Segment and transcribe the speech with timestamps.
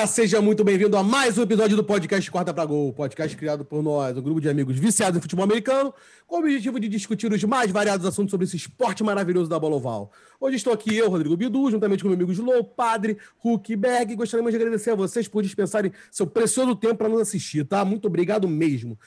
[0.00, 3.64] galera, seja muito bem-vindo a mais um episódio do podcast Quarta para Gol, podcast criado
[3.64, 5.92] por nós, um grupo de amigos viciados em futebol americano,
[6.26, 9.76] com o objetivo de discutir os mais variados assuntos sobre esse esporte maravilhoso da bola
[9.76, 10.10] oval.
[10.40, 14.52] Hoje estou aqui eu, Rodrigo Bidu, juntamente com meu amigo Slow, Padre, Hulk Berg, gostaríamos
[14.52, 17.84] de agradecer a vocês por dispensarem seu precioso tempo para nos assistir, tá?
[17.84, 18.98] Muito obrigado mesmo.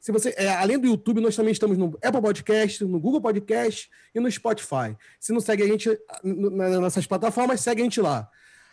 [0.00, 3.88] Se você, é, além do YouTube, nós também estamos no Apple Podcast, no Google Podcast
[4.12, 4.96] e no Spotify.
[5.20, 8.28] Se não segue a gente nessas plataformas, segue a gente lá.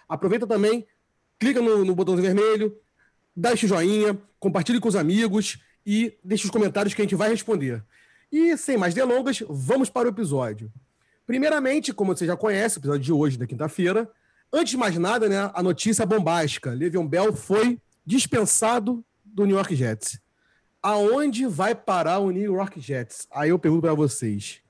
[0.10, 0.88] Aproveita também
[1.40, 2.78] clica no, no botãozinho vermelho,
[3.36, 7.30] dá esse joinha, compartilhe com os amigos e deixe os comentários que a gente vai
[7.30, 7.84] responder.
[8.32, 10.72] E sem mais delongas, vamos para o episódio.
[11.26, 14.10] Primeiramente, como você já conhece, o episódio de hoje, da quinta-feira,
[14.52, 16.72] antes de mais nada, né, a notícia bombástica.
[16.72, 20.20] Le'Veon Bell foi dispensado do New York Jets.
[20.82, 23.28] Aonde vai parar o New York Jets?
[23.32, 24.62] Aí eu pergunto para vocês.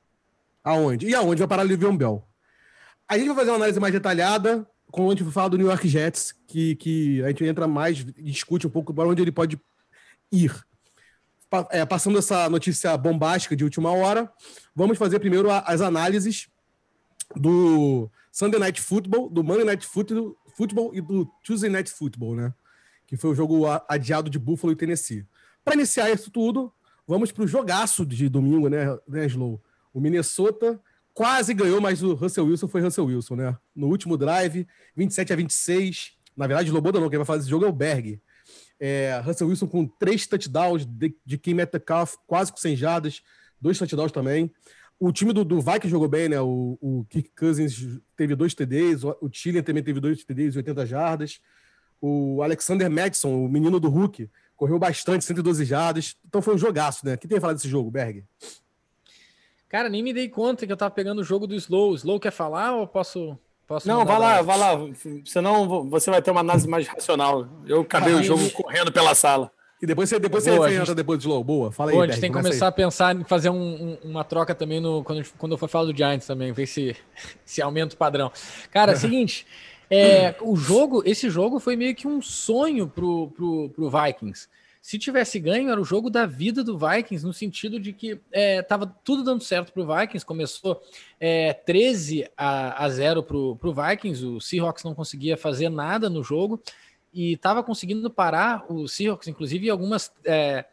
[0.64, 1.08] Aonde?
[1.08, 2.28] E aonde vai parar o Le'Veon Bell?
[3.08, 5.88] A gente vai fazer uma análise mais detalhada quando a gente fala do New York
[5.88, 9.60] Jets, que, que a gente entra mais discute um pouco para onde ele pode
[10.32, 10.54] ir.
[11.72, 14.32] É, passando essa notícia bombástica de última hora,
[14.76, 16.50] vamos fazer primeiro as análises
[17.36, 22.54] do Sunday Night Football, do Monday Night Football, Football e do Tuesday Night Football, né?
[23.06, 25.26] Que foi o jogo adiado de Buffalo e Tennessee.
[25.64, 26.74] Para iniciar isso tudo,
[27.08, 29.28] vamos para o jogaço de domingo, né, né?
[29.94, 30.82] O Minnesota
[31.18, 33.58] quase ganhou, mas o Russell Wilson foi Russell Wilson, né?
[33.76, 36.12] No último drive, 27 a 26.
[36.38, 38.22] Na verdade, Loboda não, quem vai fazer esse jogo é o Berg.
[38.80, 43.24] É, Russell Wilson com três touchdowns de, de Kim Metcalf, quase com 100 jardas,
[43.60, 44.54] dois touchdowns também.
[45.00, 46.40] O time do, do Vikings jogou bem, né?
[46.40, 50.86] O, o Kirk Cousins teve dois TDs, o, o Tillian também teve dois TDs, 80
[50.86, 51.40] jardas.
[52.00, 56.16] O Alexander Madison, o menino do Hulk, correu bastante, 112 jardas.
[56.28, 57.16] Então foi um jogaço, né?
[57.16, 58.24] O que tem a falar desse jogo, Berg?
[59.70, 61.96] Cara, nem me dei conta que eu tava pegando o jogo do Slow.
[61.96, 63.38] Slow quer falar ou posso.
[63.68, 64.80] posso não, vai lá, vai lá.
[65.26, 67.48] Senão você vai ter uma análise mais racional.
[67.66, 69.52] Eu acabei ah, o jogo correndo pela sala.
[69.82, 70.96] E depois você, depois Boa, você gente...
[70.96, 71.44] depois do Slow.
[71.44, 71.96] Boa, fala aí.
[71.96, 72.70] Boa, a gente tem que começar aí.
[72.70, 73.56] a pensar em fazer um,
[74.04, 76.96] um, uma troca também no, quando, quando eu for falar do Giants também, ver se,
[77.46, 78.32] se aumenta o padrão.
[78.72, 79.46] Cara, é o seguinte.
[79.90, 84.48] É, o jogo, esse jogo foi meio que um sonho pro, pro, pro Vikings.
[84.88, 88.86] Se tivesse ganho, era o jogo da vida do Vikings, no sentido de que estava
[88.86, 90.26] é, tudo dando certo para o Vikings.
[90.26, 90.82] Começou
[91.20, 96.24] é, 13 a, a 0 para o Vikings, o Seahawks não conseguia fazer nada no
[96.24, 96.64] jogo
[97.14, 100.10] e estava conseguindo parar o Seahawks, inclusive algumas.
[100.24, 100.64] É,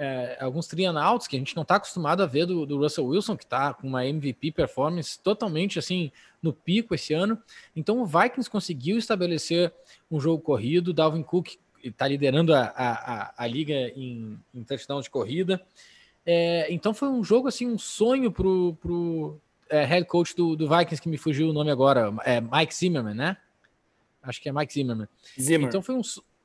[0.00, 3.36] é, alguns trianauts que a gente não está acostumado a ver do, do Russell Wilson,
[3.36, 7.36] que está com uma MVP performance totalmente assim no pico esse ano.
[7.76, 9.74] Então o Vikings conseguiu estabelecer
[10.10, 15.10] um jogo corrido, Dalvin Cook está liderando a, a, a, liga em, em touchdown de
[15.10, 15.60] corrida.
[16.24, 20.68] É, então foi um jogo assim, um sonho pro, pro é, head coach do, do,
[20.68, 23.36] Vikings, que me fugiu o nome agora, é Mike Zimmerman, né?
[24.22, 25.08] Acho que é Mike Zimmerman.
[25.40, 25.68] Zimmer.
[25.68, 26.02] Então foi um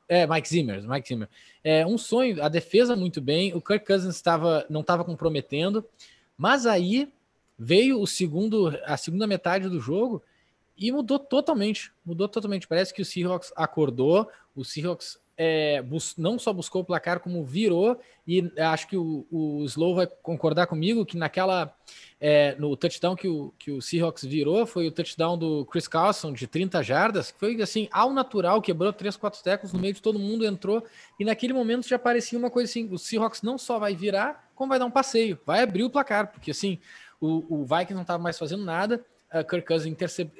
[0.07, 1.29] é Mike Zimmer, Mike Zimmer.
[1.63, 5.85] É um sonho, a defesa muito bem, o Kirk Cousins estava não estava comprometendo,
[6.37, 7.11] mas aí
[7.57, 10.21] veio o segundo a segunda metade do jogo
[10.77, 12.67] e mudou totalmente, mudou totalmente.
[12.67, 15.83] Parece que o Seahawks acordou, o Seahawks é,
[16.17, 20.67] não só buscou o placar, como virou, e acho que o, o Slow vai concordar
[20.67, 21.75] comigo que naquela.
[22.25, 26.31] É, no touchdown que o, que o Seahawks virou, foi o touchdown do Chris Carlson
[26.31, 30.01] de 30 jardas, que foi assim, ao natural, quebrou 3, 4 tecos no meio de
[30.01, 30.85] todo mundo, entrou,
[31.19, 34.69] e naquele momento já parecia uma coisa assim: o Seahawks não só vai virar, como
[34.69, 36.79] vai dar um passeio, vai abrir o placar, porque assim,
[37.19, 39.97] o, o Vikings não estava mais fazendo nada, a Kirk Cousins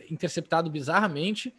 [0.10, 1.54] interceptado bizarramente,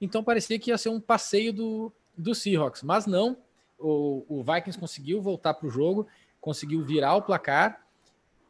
[0.00, 3.36] então parecia que ia ser um passeio do, do Seahawks, mas não.
[3.78, 6.06] O, o Vikings conseguiu voltar para o jogo,
[6.40, 7.86] conseguiu virar o placar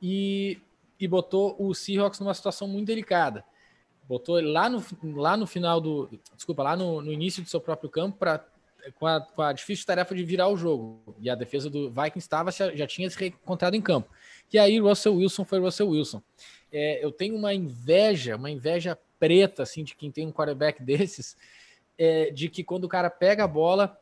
[0.00, 0.60] e,
[1.00, 3.44] e botou o Seahawks numa situação muito delicada.
[4.08, 4.84] Botou lá no,
[5.14, 6.08] lá no final do.
[6.34, 8.44] Desculpa, lá no, no início do seu próprio campo para
[8.94, 11.16] com a, com a, difícil tarefa de virar o jogo.
[11.20, 14.08] E a defesa do Vikings estava, já tinha se encontrado em campo.
[14.52, 16.22] E aí Russell Wilson foi Russell Wilson.
[16.72, 21.36] É, eu tenho uma inveja, uma inveja preta, assim, de quem tem um quarterback desses,
[21.98, 23.98] é, de que quando o cara pega a bola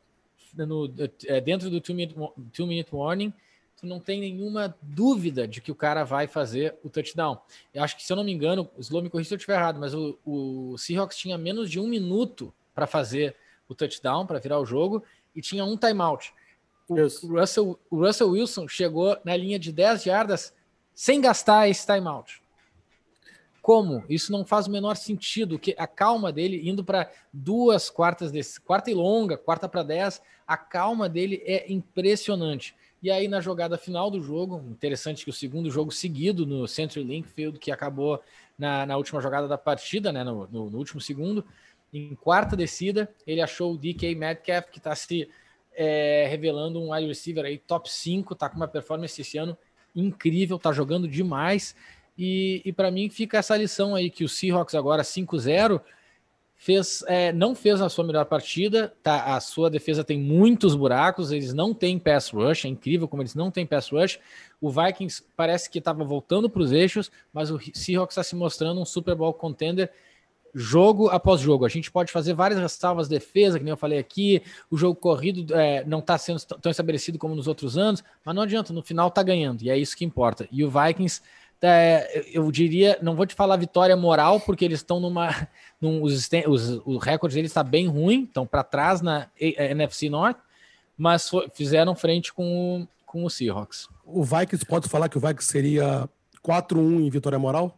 [0.53, 0.91] no,
[1.25, 2.15] é, dentro do two minute,
[2.53, 3.33] two minute warning,
[3.77, 7.37] tu não tem nenhuma dúvida de que o cara vai fazer o touchdown.
[7.73, 9.55] Eu acho que, se eu não me engano, o Slow me corrija se eu estiver
[9.55, 13.35] errado, mas o, o Seahawks tinha menos de um minuto para fazer
[13.67, 15.03] o touchdown, para virar o jogo,
[15.35, 16.33] e tinha um timeout.
[16.87, 20.53] O, o, Russell, o Russell Wilson chegou na linha de 10 jardas
[20.93, 22.41] sem gastar esse timeout.
[23.65, 24.03] Como?
[24.07, 25.57] Isso não faz o menor sentido.
[25.57, 30.21] Que a calma dele indo para duas quartas desse, quarta e longa, quarta para dez,
[30.45, 32.75] a calma dele é impressionante.
[33.01, 37.05] E aí na jogada final do jogo, interessante que o segundo jogo seguido no Central
[37.05, 38.21] Linkfield, que acabou
[38.55, 41.43] na, na última jogada da partida, né, no, no, no último segundo,
[41.91, 45.27] Em quarta descida, ele achou o DK Metcalf, que está se
[45.73, 49.57] é, revelando um wide receiver aí top 5, tá com uma performance esse ano
[49.95, 51.75] incrível, tá jogando demais.
[52.17, 55.81] E, e para mim fica essa lição aí que o Seahawks agora 5-0
[56.55, 59.35] fez, é, não fez a sua melhor partida, tá?
[59.35, 63.35] A sua defesa tem muitos buracos, eles não têm pass rush, é incrível como eles
[63.35, 64.19] não têm pass rush.
[64.61, 68.79] O Vikings parece que estava voltando para os eixos, mas o Seahawks está se mostrando
[68.79, 69.91] um Super Bowl contender
[70.57, 71.65] jogo após jogo.
[71.65, 74.41] A gente pode fazer várias ressalvas defesa, que nem eu falei aqui.
[74.71, 78.43] O jogo corrido é, não está sendo tão estabelecido como nos outros anos, mas não
[78.43, 80.47] adianta, no final está ganhando, e é isso que importa.
[80.49, 81.21] E o Vikings,
[81.67, 85.29] é, eu diria, não vou te falar vitória moral, porque eles estão numa.
[85.81, 90.37] Num, os, os, o recorde deles está bem ruim, estão para trás na NFC North,
[90.97, 93.89] mas fizeram frente com o, com o Seahawks.
[94.05, 96.09] O Vikings, pode falar que o Vikings seria
[96.41, 97.77] 4-1 em vitória moral?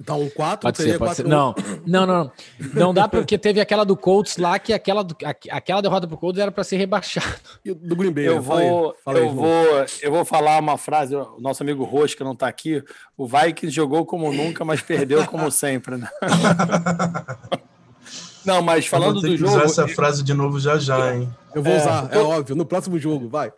[0.00, 1.26] Então, um 4 pode ser, pode ser.
[1.26, 1.54] Não,
[1.86, 2.32] não, não.
[2.74, 5.16] Não dá porque teve aquela do Colts lá que aquela, do,
[5.50, 7.34] aquela derrota pro Colts era para ser rebaixado.
[7.64, 8.28] E do Green Bay.
[8.28, 11.16] Eu vou, fala aí, eu vou, eu vou falar uma frase.
[11.16, 12.82] O nosso amigo Rosca não está aqui.
[13.16, 16.08] O Vikings jogou como nunca, mas perdeu como sempre, né?
[18.46, 19.50] Não, mas falando do jogo.
[19.50, 21.28] usar essa frase de novo já já, hein?
[21.52, 22.54] Eu vou é, usar, é óbvio.
[22.54, 23.52] No próximo jogo, vai.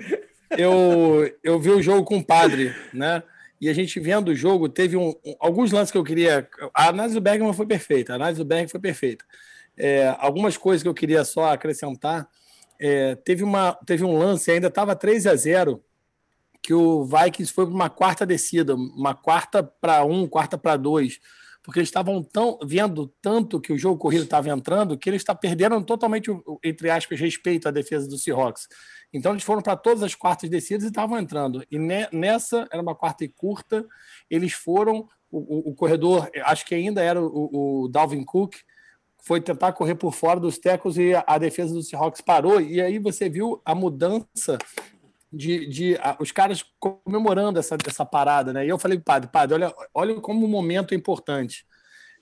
[0.50, 3.23] Eu, eu vi o jogo com o padre, né?
[3.60, 6.49] E a gente vendo o jogo, teve um, um, alguns lances que eu queria.
[6.75, 9.25] A análise do Bergman foi perfeita, a análise do Bergman foi perfeita.
[9.76, 12.28] É, algumas coisas que eu queria só acrescentar.
[12.81, 15.82] É, teve, uma, teve um lance, ainda estava 3 a 0
[16.62, 21.19] que o Vikings foi para uma quarta descida, uma quarta para um, quarta para dois,
[21.62, 25.34] porque eles estavam tão vendo tanto que o jogo corrido estava entrando que eles tá,
[25.34, 26.31] perderam totalmente,
[26.62, 28.69] entre aspas, respeito à defesa do Seahawks.
[29.12, 31.64] Então eles foram para todas as quartas descidas e estavam entrando.
[31.70, 31.78] E
[32.12, 33.87] nessa era uma quarta e curta,
[34.31, 35.08] eles foram.
[35.31, 38.55] O, o, o corredor, acho que ainda era o, o, Dalvin Cook,
[39.19, 42.62] foi tentar correr por fora dos tecos e a, a defesa do Seahawks parou.
[42.62, 44.56] E aí você viu a mudança
[45.31, 48.64] de, de a, os caras comemorando essa, essa parada, né?
[48.64, 51.66] E eu falei, padre, padre, olha, olha como o momento é importante.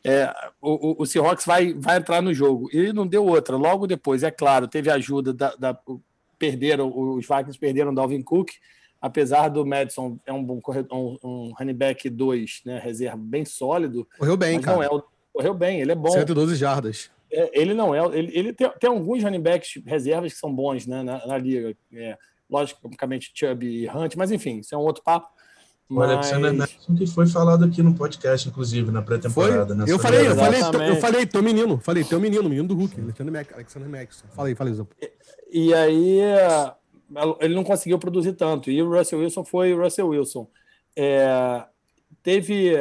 [0.05, 2.69] É, o, o, o Seahawks vai, vai entrar no jogo.
[2.73, 3.56] E não deu outra.
[3.56, 5.79] Logo depois, é claro, teve ajuda da, da
[6.38, 8.50] perderam, os Vikings perderam Dalvin Cook,
[9.00, 13.44] apesar do Madison é um bom corredor, um, um running back 2, né, reserva bem
[13.44, 14.06] sólido.
[14.19, 14.77] Correu bem, cara.
[14.77, 15.03] Não é,
[15.33, 16.11] correu bem, ele é bom.
[16.11, 17.11] 112 jardas.
[17.31, 20.87] É, ele não é, ele, ele tem, tem, alguns running backs reservas que são bons,
[20.87, 21.77] né, na, na liga.
[21.93, 22.17] É,
[22.49, 25.29] logicamente Chubb e Hunt, mas enfim, isso é um outro papo.
[25.88, 26.09] Mas...
[26.09, 29.75] O Alexander Madison que foi falado aqui no podcast, inclusive, na pré-temporada.
[29.75, 30.61] Né, eu falei, eu falei,
[30.91, 34.27] eu falei, teu menino, falei, teu menino, menino do Hulk, Alexander Madison.
[34.35, 34.85] Falei, falei, Zé.
[35.53, 36.21] E aí
[37.41, 38.71] ele não conseguiu produzir tanto.
[38.71, 40.49] E o Russell Wilson foi o Russell Wilson.
[40.97, 41.65] É,
[42.23, 42.75] teve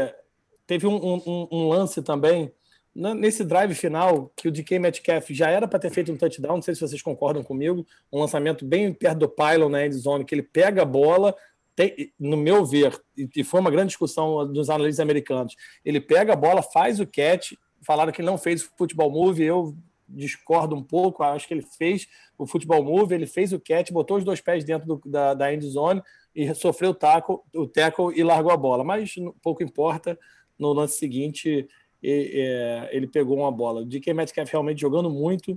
[0.65, 2.51] teve um, um, um, lance também
[2.95, 6.55] nesse drive final que o DK Metcalf já era para ter feito um touchdown.
[6.55, 7.85] Não sei se vocês concordam comigo.
[8.11, 11.35] Um lançamento bem perto do pylon na end zone, que ele pega a bola.
[11.75, 12.97] Tem, no meu ver,
[13.35, 17.53] e foi uma grande discussão dos analistas americanos, ele pega a bola, faz o catch,
[17.85, 19.75] falaram que ele não fez futebol move, eu
[20.07, 22.07] discordo um pouco, acho que ele fez
[22.37, 25.53] o futebol move, ele fez o catch, botou os dois pés dentro do, da, da
[25.53, 26.01] end zone
[26.33, 28.83] e sofreu o tackle, o tackle e largou a bola.
[28.83, 30.17] Mas pouco importa,
[30.57, 31.67] no lance seguinte
[32.03, 33.81] é, ele pegou uma bola.
[33.81, 35.55] O DK Metcalf realmente jogando muito.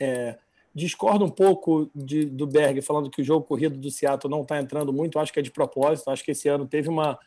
[0.00, 0.38] É,
[0.74, 4.58] discordo um pouco de, do Berg falando que o jogo corrido do Seattle não está
[4.58, 7.18] entrando muito, acho que é de propósito, acho que esse ano teve uma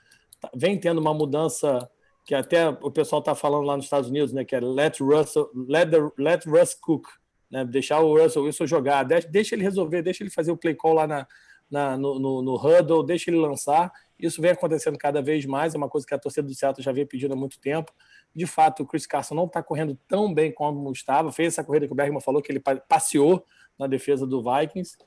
[0.53, 1.89] vem tendo uma mudança
[2.25, 5.49] que até o pessoal está falando lá nos Estados Unidos, né, que é let Russell,
[5.55, 7.07] let, the, let Russ cook,
[7.49, 10.93] né, deixar o Russell Wilson jogar, deixa ele resolver, deixa ele fazer o play call
[10.93, 11.25] lá na,
[11.69, 13.91] na no, no, no, huddle, deixa ele lançar.
[14.19, 16.91] Isso vem acontecendo cada vez mais, é uma coisa que a torcida do Seattle já
[16.91, 17.93] vem pedindo há muito tempo.
[18.35, 21.87] De fato, o Chris Carson não está correndo tão bem como estava, fez essa corrida
[21.87, 23.45] que o Bergman falou, que ele passeou
[23.77, 24.97] na defesa do Vikings.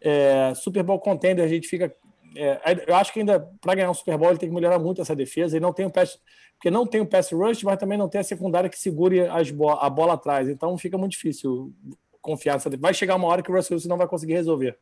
[0.00, 1.94] É, Super Bowl contender, a gente fica
[2.36, 5.00] é, eu acho que ainda para ganhar um Super Bowl ele tem que melhorar muito
[5.00, 6.18] essa defesa e não tem o pass,
[6.54, 9.50] porque não tem o pass rush, mas também não tem a secundária que segure as
[9.50, 10.48] bo a bola atrás.
[10.48, 11.72] Então fica muito difícil
[12.20, 12.70] confiar nessa.
[12.78, 14.78] Vai chegar uma hora que o Russell Wilson não vai conseguir resolver.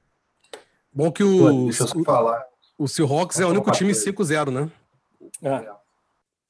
[0.93, 2.45] Bom que o deixa eu falar.
[2.79, 4.71] O Seahawks é o único time 5-0, né?
[5.43, 5.71] É.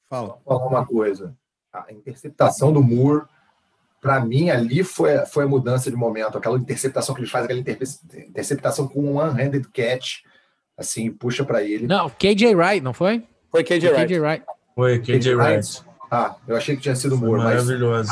[0.09, 0.39] Fala.
[0.45, 1.35] Vou falar uma coisa.
[1.73, 3.25] A interceptação do Moore
[4.01, 6.37] para mim, ali foi, foi a mudança de momento.
[6.37, 7.59] Aquela interceptação que eles fazem, aquela
[8.27, 10.23] interceptação com um one-handed catch
[10.75, 11.85] assim, puxa para ele.
[11.85, 13.23] Não, KJ Wright, não foi?
[13.51, 14.07] Foi KJ Wright.
[14.07, 14.45] KJ Wright.
[14.73, 15.83] Foi KJ Wright.
[16.09, 17.43] Ah, eu achei que tinha sido o Moore.
[17.43, 18.09] Maravilhoso.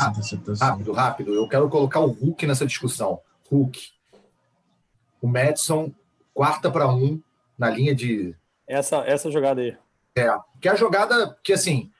[0.60, 1.34] Rápido, rápido.
[1.34, 3.20] Eu quero colocar o Hulk nessa discussão.
[3.50, 3.78] Hulk.
[5.20, 5.92] O Madison,
[6.34, 7.20] quarta para um,
[7.58, 8.34] na linha de.
[8.66, 9.76] Essa, essa jogada aí.
[10.16, 10.28] É.
[10.60, 11.90] Que é a jogada que, assim,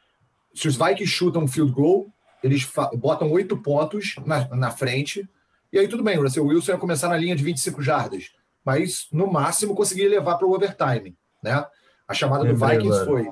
[0.54, 2.08] se os Vikings chutam um field goal,
[2.42, 5.28] eles botam oito pontos na, na frente,
[5.72, 8.32] e aí tudo bem, o Russell Wilson ia começar na linha de 25 jardas,
[8.64, 11.64] mas no máximo conseguia levar para o overtime, né?
[12.08, 13.30] A chamada do Vikings foi.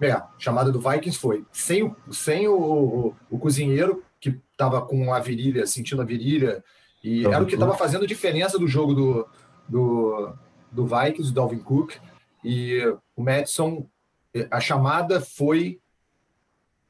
[0.00, 4.80] É, a chamada do Vikings foi sem o, sem o, o, o cozinheiro, que estava
[4.80, 6.62] com a virilha, sentindo a virilha,
[7.02, 9.28] e era o que estava fazendo diferença do jogo do,
[9.70, 10.32] do,
[10.70, 11.94] do Vikings, do Dalvin Cook.
[12.44, 12.80] E
[13.16, 13.86] o Madison,
[14.50, 15.80] a chamada foi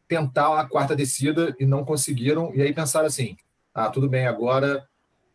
[0.08, 2.52] tentar a quarta descida e não conseguiram.
[2.54, 3.36] E aí pensaram assim:
[3.74, 4.84] ah, tudo bem, agora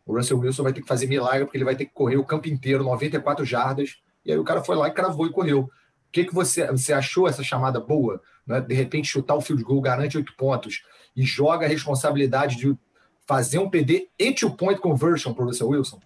[0.04, 2.24] o Russell Wilson vai ter que fazer milagre, porque ele vai ter que correr o
[2.24, 3.96] campo inteiro, 94 jardas.
[4.24, 5.60] E aí o cara foi lá e cravou e correu.
[5.60, 5.70] O
[6.12, 8.20] que, que você, você achou essa chamada boa?
[8.46, 8.60] Né?
[8.60, 10.82] De repente, chutar o field goal garante oito pontos
[11.14, 12.76] e joga a responsabilidade de
[13.26, 16.00] fazer um PD e two point conversion para o Russell Wilson?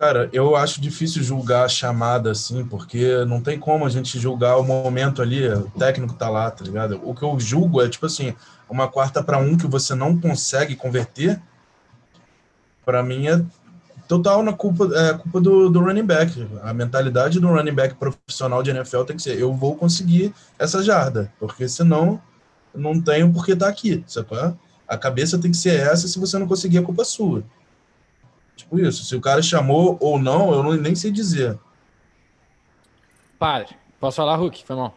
[0.00, 4.56] Cara, eu acho difícil julgar a chamada assim, porque não tem como a gente julgar
[4.56, 6.98] o momento ali, o técnico tá lá, tá ligado?
[7.04, 8.34] O que eu julgo é, tipo assim,
[8.66, 11.38] uma quarta para um que você não consegue converter,
[12.82, 13.44] para mim é
[14.08, 16.48] total na culpa, é culpa do, do running back.
[16.62, 20.82] A mentalidade do running back profissional de NFL tem que ser: eu vou conseguir essa
[20.82, 22.18] jarda, porque senão
[22.74, 24.28] não tenho por que estar tá aqui, sabe?
[24.88, 27.44] A cabeça tem que ser essa, se você não conseguir, a culpa é sua.
[28.60, 29.04] Tipo isso.
[29.04, 31.58] Se o cara chamou ou não, eu não, nem sei dizer.
[33.38, 34.64] Padre, posso falar, Hulk?
[34.64, 34.94] Foi mal.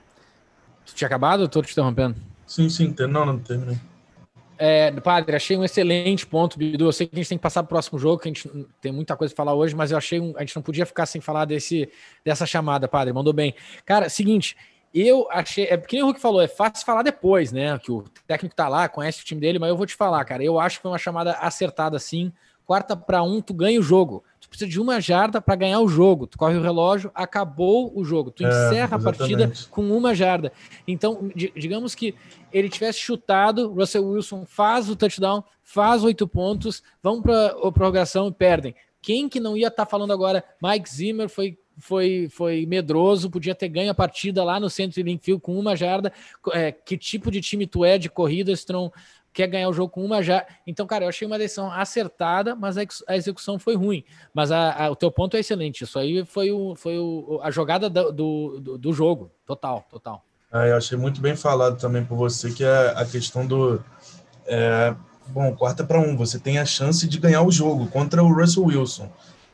[0.85, 2.15] Tu tinha acabado ou tô te interrompendo?
[2.45, 2.93] Sim, sim.
[3.09, 3.77] Não, não terminei.
[4.57, 6.85] É, padre, achei um excelente ponto, Bidu.
[6.85, 8.49] Eu sei que a gente tem que passar para o próximo jogo, que a gente
[8.81, 11.05] tem muita coisa para falar hoje, mas eu achei um, a gente não podia ficar
[11.05, 11.89] sem falar desse,
[12.23, 13.13] dessa chamada, padre.
[13.13, 13.55] Mandou bem.
[13.85, 14.57] Cara, seguinte,
[14.93, 15.65] eu achei.
[15.65, 17.79] É porque o Hulk falou, é fácil falar depois, né?
[17.79, 20.43] Que o técnico tá lá, conhece o time dele, mas eu vou te falar, cara.
[20.43, 22.31] Eu acho que foi uma chamada acertada assim
[22.65, 24.23] quarta para um, tu ganha o jogo.
[24.39, 26.27] Tu precisa de uma jarda para ganhar o jogo.
[26.27, 28.31] Tu corre o relógio, acabou o jogo.
[28.31, 30.51] Tu é, encerra a partida com uma jarda.
[30.87, 32.15] Então, digamos que
[32.51, 38.27] ele tivesse chutado, Russell Wilson faz o touchdown, faz oito pontos, vão para a prorrogação
[38.27, 38.75] e perdem.
[39.01, 40.43] Quem que não ia estar tá falando agora?
[40.61, 45.03] Mike Zimmer foi foi, foi medroso, podia ter ganho a partida lá no centro de
[45.03, 46.13] Linkfield com uma jarda.
[46.51, 48.91] É, que tipo de time tu é de corrida, Strong?
[49.33, 50.45] Quer ganhar o jogo com uma já.
[50.65, 54.03] Então, cara, eu achei uma decisão acertada, mas a execução foi ruim.
[54.33, 55.83] Mas a, a, o teu ponto é excelente.
[55.83, 59.31] Isso aí foi, o, foi o, a jogada do, do, do jogo.
[59.45, 60.23] Total, total.
[60.53, 63.83] É, eu achei muito bem falado também por você que é a questão do.
[64.45, 64.93] É,
[65.27, 68.65] bom, quarta para um, você tem a chance de ganhar o jogo contra o Russell
[68.65, 69.09] Wilson.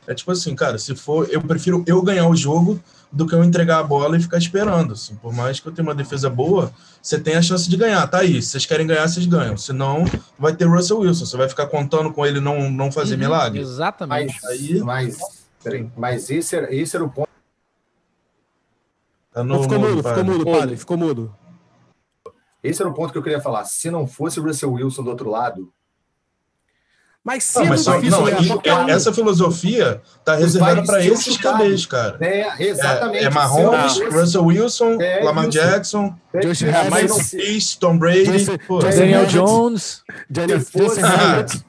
[0.06, 2.80] É tipo assim, cara, se for, eu prefiro eu ganhar o jogo
[3.12, 4.94] do que eu entregar a bola e ficar esperando.
[4.94, 5.14] Assim.
[5.16, 8.06] Por mais que eu tenha uma defesa boa, você tem a chance de ganhar.
[8.06, 8.40] Tá aí.
[8.40, 9.56] Se vocês querem ganhar, vocês ganham.
[9.56, 10.04] Senão,
[10.38, 11.26] vai ter Russell Wilson.
[11.26, 13.60] Você vai ficar contando com ele não, não fazer uhum, milagre.
[13.60, 14.38] Exatamente.
[14.42, 15.18] Mas, aí, mas,
[15.62, 17.28] peraí, mas esse, era, esse era o ponto.
[19.32, 20.76] Tá no, ficou mudo, ficou mudo, padre.
[20.76, 21.36] Ficou mudo.
[22.62, 23.64] Esse era o ponto que eu queria falar.
[23.64, 25.72] Se não fosse o Russell Wilson do outro lado,
[27.22, 28.24] mas cedo não, mas só, não,
[28.86, 28.92] né?
[28.92, 32.16] Essa filosofia está reservada para esses cadês, cara.
[32.20, 33.24] É, exatamente.
[33.24, 35.58] É, é Mahomes, Russell Wilson, é, Lamar Wilson.
[35.58, 38.58] Jackson, é, Josh é, mas, Tom Brady, Jesse,
[38.96, 41.64] Daniel Jones, Daniel Jones.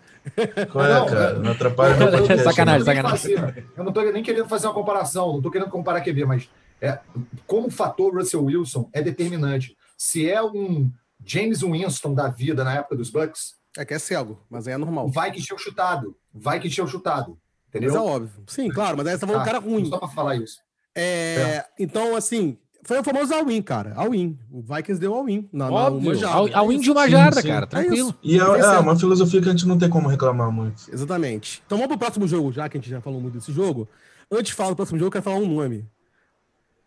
[0.72, 1.34] Qual é, cara?
[1.40, 2.44] Não atrapalha meu podcast.
[2.44, 3.36] Sacanagem, sacanagem.
[3.76, 7.00] Eu não estou nem querendo fazer uma comparação, não estou querendo comparar QB, mas é,
[7.46, 9.76] como o fator Russell Wilson é determinante.
[9.98, 10.90] Se é um
[11.26, 14.78] James Winston da vida na época dos Bucks, é que é cego, mas aí é
[14.78, 15.10] normal.
[15.10, 16.16] Vai que tinha chutado.
[16.34, 17.38] Vai que tinha chutado.
[17.70, 17.94] Entendeu?
[17.94, 18.44] Mas é óbvio.
[18.48, 19.86] Sim, claro, mas aí você tá ah, um cara ruim.
[19.86, 20.58] Só pra falar isso.
[20.94, 21.66] É, é.
[21.80, 23.94] Então, assim, foi o famoso all-in, cara.
[23.96, 24.38] All-in.
[24.52, 25.48] O Vikings deu all-in.
[25.54, 26.20] Na, Óbvio.
[26.20, 27.66] Na all-in de uma jarda, sim, cara.
[27.66, 28.10] Tranquilo.
[28.10, 30.84] É e é, é, uma filosofia que a gente não tem como reclamar muito.
[30.92, 31.64] Exatamente.
[31.66, 33.88] Então vamos pro próximo jogo, já que a gente já falou muito desse jogo.
[34.30, 35.86] Antes de falar do próximo jogo, eu quero falar um nome.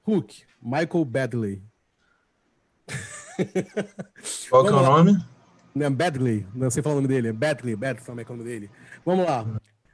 [0.07, 0.43] Hook.
[0.61, 1.63] Michael Badley.
[4.51, 5.25] Qual que é o nome?
[5.75, 8.71] Né, Badley, não sei falar o nome dele, Badley, Badley, como é o nome dele.
[9.05, 9.45] Vamos lá.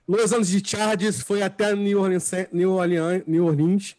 [0.07, 3.97] Nos anos de Chargers, foi até New Orleans, New Orleans, New Orleans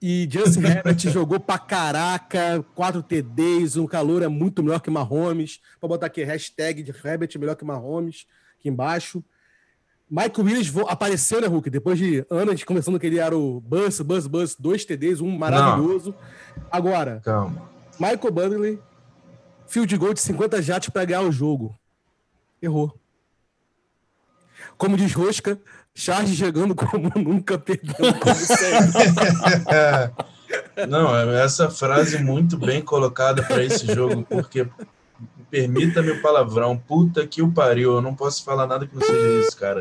[0.00, 5.60] e Justin Herbert jogou pra caraca, quatro TDs, um calor é muito melhor que Mahomes.
[5.80, 8.26] Vou botar aqui hashtag de Herbert melhor que Mahomes,
[8.58, 9.24] aqui embaixo.
[10.10, 11.68] Michael Williams apareceu, né, Hulk?
[11.68, 16.14] Depois de anos começando que ele era o Buzz, Buzz, Buzz, dois TDs, um maravilhoso.
[16.56, 16.62] Não.
[16.70, 17.68] Agora, Calma.
[17.98, 18.78] Michael Bundley
[19.68, 21.78] field goal de 50 jatos para ganhar o jogo.
[22.60, 22.98] Errou.
[24.76, 25.58] Como diz Rosca,
[25.94, 27.94] Charles chegando como nunca, sempre.
[30.88, 34.66] Não, essa frase muito bem colocada para esse jogo, porque
[35.50, 39.40] permita-me o palavrão, puta que o pariu, eu não posso falar nada que não seja
[39.40, 39.80] isso, cara.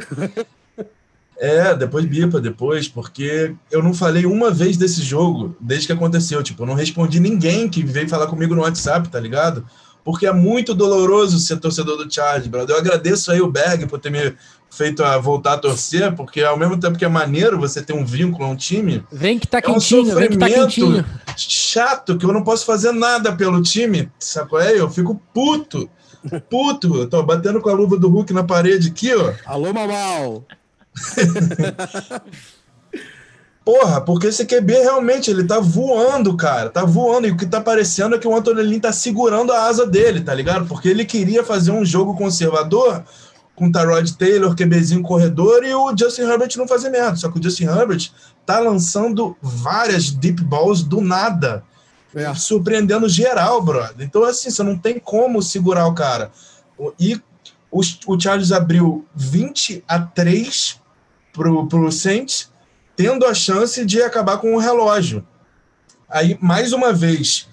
[1.39, 6.41] É, depois bipa, depois, porque eu não falei uma vez desse jogo desde que aconteceu.
[6.41, 9.65] Tipo, eu não respondi ninguém que veio falar comigo no WhatsApp, tá ligado?
[10.07, 12.73] porque é muito doloroso ser torcedor do Chargers, brother.
[12.73, 14.33] Eu agradeço aí o Berg por ter me
[14.69, 18.05] feito a voltar a torcer, porque ao mesmo tempo que é maneiro você ter um
[18.05, 21.05] vínculo a um time, Vem que tá é um quentinho, vem que tá quentinho.
[21.35, 24.61] chato que eu não posso fazer nada pelo time, sacou?
[24.61, 25.89] É, eu fico puto.
[26.49, 29.33] Puto, eu tô batendo com a luva do Hulk na parede aqui, ó.
[29.45, 30.45] Alô, Mamal!
[33.67, 36.69] Porra, porque esse QB realmente ele tá voando, cara.
[36.69, 37.27] Tá voando.
[37.27, 40.21] E o que tá parecendo é que o Anthony Lynn tá segurando a asa dele,
[40.21, 40.65] tá ligado?
[40.67, 43.03] Porque ele queria fazer um jogo conservador
[43.57, 47.17] com Tyrod Taylor, QBzinho corredor, e o Justin Herbert não fazer merda.
[47.17, 48.09] Só que o Justin Herbert
[48.45, 51.61] tá lançando várias deep balls do nada.
[52.15, 52.33] É.
[52.35, 54.05] Surpreendendo geral, brother.
[54.07, 56.31] Então, assim, você não tem como segurar o cara.
[56.97, 57.19] E
[57.69, 60.79] o, o Chargers abriu 20 a 3
[61.37, 62.51] pro, pro Saints,
[62.95, 65.25] tendo a chance de acabar com o relógio.
[66.09, 67.47] Aí, mais uma vez,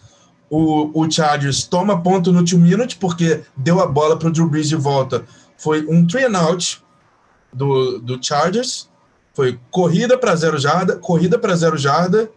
[0.48, 4.48] o, o Chargers toma ponto no two minute, porque deu a bola para o Drew
[4.48, 5.24] Brees de volta.
[5.58, 6.82] Foi um three and out
[7.52, 8.88] do, do Chargers.
[9.34, 12.30] Foi corrida para zero jarda, corrida para zero jarda.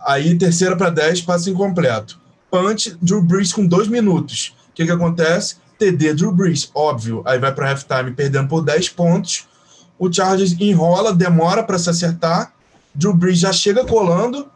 [0.00, 2.20] Aí, terceira para 10, passe incompleto.
[2.50, 4.54] Punch, Drew Brees com dois minutos.
[4.70, 5.56] O que, que acontece?
[5.78, 7.22] TD Drew Brees, óbvio.
[7.24, 9.48] Aí vai para halftime perdendo por 10 pontos.
[9.98, 12.52] O Chargers enrola, demora para se acertar.
[12.94, 14.48] Drew Brees já chega colando.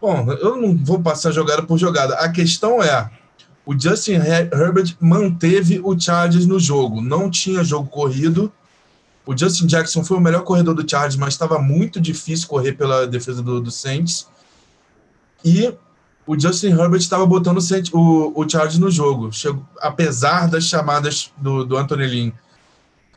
[0.00, 2.14] Bom, eu não vou passar jogada por jogada.
[2.14, 3.10] A questão é:
[3.64, 7.00] o Justin Her- Herbert manteve o Chargers no jogo.
[7.00, 8.52] Não tinha jogo corrido.
[9.24, 13.06] O Justin Jackson foi o melhor corredor do Chargers, mas estava muito difícil correr pela
[13.06, 14.26] defesa do, do Saints.
[15.44, 15.72] E
[16.26, 17.58] o Justin Herbert estava botando
[17.92, 22.32] o, o Chargers no jogo, chegou, apesar das chamadas do, do Anthony Lynn.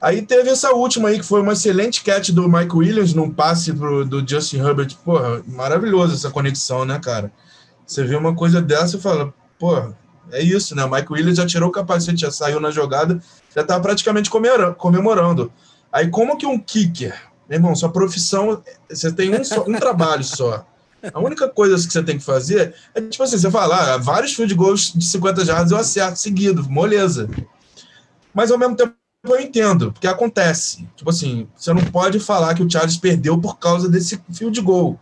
[0.02, 3.74] Aí teve essa última aí, que foi uma excelente catch do Mike Williams num passe
[3.74, 4.96] pro, do Justin Herbert.
[5.04, 7.32] Porra, maravilhoso essa conexão, né, cara?
[7.86, 9.98] Você vê uma coisa dessa e fala, porra,
[10.32, 10.84] é isso, né?
[10.84, 13.19] O Mike Williams já tirou o capacete, já saiu na jogada,
[13.56, 15.52] já tá praticamente comemora- comemorando.
[15.91, 17.15] Aí como que um kicker,
[17.50, 20.65] meu irmão, sua profissão, você tem um, só- um trabalho só.
[21.13, 24.34] A única coisa que você tem que fazer é, tipo assim, você fala, ah, vários
[24.34, 27.30] field goals de 50 jardas eu acerto seguido, moleza.
[28.34, 28.93] Mas ao mesmo tempo
[29.34, 30.88] eu entendo, porque acontece.
[30.96, 35.00] Tipo assim, você não pode falar que o Chargers perdeu por causa desse field goal.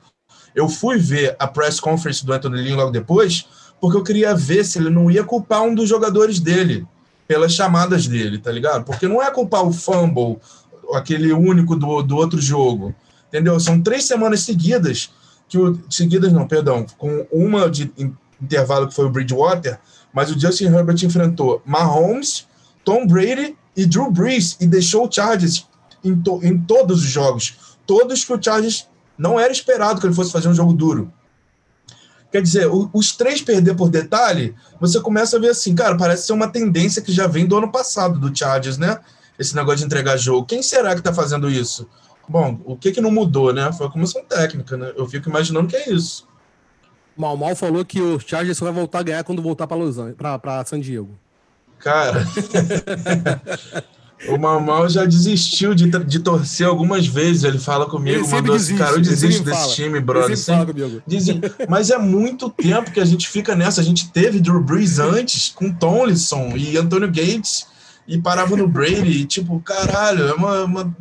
[0.56, 3.48] Eu fui ver a press conference do Anthony Lynn logo depois,
[3.82, 6.86] porque eu queria ver se ele não ia culpar um dos jogadores dele
[7.28, 8.84] pelas chamadas dele, tá ligado?
[8.86, 10.38] Porque não é culpar o fumble,
[10.94, 12.94] aquele único do, do outro jogo,
[13.28, 13.60] entendeu?
[13.60, 15.12] São três semanas seguidas
[15.50, 19.80] que o seguidas não, perdão, com uma de in- intervalo que foi o Bridgewater,
[20.14, 22.48] mas o Justin Herbert enfrentou Mahomes,
[22.84, 25.68] Tom Brady e Drew Brees e deixou o Chargers
[26.04, 30.14] em, to- em todos os jogos, todos que o Chargers não era esperado que ele
[30.14, 31.12] fosse fazer um jogo duro.
[32.32, 36.26] Quer dizer, o- os três perder por detalhe, você começa a ver assim, cara, parece
[36.26, 39.00] ser uma tendência que já vem do ano passado do Chargers, né?
[39.38, 40.46] Esse negócio de entregar jogo.
[40.46, 41.88] Quem será que tá fazendo isso?
[42.28, 43.72] Bom, o que que não mudou, né?
[43.74, 44.94] Foi a comissão técnica, né?
[44.96, 46.28] Eu fico imaginando que é isso.
[47.16, 50.66] Mal Mal falou que o Chargers vai voltar a ganhar quando voltar para Los pra
[50.66, 51.16] San Diego.
[51.84, 52.26] Cara,
[54.30, 57.44] o Mamal já desistiu de, de torcer algumas vezes.
[57.44, 59.74] Ele fala comigo, Ele mandou assim, cara, eu desisto desse fala.
[59.74, 60.38] time, brother.
[60.38, 63.82] sempre Sempre mas é muito tempo que a gente fica nessa.
[63.82, 67.68] A gente teve Drew Brees antes com Tomlinson e Antônio Gates
[68.08, 69.12] e parava no Brady.
[69.22, 70.64] E, tipo, caralho, é uma.
[70.64, 70.96] uma-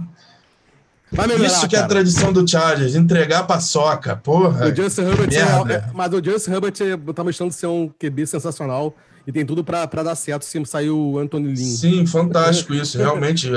[1.14, 1.90] Vai melhorar, Isso que é a cara.
[1.92, 4.66] tradição do Chargers, entregar a paçoca, porra.
[4.68, 8.26] O Justin Herbert é, é- mas o Justin Herbert é- tá mostrando ser um QB
[8.26, 11.56] sensacional e tem tudo pra, pra dar certo se sair o Anthony Lynn.
[11.56, 13.48] Sim, fantástico isso, realmente.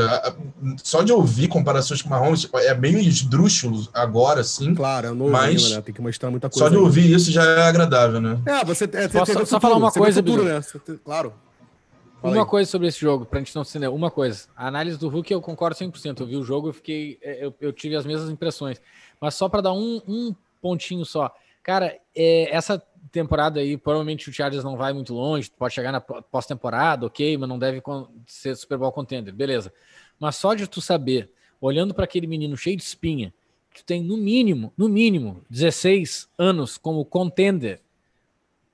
[0.84, 4.76] Só de ouvir comparações com o Mahomes, é meio esdrúxulo agora, sim.
[4.76, 5.82] Claro, é novo Mas- né?
[5.82, 6.66] Tem que mostrar muita coisa.
[6.66, 6.86] Só de ainda.
[6.86, 8.40] ouvir isso já é agradável, né?
[8.46, 10.62] É, você é, Posso você só só falar uma você coisa, futuro, né?
[10.86, 11.34] Tem- claro.
[12.22, 12.50] Fala Uma aí.
[12.50, 14.46] coisa sobre esse jogo, pra gente não se entender, uma coisa.
[14.56, 16.22] A análise do Hulk eu concordo 100%.
[16.22, 18.82] Eu vi o jogo, eu fiquei, é, eu, eu tive as mesmas impressões.
[19.22, 21.32] Mas só pra dar um, um pontinho só.
[21.62, 22.82] Cara, é, essa
[23.16, 27.38] temporada aí, provavelmente o Chargers não vai muito longe, pode chegar na pó- pós-temporada, ok,
[27.38, 27.82] mas não deve
[28.28, 29.74] ser Super Bowl contender, beleza.
[30.20, 33.34] Mas só de tu saber, olhando pra aquele menino cheio de espinha,
[33.74, 37.82] que tu tem no mínimo, no mínimo, 16 anos como contender,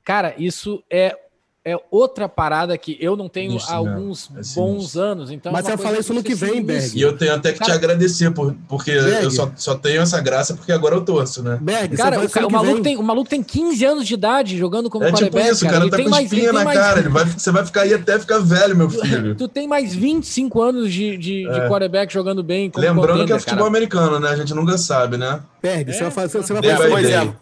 [0.04, 1.18] cara, isso é,
[1.64, 3.60] é outra parada que eu não tenho né?
[3.70, 4.62] alguns É sinistro.
[4.64, 5.30] bons anos.
[5.30, 6.98] Então Mas é você coisa fala isso no que vem, sinistro.
[6.98, 9.24] E eu tenho até que te Cara- agradecer, por, porque Greg.
[9.26, 11.60] eu só, só tenho essa graça porque agora eu torço, né?
[11.62, 12.84] Berg, Cara, você o, vai ca- o maluco vem.
[12.84, 15.74] tem, o maluco tem 15 anos de idade jogando como É tipo isso, o cara.
[15.74, 17.00] cara Ele tá tem com mais- espinha na mais- cara.
[17.00, 19.36] Ele vai, você vai ficar aí até ficar velho, meu filho.
[19.36, 21.68] Tu tem mais 25 anos de, de, de É.
[21.68, 23.70] quarterback jogando bem como Lembrando que é futebol cara.
[23.70, 24.30] americano, né?
[24.30, 25.42] A gente nunca sabe, né?
[25.62, 27.14] Berg, você É, vai fazer, você vai fazer day.
[27.14, 27.34] é.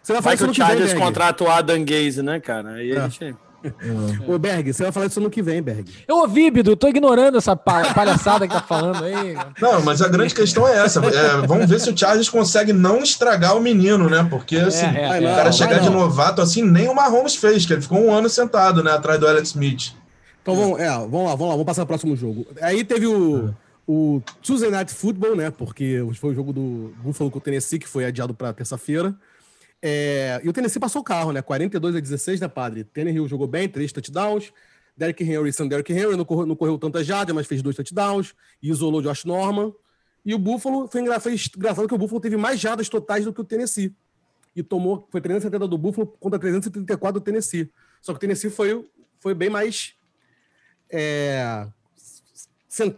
[0.00, 1.00] Você vai fazer isso vem, Chargers Berg.
[1.04, 2.74] contrata o Adam Gaze, né, cara?
[2.74, 2.98] Aí É.
[3.00, 3.34] a gente...
[4.26, 5.84] Ô, Berg, você vai falar isso no que vem, Berg.
[6.06, 9.36] Eu ouvi, Bidu, tô ignorando essa palhaçada que tá falando aí.
[9.60, 11.00] Não, mas a grande questão é essa.
[11.04, 14.26] É, vamos ver se o Chargers consegue não estragar o menino, né?
[14.28, 17.72] Porque, assim, é, é, o cara chegar de novato assim, nem o Mahomes fez, que
[17.72, 19.92] ele ficou um ano sentado, né, atrás do Alex Smith.
[20.42, 22.46] Então vamos, é, vamos lá, vamos lá, vamos passar ao próximo jogo.
[22.60, 23.54] Aí teve o,
[23.88, 25.50] o Tuesday Night Football, né?
[25.50, 29.14] Porque foi o jogo do Buffalo com o Tennessee, que foi adiado para terça-feira.
[29.86, 31.42] É, e o Tennessee passou o carro, né?
[31.42, 32.84] 42 a 16, né, padre?
[32.84, 34.50] Tannehill jogou bem, três touchdowns.
[34.96, 38.34] Derrick Henry, Sam Derrick Henry, não correu, não correu tanta jardas, mas fez dois touchdowns.
[38.62, 39.74] E isolou Josh Norman.
[40.24, 43.44] E o Buffalo, foi engraçado que o Buffalo teve mais jardas totais do que o
[43.44, 43.94] Tennessee.
[44.56, 47.70] E tomou, foi 370 do Buffalo contra 334 do Tennessee.
[48.00, 48.88] Só que o Tennessee foi,
[49.20, 49.94] foi bem mais
[50.90, 51.66] é,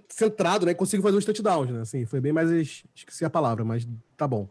[0.09, 0.73] centrado, né?
[0.73, 1.81] Conseguiu fazer os touchdowns, né?
[1.81, 2.85] Assim, foi bem mais.
[2.95, 4.49] Esqueci a palavra, mas tá bom.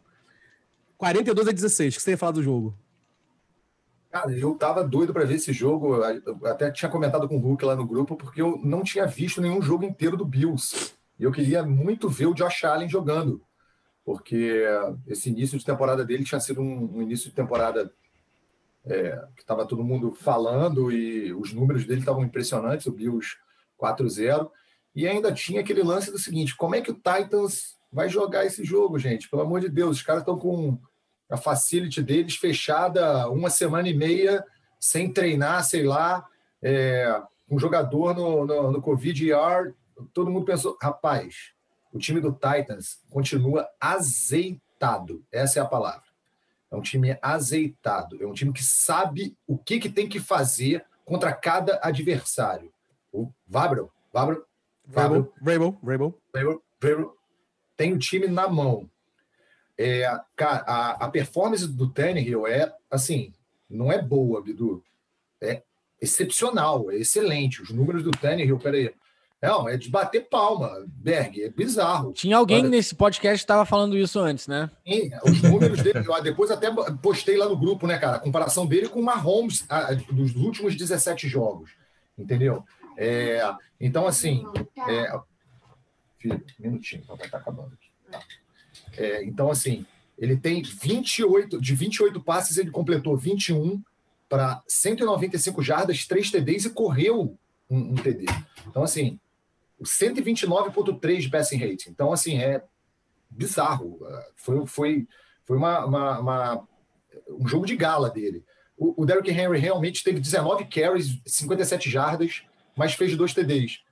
[0.98, 2.78] 42 a 16, o que você ia falar do jogo?
[4.10, 5.96] Cara, eu tava doido para ver esse jogo.
[5.96, 9.42] Eu até tinha comentado com o Hulk lá no grupo, porque eu não tinha visto
[9.42, 10.94] nenhum jogo inteiro do Bills.
[11.20, 13.42] E eu queria muito ver o Josh Allen jogando,
[14.06, 14.64] porque
[15.08, 17.92] esse início de temporada dele tinha sido um, um início de temporada
[18.86, 22.88] é, que estava todo mundo falando e os números dele estavam impressionantes.
[22.88, 23.36] O Bills
[23.78, 24.50] 4-0.
[24.96, 28.66] E ainda tinha aquele lance do seguinte: como é que o Titans vai jogar esse
[28.66, 29.30] jogo, gente.
[29.30, 30.78] Pelo amor de Deus, os caras estão com
[31.30, 34.46] a facility deles fechada uma semana e meia,
[34.78, 36.28] sem treinar, sei lá,
[36.62, 39.74] é, um jogador no, no, no Covid ER.
[40.14, 41.54] Todo mundo pensou, rapaz,
[41.94, 45.24] o time do Titans continua azeitado.
[45.32, 46.04] Essa é a palavra.
[46.70, 48.22] É um time azeitado.
[48.22, 52.74] É um time que sabe o que, que tem que fazer contra cada adversário.
[53.10, 54.46] O Vabro, Vabro,
[54.86, 55.80] Vabro, Rabel,
[56.84, 57.16] Rabel,
[57.76, 58.90] tem o time na mão.
[59.78, 63.34] É, cara, a, a performance do Tannehill é, assim,
[63.70, 64.84] não é boa, Bidu.
[65.42, 65.62] É
[66.02, 67.62] excepcional, é excelente.
[67.62, 68.94] Os números do Tannehill, peraí.
[69.42, 72.14] Não, é de bater palma, Berg, é bizarro.
[72.14, 74.72] Tinha alguém Olha, nesse podcast que estava falando isso antes, né?
[74.88, 78.16] Sim, os números dele, depois até postei lá no grupo, né, cara?
[78.16, 81.72] A comparação dele com o Mahomes a, dos últimos 17 jogos,
[82.18, 82.64] entendeu?
[82.98, 83.40] É,
[83.80, 84.44] então, assim,
[84.88, 85.20] é,
[86.26, 87.90] Filho, minutinho, o papai tá acabando aqui.
[88.12, 88.20] Tá.
[88.98, 89.86] É, então, assim,
[90.18, 93.82] ele tem 28, de 28 passes, ele completou 21
[94.28, 97.38] para 195 jardas, 3 TDs e correu
[97.70, 98.26] um, um TD.
[98.68, 99.20] Então, assim,
[99.84, 101.90] 129,3 de passing rate.
[101.90, 102.64] Então, assim, é
[103.30, 104.00] bizarro.
[104.36, 105.08] Foi, foi,
[105.44, 106.68] foi uma, uma, uma
[107.30, 108.44] um jogo de gala dele.
[108.78, 112.44] O, o Derrick Henry realmente teve 19 carries, 57 jardas,
[112.76, 113.85] mas fez dois TDs.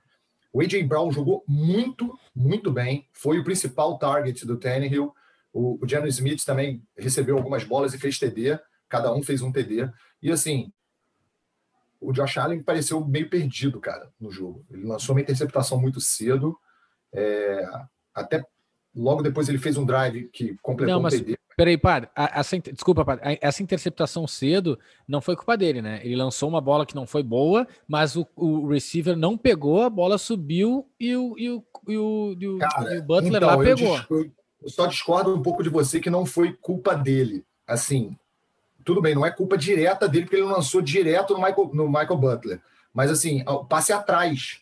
[0.54, 0.84] O A.J.
[0.84, 3.08] Brown jogou muito, muito bem.
[3.12, 5.12] Foi o principal target do Tannehill.
[5.52, 8.60] O, o Geno Smith também recebeu algumas bolas e fez TD.
[8.88, 9.90] Cada um fez um TD.
[10.22, 10.72] E assim,
[12.00, 14.64] o Josh Allen pareceu meio perdido, cara, no jogo.
[14.70, 16.56] Ele lançou uma interceptação muito cedo.
[17.12, 17.68] É,
[18.14, 18.46] até
[18.94, 21.14] logo depois ele fez um drive que completou Não, mas...
[21.14, 21.36] um TD.
[21.56, 22.08] Peraí, padre.
[22.14, 23.38] Essa, desculpa, padre.
[23.40, 26.00] Essa interceptação cedo não foi culpa dele, né?
[26.02, 29.90] Ele lançou uma bola que não foi boa, mas o, o receiver não pegou, a
[29.90, 33.48] bola subiu e o, e o, e o, e o, Cara, e o Butler então,
[33.48, 34.00] lá pegou.
[34.10, 34.30] Eu,
[34.62, 37.44] eu só discordo um pouco de você que não foi culpa dele.
[37.66, 38.16] Assim,
[38.84, 42.16] tudo bem, não é culpa direta dele, porque ele lançou direto no Michael, no Michael
[42.16, 42.62] Butler.
[42.92, 44.60] Mas assim, passe atrás.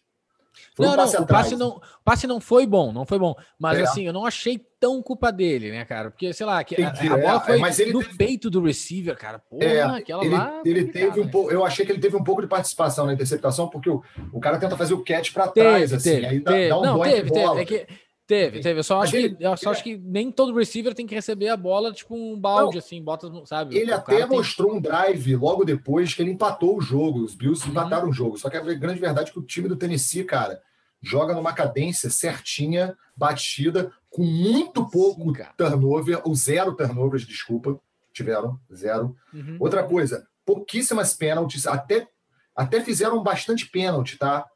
[0.75, 3.35] Foi não, um passe não, o passe não, passe não foi bom, não foi bom.
[3.59, 3.83] Mas é.
[3.83, 6.11] assim, eu não achei tão culpa dele, né, cara?
[6.11, 8.17] Porque, sei lá, que a, a, bola é, foi mas ele no teve...
[8.17, 9.39] peito do receiver, cara.
[9.39, 10.61] Porra, é, aquela ele, lá.
[10.65, 13.69] Ele teve um pouco, eu achei que ele teve um pouco de participação na interceptação,
[13.69, 16.75] porque o, o cara tenta fazer o catch para trás, assim, teve, aí teve, dá,
[16.75, 17.61] dá um não, teve, teve.
[17.61, 17.87] É que,
[18.33, 18.81] Teve, teve.
[18.81, 21.49] Eu só acho, ele, que, eu só acho que nem todo receiver tem que receber
[21.49, 23.77] a bola, tipo um balde, não, assim, bota, sabe?
[23.77, 24.79] Ele até mostrou tem...
[24.79, 27.21] um drive logo depois que ele empatou o jogo.
[27.21, 27.73] Os Bills uhum.
[27.73, 28.39] empataram o jogo.
[28.39, 30.63] Só que a grande verdade é que o time do Tennessee, cara,
[31.03, 37.79] joga numa cadência certinha, batida, com muito pouco Sim, turnover, ou zero turnovers, desculpa,
[38.15, 39.15] tiveram, zero.
[39.35, 39.59] Uhum.
[39.61, 42.09] Outra coisa, pouquíssimas pênaltis, até,
[42.57, 44.47] até fizeram bastante pênalti, tá?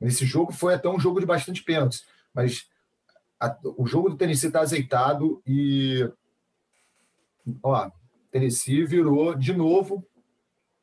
[0.00, 2.72] Nesse jogo foi até um jogo de bastante pênaltis, mas
[3.76, 6.08] o jogo do Tennessee está azeitado e
[7.62, 7.90] ó,
[8.30, 10.06] Tennessee virou de novo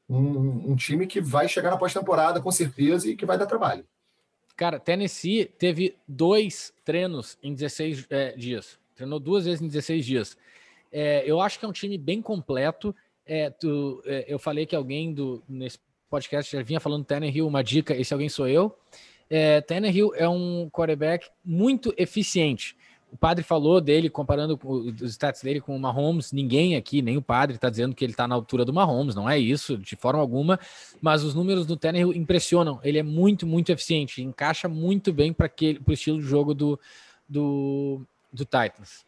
[0.09, 3.85] um, um time que vai chegar na pós-temporada com certeza e que vai dar trabalho.
[4.55, 8.77] Cara, Tennessee teve dois treinos em 16 é, dias.
[8.95, 10.37] Treinou duas vezes em 16 dias.
[10.91, 12.95] É, eu acho que é um time bem completo.
[13.25, 17.63] É, tu, é, eu falei que alguém do, nesse podcast já vinha falando Tannehill, uma
[17.63, 18.77] dica, esse alguém sou eu.
[19.33, 22.75] É, Tannehill é um quarterback muito eficiente.
[23.09, 26.33] o padre falou dele, comparando os stats dele com o Mahomes.
[26.33, 29.29] Ninguém aqui, nem o padre, está dizendo que ele está na altura do Mahomes, não
[29.29, 30.59] é isso, de forma alguma.
[31.01, 32.81] Mas os números do Tannehill impressionam.
[32.83, 35.49] Ele é muito, muito eficiente, encaixa muito bem para
[35.87, 36.77] o estilo de jogo do,
[37.27, 39.05] do, do Titans.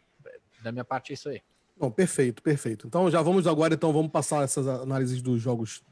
[0.63, 1.41] Da minha parte, é isso aí.
[1.77, 2.87] Bom, perfeito, perfeito.
[2.87, 5.83] Então já vamos agora, então vamos passar essas análises dos jogos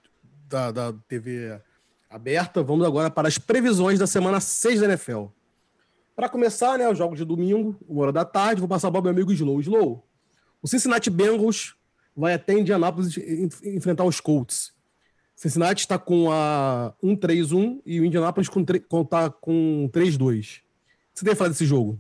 [0.48, 1.60] da, da TV
[2.12, 2.62] aberta.
[2.62, 5.26] Vamos agora para as previsões da semana 6 da NFL.
[6.16, 9.04] Para começar, né, os jogos de domingo, uma hora da tarde, vou passar para o
[9.04, 9.60] meu amigo Slow.
[9.62, 10.06] Slow,
[10.62, 11.76] o Cincinnati Bengals
[12.16, 13.18] vai até Indianapolis
[13.64, 14.74] enfrentar os Colts.
[15.36, 20.62] Cincinnati está com a 1-3-1 e o Indianapolis está com 3-2.
[21.14, 22.00] Você tem a falar desse jogo?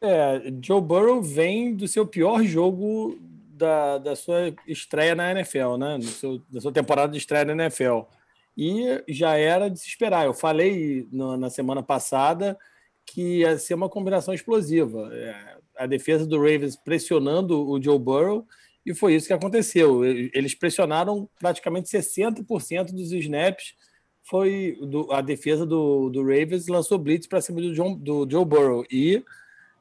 [0.00, 3.18] É, Joe Burrow vem do seu pior jogo
[3.50, 6.00] da, da sua estreia na NFL, né?
[6.02, 8.00] Seu, da sua temporada de estreia na NFL
[8.56, 10.26] e já era de se esperar.
[10.26, 12.58] Eu falei no, na semana passada
[13.06, 15.10] que ia ser uma combinação explosiva.
[15.12, 18.46] É, a defesa do Ravens pressionando o Joe Burrow
[18.84, 20.04] e foi isso que aconteceu.
[20.04, 23.74] Eles pressionaram praticamente 60% dos snaps.
[24.22, 28.44] Foi do, a defesa do, do Ravens lançou blitz para cima do, John, do Joe
[28.44, 29.24] Burrow e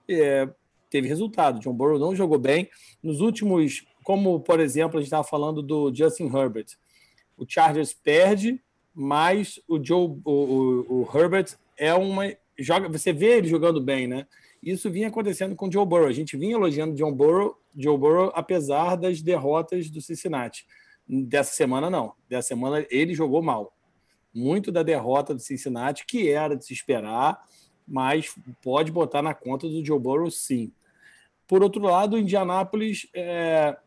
[0.09, 0.49] é,
[0.89, 1.59] teve resultado.
[1.59, 2.69] John Burrow não jogou bem
[3.01, 6.67] nos últimos, como por exemplo a gente estava falando do Justin Herbert.
[7.39, 8.61] O Chargers perde
[9.01, 12.25] mas o Joe, o, o, o, Herbert é uma
[12.57, 14.27] joga, você vê ele jogando bem, né?
[14.61, 16.07] Isso vinha acontecendo com o Joe Burrow.
[16.07, 20.67] A gente vinha elogiando John Burrow, Joe Burrow, apesar das derrotas do Cincinnati.
[21.07, 22.13] Dessa semana não.
[22.27, 23.73] Dessa semana ele jogou mal.
[24.33, 27.41] Muito da derrota do Cincinnati, que era de se esperar,
[27.87, 30.73] mas pode botar na conta do Joe Burrow, sim.
[31.47, 33.77] Por outro lado, o Indianápolis é,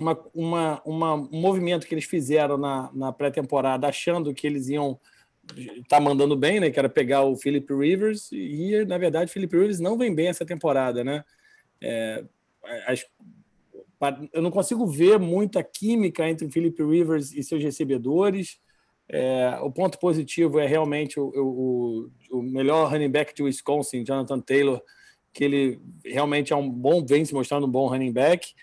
[0.00, 4.98] uma, uma, uma, um movimento que eles fizeram na, na pré-temporada, achando que eles iam
[5.56, 6.70] estar tá mandando bem, né?
[6.70, 10.28] Que era pegar o Philip Rivers, e na verdade o Philip Rivers não vem bem
[10.28, 11.22] essa temporada, né?
[11.82, 12.24] É,
[12.86, 13.04] as,
[14.32, 18.58] eu não consigo ver muita química entre o Philip Rivers e seus recebedores.
[19.06, 24.40] É, o ponto positivo é realmente o, o, o, melhor running back de Wisconsin, Jonathan
[24.40, 24.80] Taylor,
[25.32, 28.54] que ele realmente é um bom, vem se mostrando um bom running back.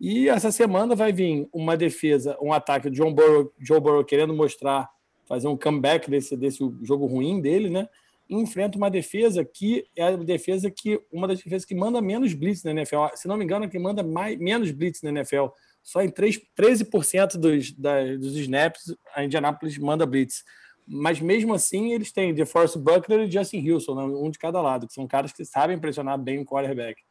[0.00, 4.32] E essa semana vai vir uma defesa, um ataque de John Burrow, Joe Burrow querendo
[4.32, 4.88] mostrar,
[5.26, 7.88] fazer um comeback desse, desse jogo ruim dele, né?
[8.30, 12.62] Enfrenta uma defesa que é a defesa que uma das defesas que manda menos blitz
[12.62, 13.06] na NFL.
[13.14, 15.46] Se não me engano, é que manda mais, menos blitz na NFL.
[15.82, 20.44] Só em 3, 13% dos, da, dos snaps a Indianapolis manda blitz.
[20.86, 24.02] Mas mesmo assim, eles têm DeForest Buckner e Justin Wilson, né?
[24.02, 27.02] um de cada lado, que são caras que sabem pressionar bem o quarterback.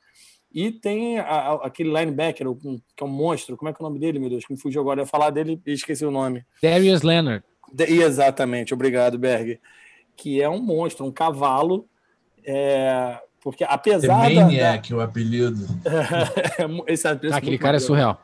[0.58, 3.56] E tem a, a, aquele linebacker, que é um monstro.
[3.56, 4.44] Como é que é o nome dele, meu Deus?
[4.44, 5.02] Que me fugiu agora.
[5.02, 6.44] Eu ia falar dele e esqueci o nome.
[6.64, 7.44] Darius Leonard.
[7.72, 9.60] De, exatamente, obrigado, Berg.
[10.16, 11.88] Que é um monstro, um cavalo.
[12.44, 14.96] É, porque apesar The Maniac, da...
[14.96, 15.64] o apelido.
[16.88, 18.20] Esse apelido ah, aquele cara é surreal.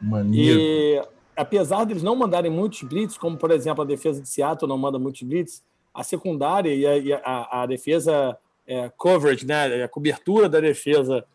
[0.00, 0.60] Maneiro.
[0.60, 1.02] E
[1.34, 5.00] apesar deles não mandarem muitos blitz, como por exemplo a defesa de Seattle não manda
[5.00, 10.48] muitos blitz, a secundária e a, e a, a defesa é, coverage, né, a cobertura
[10.48, 11.26] da defesa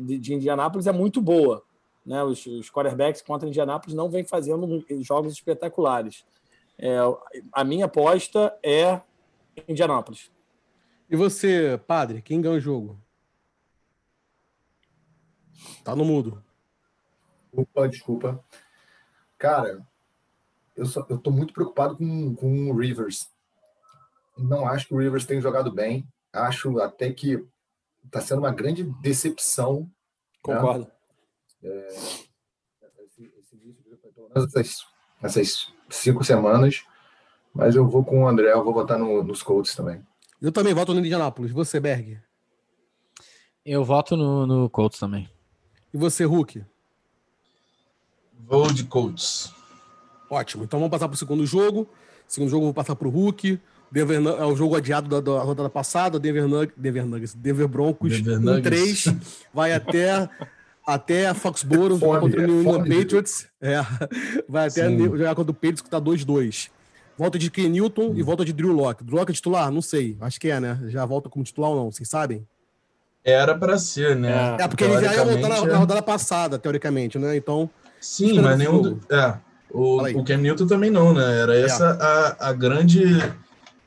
[0.00, 1.62] de, de Indianápolis é muito boa.
[2.04, 2.22] Né?
[2.22, 6.24] Os, os quarterbacks contra Indianápolis não vêm fazendo jogos espetaculares.
[6.78, 6.98] É,
[7.52, 9.00] a minha aposta é
[9.68, 10.30] Indianápolis.
[11.10, 13.00] E você, padre, quem ganha o jogo?
[15.82, 16.42] Tá no mudo.
[17.52, 18.44] Opa, desculpa.
[19.36, 19.86] Cara,
[20.76, 23.28] eu, só, eu tô muito preocupado com, com o Rivers.
[24.36, 26.06] Não acho que o Rivers tenha jogado bem.
[26.32, 27.44] Acho até que
[28.08, 29.82] está sendo uma grande decepção.
[29.82, 29.88] Né?
[30.42, 30.90] Concordo.
[31.62, 31.70] Né?
[31.70, 31.88] É,
[34.34, 34.86] essas,
[35.22, 36.84] essas cinco semanas,
[37.54, 40.04] mas eu vou com o André, eu vou votar no, nos Colts também.
[40.40, 41.50] Eu também voto no Indianapolis.
[41.50, 42.20] Você, Berg?
[43.64, 45.28] Eu voto no, no Colts também.
[45.92, 46.64] E você, Hulk?
[48.46, 49.52] Vou de Colts.
[50.30, 50.64] Ótimo.
[50.64, 51.88] Então vamos passar para o segundo jogo.
[52.26, 53.60] Segundo jogo, eu vou passar para o Hulk.
[53.90, 58.20] Denver, é o jogo adiado da, da rodada passada, Denver, Nug, Denver Nuggets, Denver Broncos,
[58.20, 59.14] Denver 1 3,
[59.52, 60.28] vai até
[60.86, 63.46] até a Foxborough fome, contra o é New England Patriots.
[63.60, 63.84] É,
[64.48, 66.70] vai até jogar contra o Patriots que tá 2-2.
[67.18, 69.04] Volta de Ken Newton e volta de Drew Locke.
[69.04, 69.70] Drew Locke é titular?
[69.70, 70.16] Não sei.
[70.20, 70.78] Acho que é, né?
[70.86, 71.90] Já volta como titular ou não?
[71.90, 72.46] Vocês sabem?
[73.24, 74.56] Era para ser, né?
[74.58, 77.36] É, porque ele já ia voltar na, na, rodada passada, teoricamente, né?
[77.36, 77.68] Então.
[78.00, 78.80] Sim, mas nenhum.
[78.80, 79.34] Do, é,
[79.70, 81.40] o, o Ken Newton também não, né?
[81.40, 81.62] Era é.
[81.62, 83.02] essa a, a grande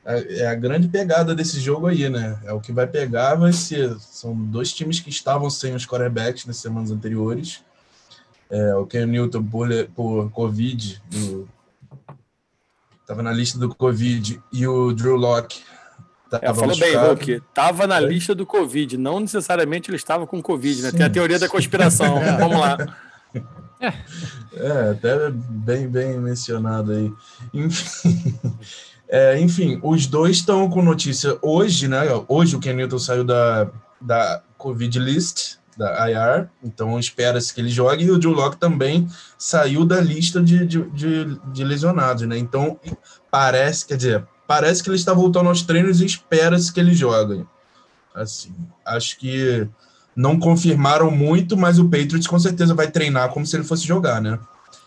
[0.05, 2.39] é, é a grande pegada desse jogo aí, né?
[2.43, 3.95] É o que vai pegar, vai ser.
[3.99, 7.63] São dois times que estavam sem os quarterbacks nas semanas anteriores.
[8.49, 11.01] É, o Ken Newton por, por Covid,
[12.99, 15.61] estava na lista do Covid, e o Drew Locke
[16.41, 17.43] É, falou bem, Hulk.
[17.53, 18.05] Tava na é.
[18.05, 18.97] lista do Covid.
[18.97, 20.91] Não necessariamente ele estava com Covid, né?
[20.91, 22.19] Tem a teoria da conspiração.
[22.39, 22.77] Vamos lá.
[24.53, 27.11] É, até bem, bem mencionado aí.
[27.53, 28.37] Enfim,
[29.11, 32.03] é, enfim os dois estão com notícia hoje, né?
[32.27, 33.69] Hoje o Ken Newton saiu da,
[33.99, 39.07] da Covid list, da IR, então espera-se que ele jogue, e o Joe Locke também
[39.37, 42.37] saiu da lista de, de, de, de lesionados, né?
[42.37, 42.79] Então
[43.29, 47.45] parece, quer dizer, parece que ele está voltando aos treinos e espera-se que ele jogue.
[48.13, 48.53] Assim,
[48.85, 49.67] acho que
[50.15, 54.21] não confirmaram muito, mas o Patriots com certeza vai treinar como se ele fosse jogar,
[54.21, 54.37] né?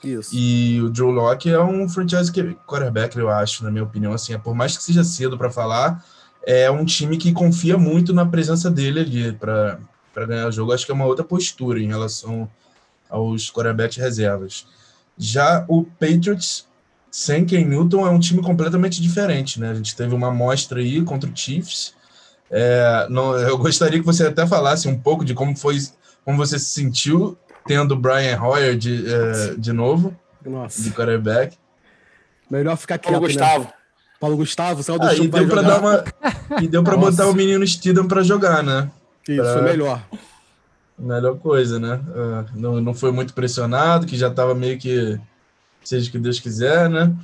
[0.04, 0.30] Isso.
[0.32, 2.30] E o Joe Locke é um franchise
[2.66, 4.12] quarterback, eu acho, na minha opinião.
[4.12, 6.04] Assim, é, por mais que seja cedo para falar,
[6.46, 9.78] é um time que confia muito na presença dele ali para
[10.26, 10.72] ganhar o jogo.
[10.72, 12.48] Acho que é uma outra postura em relação
[13.08, 14.66] aos quarterbacks reservas.
[15.16, 16.66] Já o Patriots
[17.10, 19.70] sem Ken Newton é um time completamente diferente, né?
[19.70, 21.94] A gente teve uma amostra aí contra o Chiefs
[22.56, 25.76] é, não, eu gostaria que você até falasse um pouco de como foi,
[26.24, 27.36] como você se sentiu
[27.66, 30.83] tendo Brian Hoyer de, é, de novo, Nossa.
[30.83, 31.57] de quarterback.
[32.50, 33.33] Melhor ficar quieto, Paulo né?
[33.33, 33.72] Gustavo.
[34.20, 36.05] Paulo Gustavo, saiu do ah, e deu para dar uma
[36.62, 38.90] E deu para botar o menino Steedham para jogar, né?
[39.29, 39.53] Isso, pra...
[39.53, 40.03] foi melhor.
[40.98, 42.00] Melhor coisa, né?
[42.09, 45.18] Uh, não, não foi muito pressionado, que já estava meio que
[45.83, 47.14] seja o que Deus quiser, né?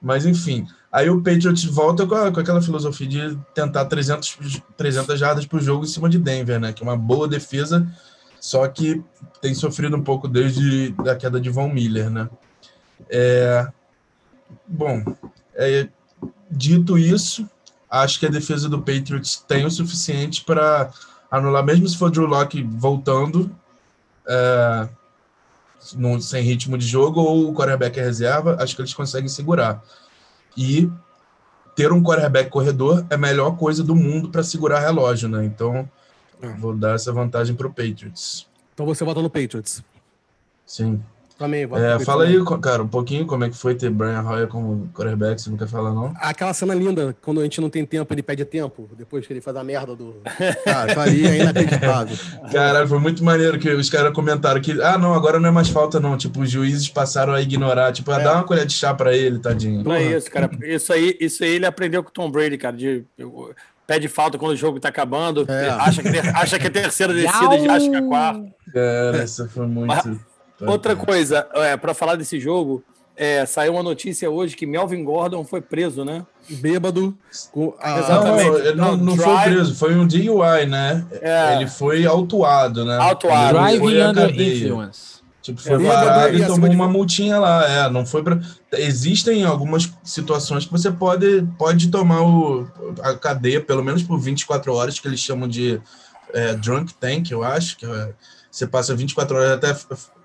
[0.00, 5.18] Mas enfim, Aí o Patriots volta com, a, com aquela filosofia de tentar 300, 300
[5.18, 6.72] jardas por jogo em cima de Denver, né?
[6.72, 7.86] Que é uma boa defesa,
[8.40, 9.02] só que
[9.40, 12.28] tem sofrido um pouco desde a queda de Von Miller, né?
[13.08, 13.68] É,
[14.66, 15.04] bom,
[15.54, 15.88] é,
[16.50, 17.48] dito isso,
[17.88, 20.90] acho que a defesa do Patriots tem o suficiente para
[21.30, 23.54] anular, mesmo se for Drew Locke voltando,
[24.26, 24.88] é,
[25.94, 29.82] no, sem ritmo de jogo, ou o quarterback é reserva, acho que eles conseguem segurar.
[30.56, 30.90] E
[31.74, 35.44] ter um quarterback corredor é a melhor coisa do mundo para segurar relógio, né?
[35.44, 35.88] Então,
[36.42, 36.48] é.
[36.54, 38.46] vou dar essa vantagem para o Patriots.
[38.74, 39.82] Então você vota no Patriots?
[40.66, 41.02] Sim.
[41.40, 44.90] Também, é, fala aí, cara, um pouquinho como é que foi ter Brian Hoyer como
[44.92, 46.12] quarterback, você não quer falar, não?
[46.16, 49.40] Aquela cena linda, quando a gente não tem tempo, ele pede tempo, depois que ele
[49.40, 50.16] faz a merda do.
[50.66, 52.14] Cara, faria é inacreditável.
[52.52, 55.70] Caralho, foi muito maneiro que os caras comentaram que, ah, não, agora não é mais
[55.70, 56.14] falta, não.
[56.14, 58.22] Tipo, os juízes passaram a ignorar, tipo, a é.
[58.22, 59.82] dar uma colher de chá pra ele, tadinho.
[59.82, 60.50] Não é isso, cara.
[60.62, 63.02] Isso aí, isso aí ele aprendeu com o Tom Brady, cara, de
[63.90, 65.68] pede falta quando o jogo tá acabando, é.
[65.68, 68.46] acha, que, acha que é terceira descida e acha que é quarta.
[68.72, 69.88] Cara, essa foi muito.
[69.88, 70.06] Mas,
[70.60, 72.84] Outra coisa, é, para falar desse jogo,
[73.16, 76.24] é, saiu uma notícia hoje que Melvin Gordon foi preso, né?
[76.48, 77.18] Bêbado.
[77.50, 77.98] Com a...
[77.98, 78.76] Exatamente.
[78.76, 81.04] Não, não, não foi preso, foi um DUI, né?
[81.20, 81.56] É.
[81.56, 82.96] Ele foi autuado, né?
[82.96, 83.58] Autuado.
[83.58, 85.19] Driving under influence.
[85.42, 87.66] Tipo, foi parado e tomou uma multinha lá.
[87.66, 88.38] É, não foi pra...
[88.72, 92.68] Existem algumas situações que você pode, pode tomar o,
[93.02, 95.80] a cadeia, pelo menos por 24 horas, que eles chamam de
[96.32, 98.12] é, drunk tank, eu acho, que é,
[98.50, 99.74] você passa 24 horas até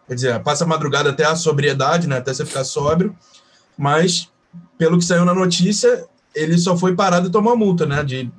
[0.08, 2.18] Quer dizer, passa a madrugada até a sobriedade, né?
[2.18, 3.16] Até você ficar sóbrio.
[3.78, 4.30] Mas,
[4.78, 8.04] pelo que saiu na notícia, ele só foi parado e tomou multa, né?
[8.04, 8.32] De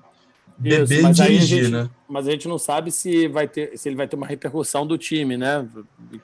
[0.59, 1.91] beber Isso, dirigir, gente, né?
[2.09, 4.97] Mas a gente não sabe se vai ter, se ele vai ter uma repercussão do
[4.97, 5.67] time, né?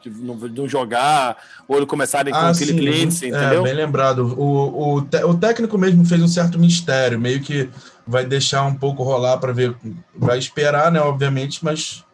[0.02, 1.36] De não jogar,
[1.68, 3.62] ou ele começarem com ah, o Philip Lindsay, é, entendeu?
[3.62, 4.34] bem lembrado.
[4.38, 7.68] O, o, o técnico mesmo fez um certo mistério, meio que
[8.06, 9.74] vai deixar um pouco rolar para ver,
[10.14, 11.00] vai esperar, né?
[11.00, 12.04] Obviamente, mas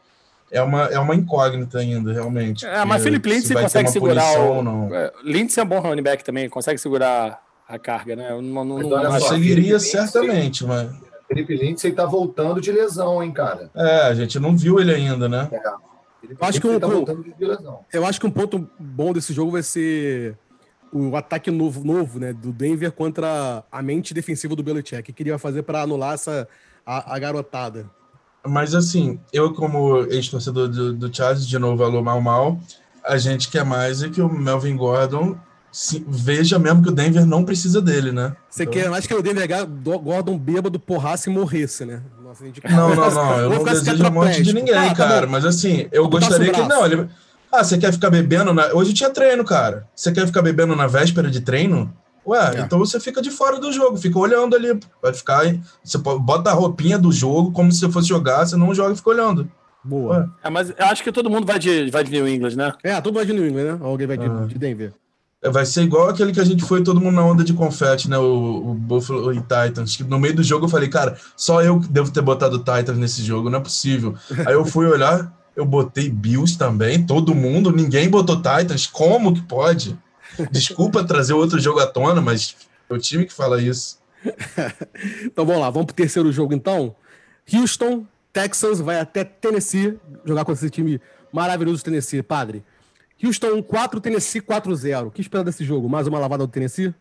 [0.50, 2.66] é uma, é uma incógnita ainda, realmente.
[2.66, 4.62] É, mas Felipe Lindsay consegue segurar o...
[4.62, 4.94] Não.
[4.94, 8.30] É, Lindsay é um bom running back também, consegue segurar a carga, né?
[8.30, 11.07] Não, não, não conseguiria certamente, mas...
[11.28, 13.70] Felipe Lindsay tá voltando de lesão, hein, cara?
[13.76, 15.48] É, a gente não viu ele ainda, né?
[15.52, 15.88] É.
[16.22, 16.88] Eu acho, que um, tá
[17.92, 20.36] eu acho que um ponto bom desse jogo vai ser
[20.92, 25.10] o ataque novo, novo né, do Denver contra a mente defensiva do Belichick.
[25.10, 26.48] O que ele vai fazer para anular essa,
[26.84, 27.88] a, a garotada?
[28.44, 32.58] Mas assim, eu como ex-torcedor do, do Charles, de novo, alô mal mal,
[33.04, 35.36] a gente quer mais é que o Melvin Gordon
[35.70, 38.34] se, veja mesmo que o Denver não precisa dele, né?
[38.48, 38.72] Você então...
[38.72, 39.48] quer mais que o Denver
[40.02, 42.02] Gordon bêbado porrasse e morresse, né?
[42.22, 43.40] Nossa, não, não, não.
[43.40, 45.22] Eu não desejo a morte de ninguém, ah, cara.
[45.22, 46.62] Tá mas assim, eu gostaria que.
[46.62, 47.08] Não, ele.
[47.50, 48.52] Ah, você quer ficar bebendo?
[48.52, 48.66] Na...
[48.74, 49.88] Hoje tinha treino, cara.
[49.94, 51.92] Você quer ficar bebendo na véspera de treino?
[52.26, 52.60] Ué, é.
[52.60, 54.78] então você fica de fora do jogo, fica olhando ali.
[55.02, 55.44] Vai ficar.
[55.82, 59.10] Você bota a roupinha do jogo como se fosse jogar, você não joga e fica
[59.10, 59.50] olhando.
[59.82, 60.30] Boa.
[60.44, 62.72] É, mas eu acho que todo mundo vai de, vai de New England, né?
[62.82, 63.78] É, todo mundo vai de New England, né?
[63.80, 64.46] Alguém vai de, ah.
[64.46, 64.92] de Denver.
[65.40, 68.18] Vai ser igual aquele que a gente foi todo mundo na onda de confete, né?
[68.18, 69.96] O, o Buffalo e Titans.
[69.96, 73.22] Que no meio do jogo eu falei, cara, só eu devo ter botado Titans nesse
[73.22, 74.16] jogo, não é possível.
[74.44, 78.86] Aí eu fui olhar, eu botei Bills também, todo mundo, ninguém botou Titans.
[78.86, 79.96] Como que pode?
[80.50, 82.56] Desculpa trazer outro jogo à tona, mas
[82.90, 83.98] é o time que fala isso.
[85.24, 86.96] então vamos lá, vamos pro terceiro jogo então.
[87.52, 91.00] Houston, Texans vai até Tennessee jogar com esse time
[91.32, 92.64] maravilhoso do Tennessee, padre.
[93.22, 95.06] Houston 4, Tennessee 4-0.
[95.08, 95.88] O que espera desse jogo?
[95.88, 96.94] Mais uma lavada do Tennessee?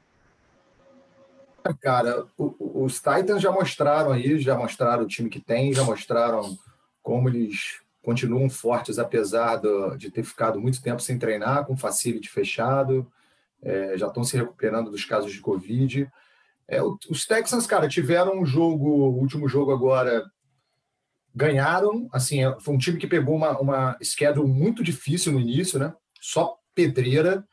[1.81, 6.57] Cara, os Titans já mostraram aí, já mostraram o time que tem, já mostraram
[7.03, 9.61] como eles continuam fortes, apesar
[9.97, 13.05] de ter ficado muito tempo sem treinar, com facility fechado,
[13.61, 16.09] é, já estão se recuperando dos casos de Covid.
[16.67, 20.23] É, os Texans, cara, tiveram um jogo, o último jogo agora,
[21.35, 22.09] ganharam.
[22.11, 25.93] Assim, é, foi um time que pegou uma, uma schedule muito difícil no início, né?
[26.21, 27.45] Só pedreira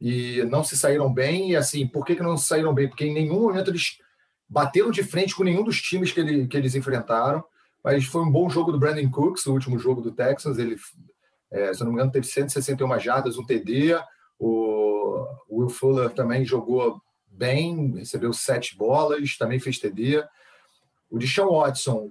[0.00, 1.50] e não se saíram bem.
[1.50, 2.88] E assim, por que, que não se saíram bem?
[2.88, 3.98] Porque em nenhum momento eles
[4.48, 7.44] bateram de frente com nenhum dos times que, ele, que eles enfrentaram.
[7.82, 10.58] Mas foi um bom jogo do Brandon Cooks, o último jogo do Texans.
[10.58, 10.76] Ele,
[11.50, 13.98] é, se não me engano, teve 161 jardas, um TD.
[14.38, 20.24] O Will Fuller também jogou bem, recebeu sete bolas, também fez TD.
[21.10, 22.10] O Deshaun Watson,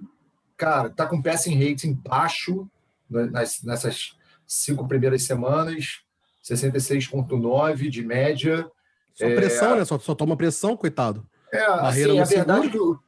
[0.56, 2.68] cara, tá com passing rating baixo
[3.08, 4.16] nessas
[4.46, 6.00] cinco primeiras semanas,
[6.44, 8.70] 66,9 de média.
[9.14, 9.78] Só pressão, é...
[9.78, 9.84] né?
[9.84, 11.26] Só, só toma pressão, coitado.
[11.52, 12.98] É, Barreira assim, a verdade é que eu,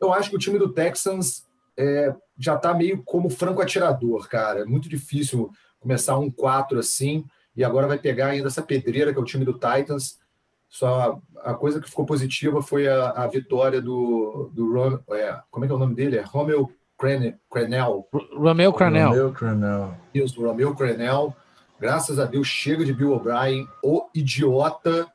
[0.00, 1.44] eu acho que o time do Texans
[1.76, 4.60] é, já está meio como franco atirador, cara.
[4.60, 7.24] É muito difícil começar um 4 assim,
[7.54, 10.18] e agora vai pegar ainda essa pedreira que é o time do Titans.
[10.68, 15.64] Só a coisa que ficou positiva foi a, a vitória do, do Rom, é, como
[15.64, 16.18] é que é o nome dele?
[16.18, 18.08] É Romeo Crenel.
[18.32, 19.08] Romeo Crenel.
[19.08, 19.94] Romeo Crenel.
[20.14, 21.36] Isso, Romeo Crenel.
[21.78, 25.06] Graças a Deus, chega de Bill O'Brien, o idiota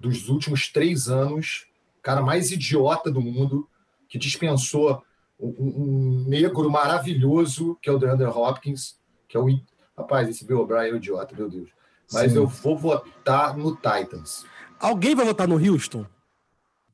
[0.00, 1.66] dos últimos três anos,
[2.02, 3.68] cara mais idiota do mundo,
[4.08, 5.02] que dispensou
[5.38, 9.46] um, um negro maravilhoso, que é o DeAndre Hopkins, que é o.
[9.96, 11.70] Rapaz, esse Bill O'Brien é um idiota, meu Deus.
[12.12, 12.38] Mas Sim.
[12.38, 14.44] eu vou votar no Titans.
[14.80, 16.06] Alguém vai votar no Houston?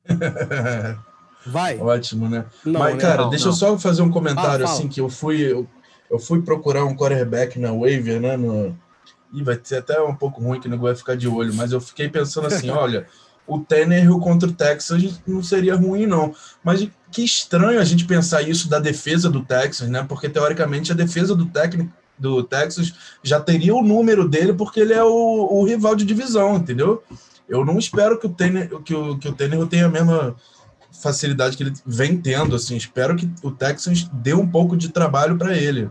[1.45, 1.77] Vai.
[1.77, 2.45] Ótimo, né?
[2.63, 3.01] Não, Mas, né?
[3.01, 3.51] cara, não, deixa não.
[3.51, 5.67] eu só fazer um comentário ah, assim, que eu fui, eu,
[6.09, 8.35] eu, fui procurar um quarterback na waiver, né?
[8.35, 8.75] No...
[9.33, 11.79] E vai ser até um pouco ruim que não vai ficar de olho, mas eu
[11.79, 13.05] fiquei pensando assim, olha,
[13.47, 16.33] o Tannehill contra o Texas não seria ruim, não.
[16.63, 20.03] Mas que estranho a gente pensar isso da defesa do Texas, né?
[20.07, 24.93] Porque, teoricamente, a defesa do técnico do Texas já teria o número dele porque ele
[24.93, 27.03] é o, o rival de divisão, entendeu?
[27.47, 30.35] Eu não espero que o Tannehill, que o, que o Tannehill tenha a mesma
[31.01, 32.75] facilidade que ele vem tendo, assim.
[32.75, 35.89] Espero que o Texas dê um pouco de trabalho para ele.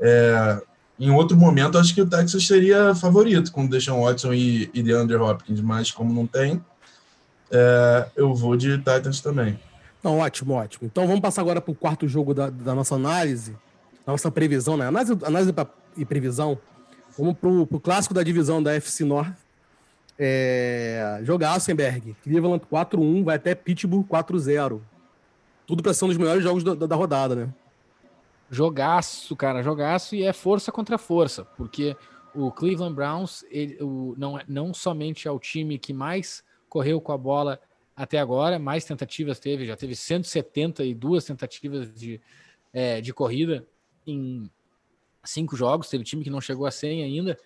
[0.00, 0.60] É,
[0.98, 4.82] em outro momento, acho que o Texas seria favorito com o Deshaun Watson e, e
[4.82, 6.62] DeAndre Hopkins, mas como não tem,
[7.50, 9.58] é, eu vou de Titans também.
[10.02, 10.88] Não, ótimo, ótimo.
[10.90, 13.56] Então vamos passar agora para o quarto jogo da, da, nossa análise,
[14.06, 14.86] nossa previsão, né?
[14.86, 15.66] Análise, análise pra,
[15.96, 16.58] e previsão.
[17.16, 19.32] Vamos para o clássico da divisão da FC North.
[20.24, 22.14] É, jogar Assenberg.
[22.22, 24.80] Cleveland 4-1, vai até Pittsburgh 4-0.
[25.66, 27.54] Tudo para ser um dos melhores jogos da, da rodada, né?
[28.48, 31.96] Jogaço, cara, jogaço e é força contra força, porque
[32.32, 37.00] o Cleveland Browns ele, o, não, é, não somente é o time que mais correu
[37.00, 37.58] com a bola
[37.96, 42.20] até agora, mais tentativas teve, já teve 172 tentativas de,
[42.72, 43.66] é, de corrida
[44.06, 44.48] em
[45.24, 47.38] cinco jogos, teve time que não chegou a 100 ainda,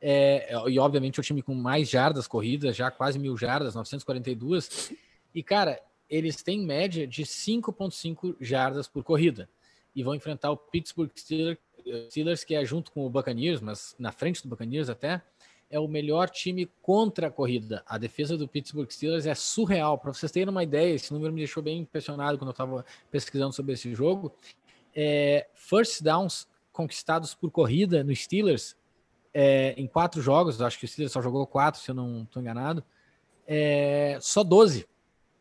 [0.00, 4.92] é, e obviamente é o time com mais jardas corridas, já quase mil jardas, 942,
[5.34, 9.48] e cara, eles têm média de 5.5 jardas por corrida
[9.94, 14.42] e vão enfrentar o Pittsburgh Steelers, que é junto com o Buccaneers, mas na frente
[14.42, 15.22] do Buccaneers até,
[15.68, 17.82] é o melhor time contra a corrida.
[17.86, 19.98] A defesa do Pittsburgh Steelers é surreal.
[19.98, 23.52] Para vocês terem uma ideia, esse número me deixou bem impressionado quando eu estava pesquisando
[23.52, 24.32] sobre esse jogo.
[24.94, 28.76] É, first downs conquistados por corrida no Steelers
[29.38, 32.40] é, em quatro jogos, acho que o Steelers só jogou quatro, se eu não estou
[32.40, 32.82] enganado,
[33.46, 34.88] é, só 12.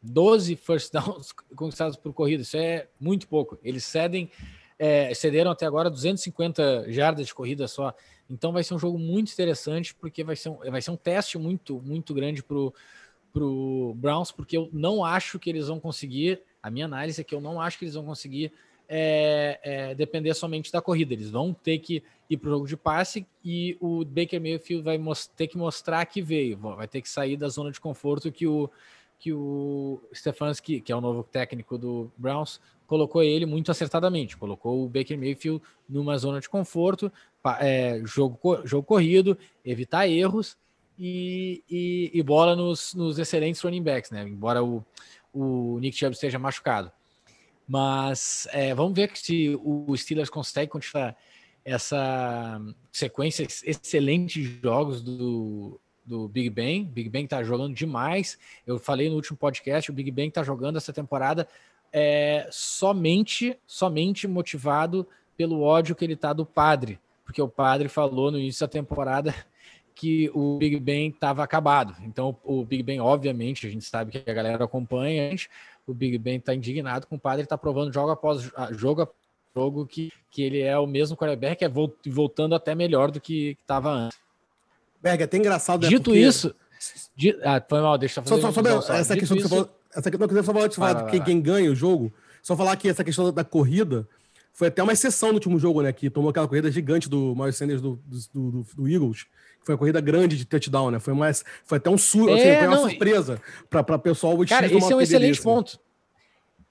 [0.02, 3.58] 12 first downs conquistados por corrida, isso é muito pouco.
[3.64, 4.30] Eles cedem,
[4.78, 7.96] é, cederam até agora 250 jardas de corrida só.
[8.30, 11.38] Então vai ser um jogo muito interessante, porque vai ser um, vai ser um teste
[11.38, 16.41] muito, muito grande para o Browns, porque eu não acho que eles vão conseguir.
[16.62, 18.52] A minha análise é que eu não acho que eles vão conseguir
[18.88, 21.14] é, é, depender somente da corrida.
[21.14, 25.00] Eles vão ter que ir para o jogo de passe e o Baker Mayfield vai
[25.36, 28.70] ter que mostrar que veio, vai ter que sair da zona de conforto que o
[29.18, 34.38] que o Stefanski, que é o novo técnico do Browns, colocou ele muito acertadamente.
[34.38, 37.12] Colocou o Baker Mayfield numa zona de conforto,
[37.60, 40.58] é, jogo, jogo corrido, evitar erros
[40.98, 44.24] e, e, e bola nos, nos, excelentes running backs, né?
[44.28, 44.84] Embora o,
[45.34, 46.92] o Nick Chubb esteja machucado.
[47.68, 51.16] Mas é, vamos ver se o Steelers consegue continuar
[51.63, 52.61] essa
[52.91, 56.84] sequência excelente de jogos do, do Big Ben.
[56.84, 58.38] Big Ben tá jogando demais.
[58.68, 61.47] Eu falei no último podcast, o Big Ben tá jogando essa temporada
[61.91, 68.32] é, somente, somente motivado pelo ódio que ele tá do padre, porque o padre falou
[68.32, 69.34] no início da temporada
[69.95, 71.95] que o Big Ben estava acabado.
[72.03, 75.49] Então, o Big Ben, obviamente, a gente sabe que a galera acompanha, a gente,
[75.88, 79.26] o Big Ben está indignado com o padre, está provando jogo após jogo após
[79.56, 81.72] jogo que, que ele é o mesmo quarterback, é
[82.08, 84.18] voltando até melhor do que estava antes.
[85.02, 85.84] Berg, é até engraçado.
[85.84, 86.20] Né, Dito porque...
[86.20, 86.54] isso,
[87.16, 87.38] di...
[87.42, 89.48] ah, foi mal, deixa eu fazer só, só, só, essa questão isso...
[89.48, 92.14] que você falou, essa questão que você falou, de falar de quem, ganha o jogo,
[92.44, 94.08] só falar que essa questão da corrida
[94.52, 97.56] foi até uma exceção no último jogo, né, que tomou aquela corrida gigante do Miles
[97.56, 99.26] Sanders do, do, do, do Eagles,
[99.66, 100.99] foi uma corrida grande de touchdown, né?
[100.99, 103.99] Foi mais, foi até um sur, assim, é, assim, foi uma não, surpresa para o
[103.99, 104.38] pessoal.
[104.45, 105.80] Cara, esse é um excelente desse, ponto.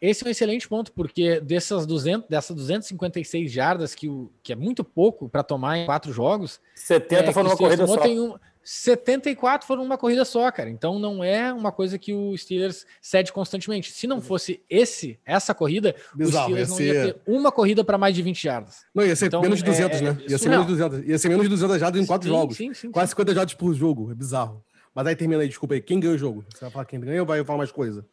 [0.00, 4.56] Esse é um excelente ponto, porque dessas, 200, dessas 256 jardas, que, o, que é
[4.56, 6.60] muito pouco para tomar em quatro jogos.
[6.76, 7.96] 70 é, foram uma corrida só.
[7.96, 10.70] Tem um, 74 foram uma corrida só, cara.
[10.70, 13.92] Então não é uma coisa que o Steelers cede constantemente.
[13.92, 17.98] Se não fosse esse, essa corrida, Bizarro, o Steelers não ia ter uma corrida para
[17.98, 18.86] mais de 20 jardas.
[18.94, 20.18] Não, ia ser então, menos de 200, é, né?
[20.28, 21.08] Ia ser menos de 200.
[21.08, 22.56] Ia ser menos de 200 jardas em quatro sim, jogos.
[22.56, 24.10] Sim, sim, Quase 50 jardas por jogo.
[24.10, 24.64] É bizarro.
[24.94, 25.82] Mas aí termina aí, desculpa aí.
[25.82, 26.44] Quem ganhou o jogo?
[26.48, 28.06] Você vai falar quem ganhou ou vai falar mais coisa?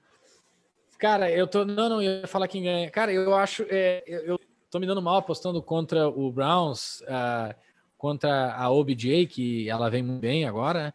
[0.97, 1.63] Cara, eu tô.
[1.63, 2.89] Não, não, eu ia falar quem ganha.
[2.91, 3.65] Cara, eu acho.
[3.69, 4.39] É, eu, eu
[4.69, 7.01] tô me dando mal apostando contra o Browns.
[7.01, 7.55] Uh,
[8.01, 10.93] contra a OBJ, que ela vem muito bem agora, né?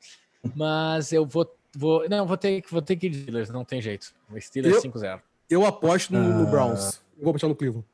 [0.57, 4.13] mas eu vou, vou não, vou ter, vou ter que ir Steelers, não tem jeito.
[4.41, 5.21] Steelers 5-0.
[5.49, 6.51] Eu aposto no, no ah.
[6.51, 7.01] Browns.
[7.17, 7.87] Eu vou apostar no Cleveland.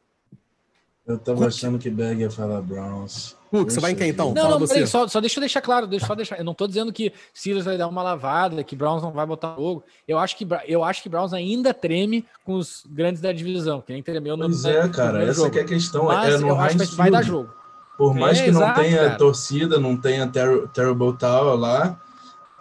[1.07, 1.49] Eu tava Cook.
[1.49, 3.37] achando que Berg ia falar Browns.
[3.51, 4.33] Cook, você vai em quem então?
[4.33, 6.39] Não, Fala não, peraí, só, só deixa eu deixar claro, deixa só deixar.
[6.39, 9.55] Eu não tô dizendo que Steelers vai dar uma lavada, que Browns não vai botar
[9.57, 9.85] fogo.
[10.09, 13.93] Eu acho que eu acho que Browns ainda treme com os grandes da divisão, que
[13.93, 16.07] nem tremeu no Pois é, cara, essa é a questão.
[16.07, 17.62] Mas é no eu acho que vai dar jogo.
[17.97, 19.16] Por mais é, que exato, não tenha cara.
[19.16, 21.97] torcida, não tenha ter Terrible Tower lá,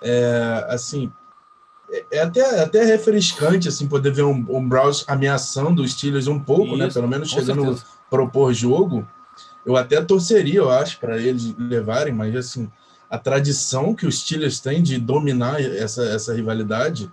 [0.02, 1.12] é, assim,
[1.90, 6.28] é, é até, é até refrescante assim, poder ver um, um Browns ameaçando os Steelers
[6.28, 6.88] um pouco, né?
[6.88, 7.02] Isso, né?
[7.02, 7.76] Pelo menos chegando a
[8.10, 9.08] propor jogo.
[9.66, 12.72] Eu até torceria, eu acho, para eles levarem, mas assim,
[13.10, 17.12] a tradição que os Steelers têm de dominar essa, essa rivalidade,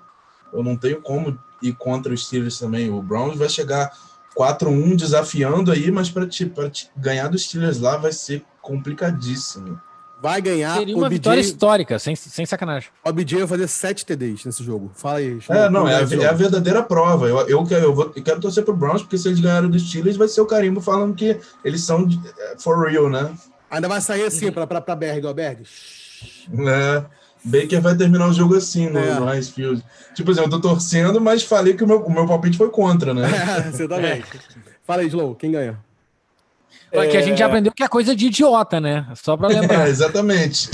[0.52, 2.88] eu não tenho como ir contra os Steelers também.
[2.88, 3.92] O Browns vai chegar
[4.36, 9.80] 4-1 desafiando aí, mas para te, te ganhar dos Steelers lá vai ser complicadíssimo.
[10.20, 10.76] Vai ganhar.
[10.76, 11.16] Seria uma OBJ...
[11.16, 12.90] vitória histórica, sem, sem sacanagem.
[13.04, 14.90] O OBJ vai fazer 7 TDs nesse jogo.
[14.94, 15.38] Fala aí.
[15.48, 17.28] É, não, é a, é a, verdadeira prova.
[17.28, 19.88] Eu, eu, quero, eu, vou, eu quero torcer pro Browns, porque se eles ganharem dos
[19.88, 23.32] Steelers, vai ser o carimbo falando que eles são de, é, for real, né?
[23.70, 25.62] Ainda vai sair assim para pra, pra Berg, ó, Berg.
[26.66, 27.04] É.
[27.48, 29.18] Baker vai terminar o jogo assim no, é.
[29.18, 29.82] no Heinz Field.
[30.14, 33.14] Tipo assim, eu tô torcendo, mas falei que o meu, o meu palpite foi contra,
[33.14, 33.28] né?
[33.58, 34.22] É, você também.
[34.84, 35.78] Fala aí, Slow, quem ganha?
[36.90, 37.06] É...
[37.06, 39.06] Que a gente já aprendeu que é coisa de idiota, né?
[39.14, 39.86] Só para lembrar.
[39.86, 40.70] É, exatamente.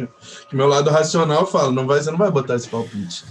[0.52, 3.24] meu lado racional fala, não vai, você não vai botar esse palpite.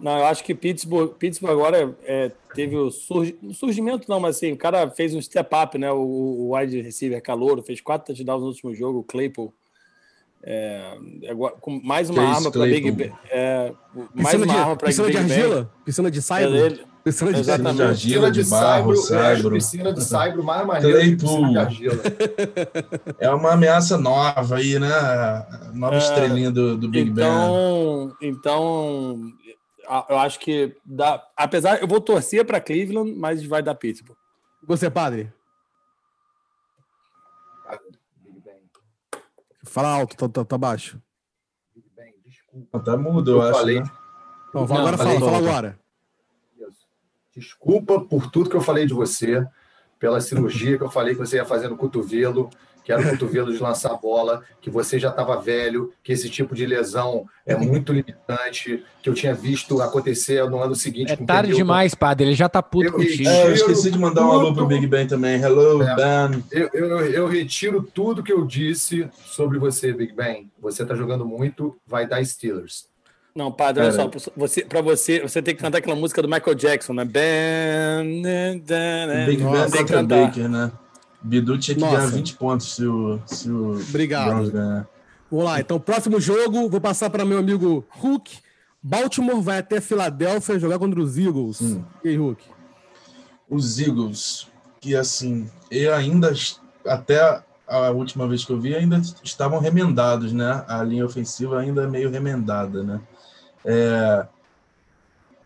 [0.00, 4.52] Não, eu acho que Pittsburgh, Pittsburgh agora é, teve o surg, surgimento, não, mas assim,
[4.52, 5.92] o cara fez um step up, né?
[5.92, 9.52] O, o wide receiver calouro, fez quatro touchdowns no último jogo, o Claypool
[10.42, 10.96] é,
[11.60, 13.12] com mais uma arma para Big Ben.
[13.30, 13.72] É,
[14.14, 15.70] mais uma de, arma para Big de argila?
[15.84, 16.56] Piscina de saibro?
[16.56, 17.76] É piscina de, Exatamente.
[17.76, 19.54] de argila, de, de barro, saibro.
[19.54, 21.96] Piscina de saibro, mais maneira piscina de argila.
[23.18, 24.88] É uma ameaça nova aí, né?
[25.74, 28.30] Nova é, estrelinha do, do Big então, Ben.
[28.30, 29.20] Então,
[30.08, 31.22] eu acho que dá.
[31.36, 34.16] Apesar, eu vou torcer para Cleveland, mas vai dar Pittsburgh.
[34.66, 35.32] Você, padre?
[39.70, 41.00] Fala alto, tá, tá, tá baixo.
[41.96, 42.80] Bem, desculpa.
[42.80, 43.58] Tá mudo, eu, eu acho.
[43.60, 43.80] Falei...
[43.80, 43.90] Né?
[44.52, 45.78] Não, agora falei, fala, fala agora.
[47.36, 49.46] Desculpa por tudo que eu falei de você,
[49.96, 52.50] pela cirurgia que eu falei que você ia fazer no cotovelo,
[52.90, 56.54] que era o cotovelo de lançar bola, que você já estava velho, que esse tipo
[56.56, 61.12] de lesão é muito limitante, que eu tinha visto acontecer no ano seguinte.
[61.12, 63.28] É tarde demais, padre, ele já tá puto eu contigo.
[63.28, 65.40] É, eu esqueci de mandar um alô pro Big Ben também.
[65.40, 66.44] Hello, é, Ben.
[66.50, 70.50] Eu, eu, eu, retiro tudo que eu disse sobre você, Big Ben.
[70.60, 72.88] Você tá jogando muito, vai dar Steelers.
[73.32, 76.56] Não, padre, olha só, você, pra você, você tem que cantar aquela música do Michael
[76.56, 77.04] Jackson, né?
[77.04, 78.22] Ben,
[79.26, 80.72] Big Ben contra Baker, né?
[81.22, 81.96] Bidu tinha que Nossa.
[81.96, 84.28] ganhar 20 pontos se o, se o Obrigado.
[84.28, 84.88] Browns ganhar.
[85.30, 88.38] Vamos lá, então, próximo jogo, vou passar para meu amigo Hulk.
[88.82, 91.60] Baltimore vai até Filadélfia jogar contra os Eagles.
[91.60, 91.84] Hum.
[92.02, 92.42] E aí, Hulk?
[93.48, 94.48] Os Eagles,
[94.80, 96.32] que assim, eu ainda,
[96.86, 100.64] até a última vez que eu vi, ainda estavam remendados, né?
[100.66, 103.00] A linha ofensiva ainda é meio remendada, né?
[103.64, 104.26] É...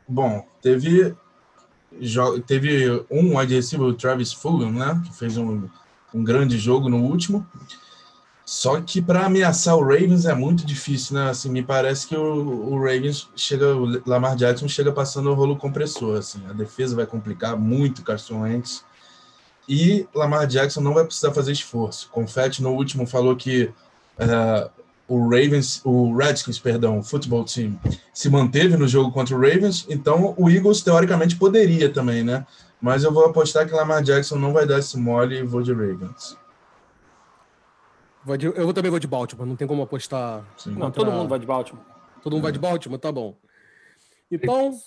[0.08, 1.14] Bom, teve
[2.46, 5.68] teve um wide receiver, o Travis Fulgham, né, que fez um,
[6.12, 7.46] um grande jogo no último.
[8.44, 11.30] Só que para ameaçar o Ravens é muito difícil, né?
[11.30, 15.56] Assim, me parece que o, o, Ravens chega, o Lamar Jackson chega passando o rolo
[15.56, 16.18] compressor.
[16.18, 18.84] Assim, a defesa vai complicar muito Carson Wentz
[19.66, 22.10] e Lamar Jackson não vai precisar fazer esforço.
[22.10, 23.72] Confetti no último falou que
[24.18, 24.70] uh,
[25.06, 27.78] o Ravens, o Redskins, perdão, o football team
[28.12, 32.46] se manteve no jogo contra o Ravens, então o Eagles teoricamente poderia também, né?
[32.80, 35.72] Mas eu vou apostar que Lamar Jackson não vai dar esse mole e vou de
[35.72, 36.36] Ravens.
[38.24, 40.44] Vou de, eu também vou de Baltimore, não tem como apostar.
[40.66, 41.84] Não, todo mundo vai de Baltimore.
[42.22, 43.36] Todo mundo vai de Baltimore, tá bom.
[44.30, 44.78] Então,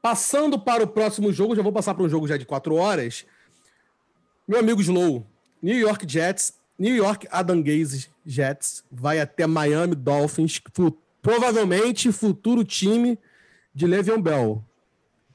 [0.00, 3.26] passando para o próximo jogo, já vou passar para um jogo já de quatro horas.
[4.46, 5.26] Meu amigo Slow,
[5.60, 10.60] New York Jets, New York Adam Gaze Jets vai até Miami Dolphins,
[11.22, 13.18] provavelmente futuro time
[13.74, 14.64] de Le'Veon Bell.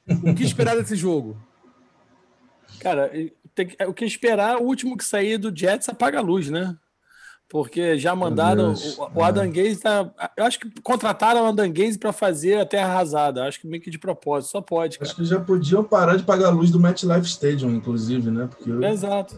[0.08, 1.36] O que esperar desse jogo?
[2.80, 3.10] Cara,
[3.54, 6.76] tem, o que esperar, o último que sair do Jets apaga a luz, né?
[7.52, 8.72] porque já mandaram.
[8.72, 10.10] O, o Adam Gaze tá.
[10.34, 13.44] Eu acho que contrataram o Adam Gaze para fazer a terra arrasada.
[13.44, 14.98] Acho que meio que de propósito, só pode.
[14.98, 15.10] Cara.
[15.10, 18.48] Acho que já podiam parar de pagar a luz do MetLife Stadium, inclusive, né?
[18.50, 19.36] Porque Exato.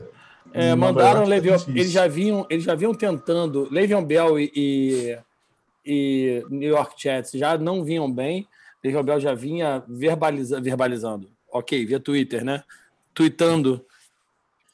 [0.57, 3.69] É, mandaram Levion, eles já vinham, eles já vinham tentando.
[3.73, 5.19] Le'Veon Bell e, e,
[5.85, 8.47] e, New York Jets já não vinham bem.
[8.83, 12.63] Le'Veon Bell já vinha verbaliza, verbalizando, ok, via Twitter, né?
[13.13, 13.85] Tweetando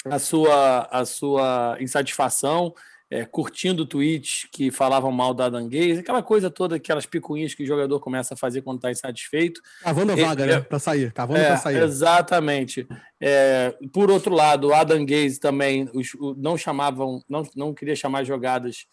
[0.05, 2.75] a sua, a sua insatisfação
[3.11, 7.67] é, curtindo tweets que falavam mal da Adanguês, aquela coisa toda, aquelas picuinhas que o
[7.67, 9.61] jogador começa a fazer quando está insatisfeito.
[9.83, 10.61] Cavando a vaga, né?
[10.61, 11.13] Para sair.
[11.13, 11.83] Cavando é, para sair.
[11.83, 12.87] Exatamente.
[13.21, 18.87] É, por outro lado, Adam Gaze também os, não chamavam, não, não queria chamar jogadas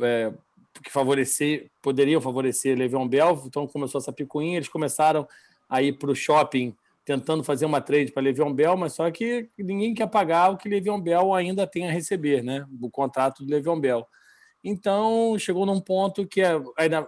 [0.00, 0.32] é,
[0.82, 5.28] que favorecer, poderiam favorecer Le'Veon Bell, então começou essa picuinha, eles começaram
[5.68, 6.74] a ir para o shopping
[7.08, 10.68] tentando fazer uma trade para Le'Veon Bell, mas só que ninguém quer pagar o que
[10.68, 12.66] Le'Veon Bell ainda tem a receber, né?
[12.82, 14.06] O contrato do Le'Veon Bell.
[14.62, 16.58] Então, chegou num ponto que a,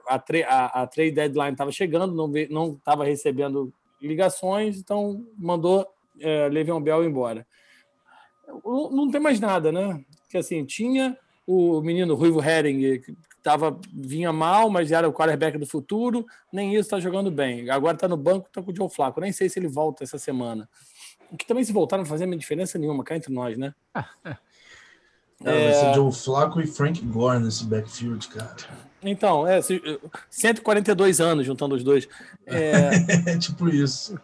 [0.09, 0.16] a,
[0.48, 2.14] a, a trade deadline estava chegando,
[2.48, 3.70] não estava recebendo
[4.01, 5.86] ligações, então mandou
[6.18, 7.46] é, Le'Veon Bell embora.
[8.64, 10.03] Não, não tem mais nada, né?
[10.30, 11.14] Que assim, tinha
[11.46, 13.03] o menino Ruivo Herring,
[13.43, 17.70] tava, vinha mal, mas era o quarterback do futuro, nem isso está jogando bem.
[17.70, 19.20] Agora está no banco, está com o Joe Flaco.
[19.20, 20.68] Nem sei se ele volta essa semana.
[21.30, 23.74] O que também se voltar não fazia diferença nenhuma, cá entre nós, né?
[25.43, 28.55] É, vai ser Joe Flaco e Frank Gore nesse backfield, cara.
[29.03, 29.59] Então, é
[30.28, 32.07] 142 anos juntando os dois.
[32.47, 34.18] É, tipo isso.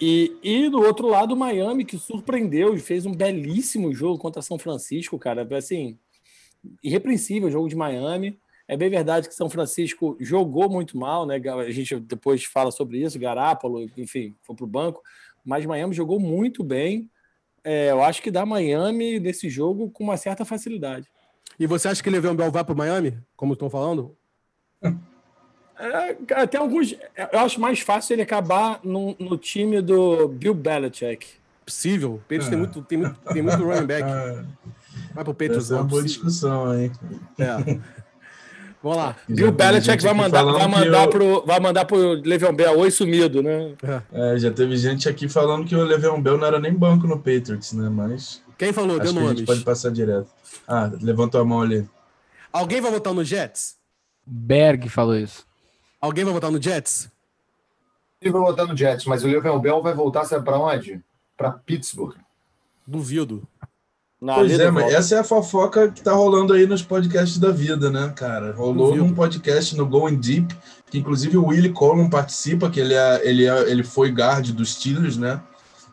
[0.00, 4.40] E, e do outro lado, o Miami, que surpreendeu e fez um belíssimo jogo contra
[4.40, 5.46] São Francisco, cara.
[5.56, 5.98] Assim,
[6.82, 8.38] irrepreensível o jogo de Miami.
[8.72, 11.38] É bem verdade que São Francisco jogou muito mal, né?
[11.58, 15.02] A gente depois fala sobre isso, Garápolo, enfim, foi para o banco,
[15.44, 17.10] mas Miami jogou muito bem.
[17.62, 21.06] É, eu acho que dá Miami nesse jogo com uma certa facilidade.
[21.60, 24.16] E você acha que Le'Veon Bell vai para Miami, como estão falando?
[25.78, 26.92] É, tem alguns.
[27.30, 31.26] Eu acho mais fácil ele acabar no, no time do Bill Belichick.
[31.66, 32.22] Possível.
[32.30, 32.48] Eles é.
[32.48, 34.08] tem muito, tem muito, tem muito running back.
[35.12, 35.66] Vai pro Patriots.
[35.66, 36.90] Essa é uma boa discussão, hein?
[37.38, 38.01] É.
[38.82, 39.16] Vamos lá.
[39.28, 41.10] Bill Belichick vai mandar, vai mandar, eu...
[41.10, 43.74] pro, vai mandar pro Le'Veon Bell, oi sumido, né?
[44.12, 47.16] É, já teve gente aqui falando que o Le'Veon Bell não era nem banco no
[47.16, 47.88] Patriots, né?
[47.88, 48.42] Mas.
[48.58, 48.98] Quem falou?
[48.98, 49.30] Deu nomes.
[49.30, 50.28] A gente pode passar direto.
[50.66, 51.88] Ah, levantou a mão ali.
[52.52, 53.76] Alguém vai votar no Jets?
[54.26, 55.46] Berg falou isso.
[56.00, 57.08] Alguém vai votar no Jets?
[58.20, 61.00] Eu vou votar no Jets, mas o Le'Veon Bell vai voltar, sabe para onde?
[61.36, 62.16] Para Pittsburgh.
[62.86, 63.46] Duvido.
[64.22, 67.50] Na pois é, mas essa é a fofoca que tá rolando aí nos podcasts da
[67.50, 68.52] vida, né, cara?
[68.52, 70.56] Rolou num podcast no Going Deep,
[70.88, 74.74] que inclusive o Willie Coleman participa, que ele, é, ele, é, ele foi guard dos
[74.74, 75.40] Steelers, né?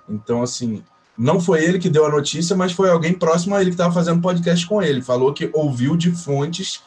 [0.08, 0.84] Então, assim,
[1.18, 3.92] não foi ele que deu a notícia, mas foi alguém próximo a ele que estava
[3.92, 5.02] fazendo podcast com ele.
[5.02, 6.82] Falou que ouviu de fontes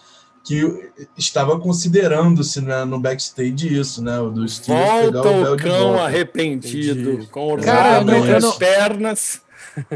[0.44, 4.20] que estava considerando-se né, no backstage isso, né?
[4.20, 7.26] O do Steelers volta o, o cão arrependido, Entendi.
[7.26, 9.42] com o Cara, nas pernas.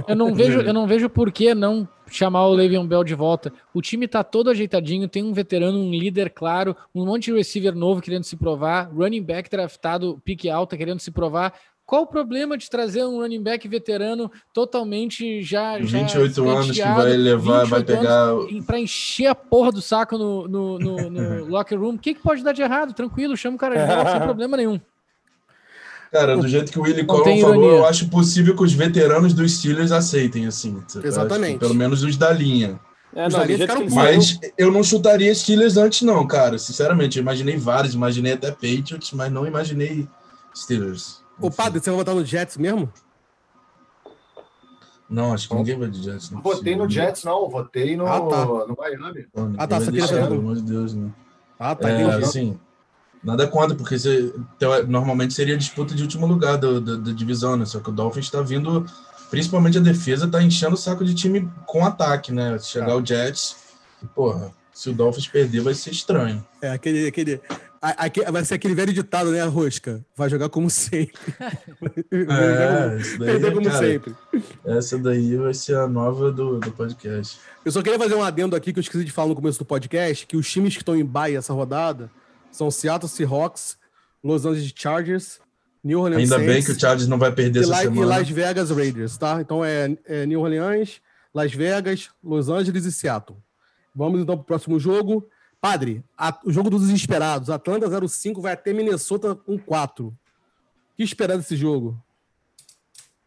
[0.06, 3.52] Eu não vejo, eu não vejo por que não chamar o Le'Veon Bell de volta.
[3.74, 7.74] O time tá todo ajeitadinho, tem um veterano, um líder claro, um monte de receiver
[7.74, 11.52] novo querendo se provar, running back draftado, pique alta querendo se provar.
[11.86, 15.78] Qual o problema de trazer um running back veterano totalmente já.
[15.78, 18.34] 28 já anos que vai levar, vai pegar.
[18.66, 21.94] Para encher a porra do saco no, no, no, no locker room.
[21.94, 22.92] O que, que pode dar de errado?
[22.92, 24.80] Tranquilo, chama o cara de volta sem problema nenhum.
[26.16, 27.78] Cara, do jeito que o Willie Collins falou, ironia.
[27.78, 30.82] eu acho possível que os veteranos dos Steelers aceitem, assim.
[31.02, 31.58] Exatamente.
[31.58, 32.80] pelo menos os da linha.
[33.14, 36.58] É, não, ficaram mas eu não chutaria Steelers antes, não, cara.
[36.58, 40.08] Sinceramente, eu imaginei vários, imaginei até Patriots, mas não imaginei
[40.54, 41.22] Steelers.
[41.40, 42.90] Ô, padre, você vai votar no Jets mesmo?
[45.08, 46.30] Não, acho que ninguém vai de Jets.
[46.30, 47.48] Não votei no Jets, não.
[47.48, 48.44] Votei no, ah, tá.
[48.44, 49.26] no Miami.
[49.56, 49.80] ah, tá.
[49.80, 50.08] Só queria.
[50.08, 51.10] Pelo amor de Deus, né?
[51.58, 51.88] Ah, tá.
[51.88, 52.58] É, assim,
[53.26, 54.32] nada contra, porque você,
[54.86, 57.64] normalmente seria disputa de último lugar da, da, da divisão, né?
[57.64, 58.86] Só que o Dolphins está vindo,
[59.28, 62.56] principalmente a defesa, tá enchendo o saco de time com ataque, né?
[62.58, 62.94] Se chegar é.
[62.94, 63.56] o Jets,
[64.14, 66.46] porra, se o Dolphins perder vai ser estranho.
[66.62, 67.40] É, aquele, aquele,
[68.30, 70.04] vai ser aquele velho ditado, né, Rosca?
[70.14, 71.18] Vai jogar como sempre.
[72.12, 74.14] É, isso daí, Perder como cara, sempre.
[74.64, 77.40] Essa daí vai ser a nova do, do podcast.
[77.64, 79.64] Eu só queria fazer um adendo aqui que eu esqueci de falar no começo do
[79.64, 82.10] podcast, que os times que estão em baia essa rodada
[82.56, 83.76] são Seattle Seahawks,
[84.22, 85.40] Los Angeles Chargers,
[85.84, 88.00] New Orleans Ainda Saints, bem que o Chargers não vai perder essa semana.
[88.00, 89.40] E Las Vegas Raiders, tá?
[89.40, 91.00] Então é, é New Orleans,
[91.32, 93.38] Las Vegas, Los Angeles e Seattle.
[93.94, 95.28] Vamos então para o próximo jogo.
[95.60, 97.50] Padre, a, o jogo dos desesperados.
[97.50, 100.06] Atlanta 05 vai até Minnesota com 4.
[100.06, 100.14] O
[100.96, 101.96] que esperar desse jogo?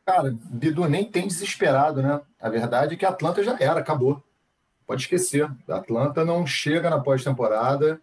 [0.06, 2.20] Cara, Bidu nem tem desesperado, né?
[2.42, 4.24] A verdade é que a Atlanta já era, acabou.
[4.86, 5.50] Pode esquecer.
[5.68, 8.02] A Atlanta não chega na pós-temporada.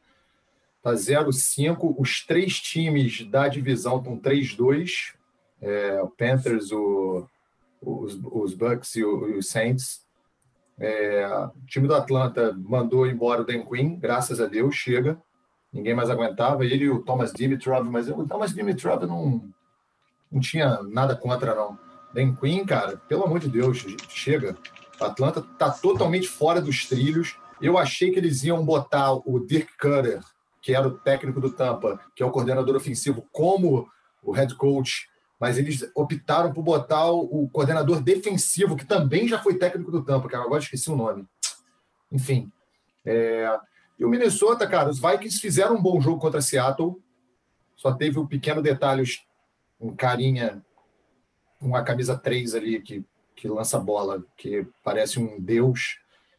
[0.86, 1.96] Tá 0-5.
[1.98, 5.14] Os três times da divisão estão 3-2.
[5.60, 7.26] É, o Panthers, o,
[7.82, 10.06] os, os Bucks e, o, e os Saints.
[10.78, 15.20] É, o time do Atlanta mandou embora o Dan Quinn, graças a Deus, chega.
[15.72, 16.64] Ninguém mais aguentava.
[16.64, 19.42] Ele e o Thomas Dimitrov, mas o Thomas Dimitrov não,
[20.30, 21.76] não tinha nada contra, não.
[22.14, 24.56] Dan Quinn, cara, pelo amor de Deus, chega.
[25.00, 27.36] O Atlanta tá totalmente fora dos trilhos.
[27.60, 30.20] Eu achei que eles iam botar o Dirk Cutter,
[30.66, 33.88] que era o técnico do Tampa, que é o coordenador ofensivo, como
[34.20, 35.08] o head coach
[35.38, 40.28] mas eles optaram por botar o, coordenador defensivo, que também já foi técnico do Tampa,
[40.28, 41.28] que agora esqueci o nome.
[42.10, 42.50] Enfim.
[43.04, 43.46] É...
[43.96, 46.96] E o Minnesota, cara, os Vikings fizeram um bom jogo contra Seattle,
[47.76, 49.04] só teve um pequeno detalhe,
[49.78, 50.64] um carinha
[51.60, 53.04] com a camisa 3 ali, que,
[53.36, 55.98] que lança bola, que parece um deus,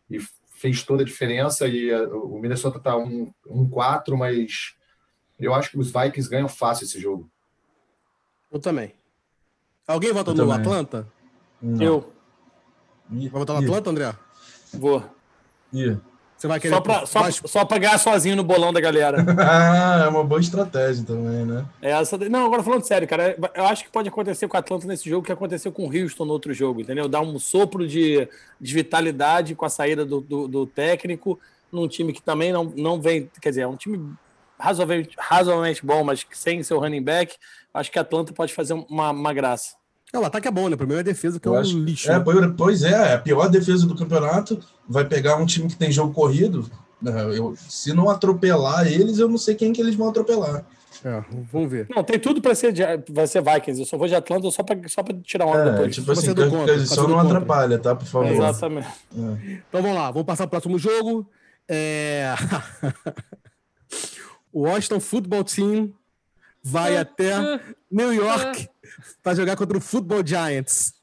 [0.09, 0.19] e
[0.57, 3.03] fez toda a diferença, e a, o Minnesota tá 1-4,
[3.47, 4.75] um, um mas
[5.39, 7.29] eu acho que os Vikings ganham fácil esse jogo.
[8.51, 8.93] Eu também.
[9.87, 10.59] Alguém vota eu no também.
[10.59, 11.07] Atlanta?
[11.61, 11.83] Não.
[11.83, 12.13] Eu.
[13.09, 14.15] Vai votar no Atlanta, André?
[14.73, 15.03] Vou.
[15.73, 16.01] Yeah.
[16.37, 16.75] Você vai querer.
[16.75, 19.25] Só pra, só, só pra ganhar sozinho no bolão da galera.
[19.39, 21.65] ah, é uma boa estratégia também, né?
[21.81, 22.15] É essa...
[22.17, 25.25] Não, agora falando sério, cara, eu acho que pode acontecer com o Atlanta nesse jogo
[25.25, 27.07] que aconteceu com o Houston no outro jogo, entendeu?
[27.07, 28.27] Dar um sopro de,
[28.61, 31.39] de vitalidade com a saída do, do, do técnico
[31.71, 33.29] num time que também não, não vem.
[33.41, 34.13] Quer dizer, é um time
[34.59, 37.35] razoavelmente, razoavelmente bom, mas sem seu running back,
[37.73, 39.75] acho que a Atlanta pode fazer uma, uma graça.
[40.13, 40.75] É, o ataque é bom, né?
[40.75, 41.77] O problema é a defesa, que eu é um acho...
[41.77, 42.11] lixo.
[42.11, 42.19] É,
[42.55, 44.59] pois é, é a pior defesa do campeonato.
[44.87, 46.69] Vai pegar um time que tem jogo corrido.
[47.01, 47.11] Né?
[47.37, 50.65] Eu, se não atropelar eles, eu não sei quem que eles vão atropelar.
[51.03, 51.87] É, vamos ver.
[51.89, 52.73] Não, tem tudo para ser,
[53.09, 53.81] vai ser Vikings.
[53.81, 55.95] Eu só vou de Atlanta só para só tirar uma é, depois.
[55.95, 57.95] Tipo assim, contra, só não atrapalha, tá?
[57.95, 58.27] Por favor.
[58.27, 58.87] É, exatamente.
[58.87, 59.59] É.
[59.69, 61.29] Então vamos lá, vamos passar para o próximo jogo.
[61.67, 62.33] É...
[64.51, 65.93] o Washington Football Team
[66.63, 67.59] vai até
[67.91, 68.69] New York
[69.23, 70.93] para jogar contra o Football Giants.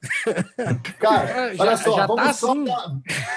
[0.99, 2.65] Cara, olha só, já vamos, tá só assim.
[2.65, 2.93] dar,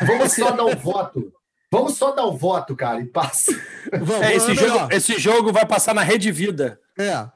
[0.05, 1.33] vamos só dar o voto.
[1.69, 3.51] Vamos só dar o voto, cara, e passa.
[3.91, 6.79] Vamos, é, esse, jogo, esse jogo vai passar na Rede Vida.
[6.97, 7.11] É.
[7.11, 7.31] Tá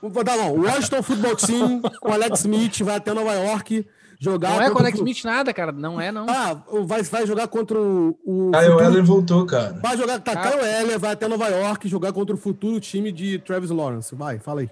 [0.00, 0.52] bom.
[0.52, 3.84] O Washington Football Team com Alex Smith vai até Nova York
[4.20, 4.50] jogar.
[4.50, 5.72] Não é com o Alex Smith nada, cara.
[5.72, 6.26] Não é, não.
[6.28, 8.16] Ah, vai, vai jogar contra o.
[8.24, 9.78] o Kyle Eller voltou, cara.
[9.82, 10.20] Vai jogar.
[10.20, 10.50] Tá, ah.
[10.50, 14.14] Kyle Eller vai até Nova York jogar contra o futuro time de Travis Lawrence.
[14.14, 14.70] Vai, fala aí.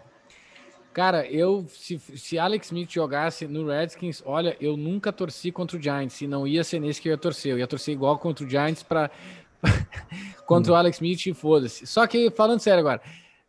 [0.92, 5.80] Cara, eu se, se Alex Smith jogasse no Redskins, olha, eu nunca torci contra o
[5.80, 7.52] Giants e não ia ser nesse que eu ia torcer.
[7.52, 9.10] Eu ia torcer igual contra o Giants para
[10.46, 10.74] contra hum.
[10.74, 11.86] o Alex Smith e foda-se.
[11.86, 13.00] Só que falando sério agora,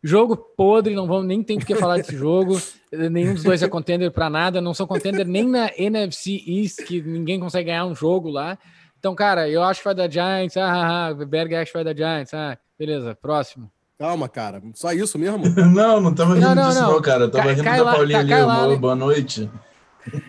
[0.04, 2.60] Jogo podre, não vamos nem tem que falar desse jogo.
[2.92, 7.02] Nenhum dos dois é contender para nada, não são contender nem na NFC East, que
[7.02, 8.58] ninguém consegue ganhar um jogo lá.
[8.98, 10.58] Então, cara, eu acho que vai dar Giants.
[10.58, 12.34] Ah, ah, ah Berg acha que vai dar Giants.
[12.34, 13.72] Ah, beleza, próximo.
[14.02, 14.64] Calma, cara.
[14.74, 15.44] Só isso mesmo?
[15.72, 17.26] não, não tava rindo não, não, disso, não, não cara.
[17.26, 18.34] Eu tava Ca rindo Kyle da Paulinha ali.
[18.34, 18.80] Allen...
[18.80, 19.48] Boa noite.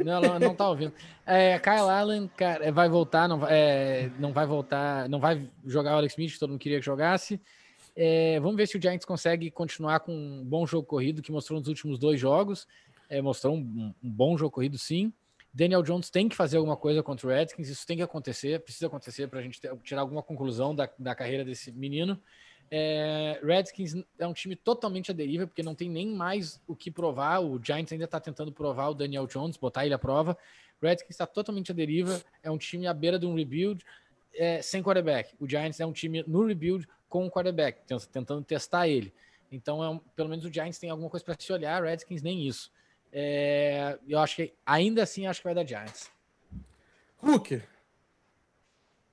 [0.05, 0.93] Não, não, não tá ouvindo.
[1.25, 5.97] É, Kyle Allen, cara, vai voltar, não, é, não vai voltar, não vai jogar o
[5.97, 7.41] Alex Smith, todo mundo queria que jogasse.
[7.97, 11.59] É, vamos ver se o Giants consegue continuar com um bom jogo corrido que mostrou
[11.59, 12.69] nos últimos dois jogos.
[13.09, 15.11] É, mostrou um, um, bom jogo corrido, sim.
[15.55, 18.87] Daniel Jones tem que fazer alguma coisa contra o Redskins, isso tem que acontecer, precisa
[18.87, 22.21] acontecer para a gente ter, tirar alguma conclusão da, da carreira desse menino.
[22.75, 26.91] É, Redskins é um time totalmente à deriva, porque não tem nem mais o que
[26.91, 27.43] provar.
[27.43, 30.39] O Giants ainda está tentando provar o Daniel Jones, botar ele à prova.
[30.81, 33.85] Redskins está totalmente à deriva, é um time à beira de um rebuild,
[34.35, 35.35] é, sem quarterback.
[35.39, 39.13] O Giants é um time no rebuild com o quarterback, tentando testar ele.
[39.51, 42.49] Então, é um, pelo menos o Giants tem alguma coisa para se olhar, Redskins nem
[42.49, 42.73] isso.
[43.13, 46.11] É, eu acho que ainda assim acho que vai dar Giants.
[47.19, 47.63] Hulk.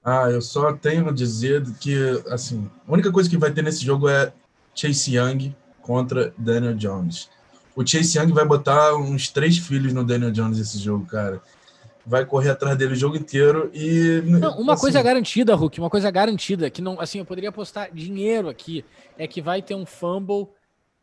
[0.04, 1.96] Ah, eu só tenho a dizer que,
[2.30, 4.32] assim, a única coisa que vai ter nesse jogo é
[4.74, 7.30] Chase Young contra Daniel Jones.
[7.76, 11.42] O Chase Young vai botar uns três filhos no Daniel Jones esse jogo, cara.
[12.06, 14.22] Vai correr atrás dele o jogo inteiro e.
[14.26, 17.90] Não, uma assim, coisa garantida, Hulk, uma coisa garantida, que não, assim, eu poderia apostar
[17.94, 18.84] dinheiro aqui,
[19.18, 20.48] é que vai ter um fumble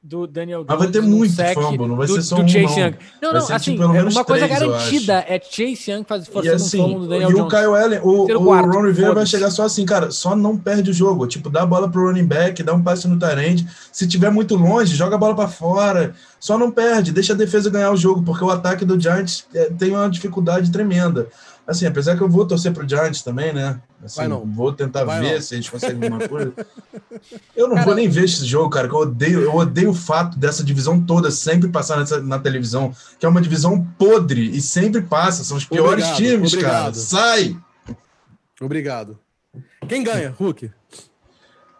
[0.06, 0.68] do Daniel Jones.
[0.68, 2.78] Mas vai ter muito fumble, não vai do, ser só do um, Chase não.
[2.78, 2.94] Young.
[3.20, 7.00] Não, não, assim, uma três, coisa garantida é Chase Young faz, fazendo assim, um fumble
[7.00, 7.52] do Daniel e Jones.
[7.52, 10.36] E o Kyle Allen, o, o, o Ron Rivera vai chegar só assim, cara, só
[10.36, 11.26] não perde o jogo.
[11.26, 13.66] Tipo, dá a bola pro running back, dá um passe no tarente.
[13.90, 16.14] Se tiver muito longe, joga a bola para fora.
[16.38, 19.70] Só não perde, deixa a defesa ganhar o jogo, porque o ataque do Giants é,
[19.70, 21.26] tem uma dificuldade tremenda.
[21.66, 23.80] Assim, apesar que eu vou torcer pro Giants também, né?
[24.04, 24.22] Assim,
[24.54, 25.40] vou tentar Vai ver não.
[25.40, 26.52] se eles conseguem alguma coisa.
[27.54, 29.94] Eu não cara, vou nem ver esse jogo, cara, que eu odeio, eu odeio o
[29.94, 34.60] fato dessa divisão toda sempre passar nessa, na televisão, que é uma divisão podre e
[34.60, 36.82] sempre passa, são os piores obrigado, times, obrigado.
[36.82, 36.94] cara.
[36.94, 37.56] Sai!
[38.60, 39.18] Obrigado.
[39.88, 40.70] Quem ganha, Hulk?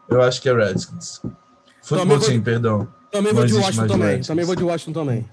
[0.09, 1.21] Eu acho que é Redskins.
[1.83, 2.89] Futebol Team, perdão.
[3.11, 4.07] Também vou de Washington também.
[4.09, 4.27] Redskins.
[4.27, 5.29] Também vou de Washington também.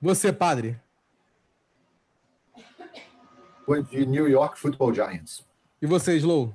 [0.00, 0.78] Você, padre?
[3.64, 5.44] Foi de New York Football Giants.
[5.82, 6.54] E você, Slow?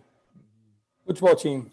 [1.05, 1.65] Futebol Team.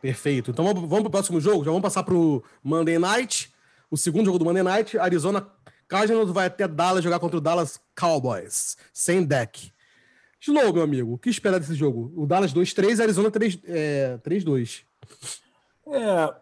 [0.00, 0.50] Perfeito.
[0.50, 1.64] Então vamos, vamos para o próximo jogo.
[1.64, 3.52] Já vamos passar para o Monday Night.
[3.90, 4.98] O segundo jogo do Monday Night.
[4.98, 5.46] Arizona
[5.88, 8.76] Cardinals vai até Dallas jogar contra o Dallas Cowboys.
[8.92, 9.72] Sem deck.
[10.40, 11.14] Slow, meu amigo.
[11.14, 12.12] O que espera desse jogo?
[12.16, 14.82] O Dallas 2-3, Arizona 3-2.
[15.86, 16.34] É, é,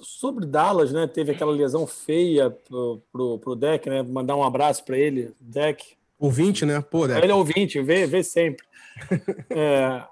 [0.00, 1.06] sobre Dallas, né?
[1.06, 4.02] Teve aquela lesão feia pro, pro, pro Deck, né?
[4.02, 5.96] Mandar um abraço para ele, Deck.
[6.18, 6.80] Ouvinte, né?
[6.80, 7.20] Pô, Deck.
[7.20, 8.64] Ele é ouvinte, vê, vê sempre.
[9.50, 10.04] é,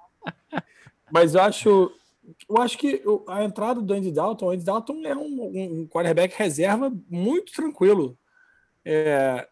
[1.10, 1.92] mas eu acho,
[2.48, 6.34] eu acho que a entrada do Andy Dalton, o Andy Dalton é um, um quarterback
[6.36, 8.16] reserva muito tranquilo.
[8.84, 9.46] É,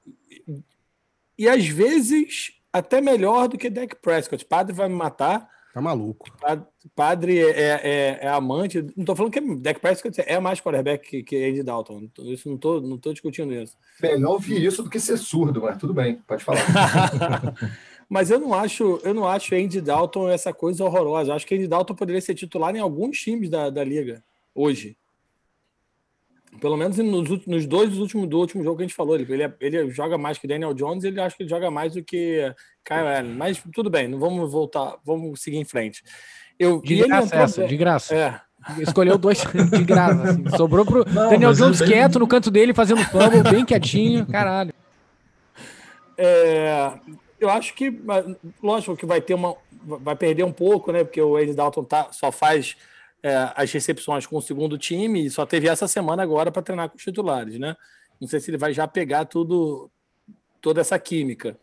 [1.38, 4.44] e às vezes até melhor do que Dak Prescott.
[4.44, 5.48] Padre vai me matar.
[5.72, 6.26] Tá maluco.
[6.40, 8.84] Padre, padre é, é, é, amante.
[8.96, 12.08] Não tô falando que Dak Prescott é mais quarterback que, que Andy Dalton.
[12.20, 13.76] Isso não tô, não tô discutindo isso.
[14.02, 16.60] Melhor ouvir isso do que ser surdo, mas tudo bem, pode falar.
[18.08, 21.30] mas eu não acho, eu não acho Andy Dalton essa coisa horrorosa.
[21.30, 24.96] Eu acho que Andy Dalton poderia ser titular em alguns times da, da liga hoje.
[26.58, 29.14] Pelo menos nos, nos dois do último, do último jogo que a gente falou.
[29.14, 32.02] Ele, ele, ele joga mais que Daniel Jones, ele acha que ele joga mais do
[32.02, 33.34] que Kyle Allen.
[33.34, 36.02] Mas tudo bem, não vamos voltar, vamos seguir em frente.
[36.58, 38.14] Eu, de graça essa, de graça.
[38.14, 38.40] É.
[38.80, 39.38] Escolheu dois
[39.70, 40.30] de graça.
[40.30, 40.56] Assim.
[40.56, 41.88] Sobrou pro não, Daniel Jones bem...
[41.88, 44.26] quieto no canto dele, fazendo fumble, bem quietinho.
[44.26, 44.72] Caralho.
[46.16, 46.92] É,
[47.40, 48.00] eu acho que,
[48.62, 49.56] lógico que vai ter uma.
[49.82, 51.04] Vai perder um pouco, né?
[51.04, 52.76] Porque o Andy Dalton tá, só faz
[53.22, 56.90] é, as recepções com o segundo time e só teve essa semana agora para treinar
[56.90, 57.76] com os titulares, né?
[58.20, 59.90] Não sei se ele vai já pegar tudo,
[60.60, 61.58] toda essa química.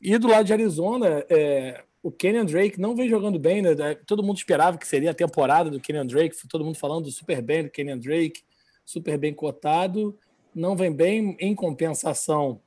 [0.00, 3.94] E do lado de Arizona, é, o Kenyon Drake não vem jogando bem, né?
[4.06, 7.64] Todo mundo esperava que seria a temporada do Kenyon Drake, todo mundo falando super bem
[7.64, 8.42] do Kenyon Drake,
[8.84, 10.18] super bem cotado,
[10.54, 11.36] não vem bem.
[11.38, 12.60] Em compensação,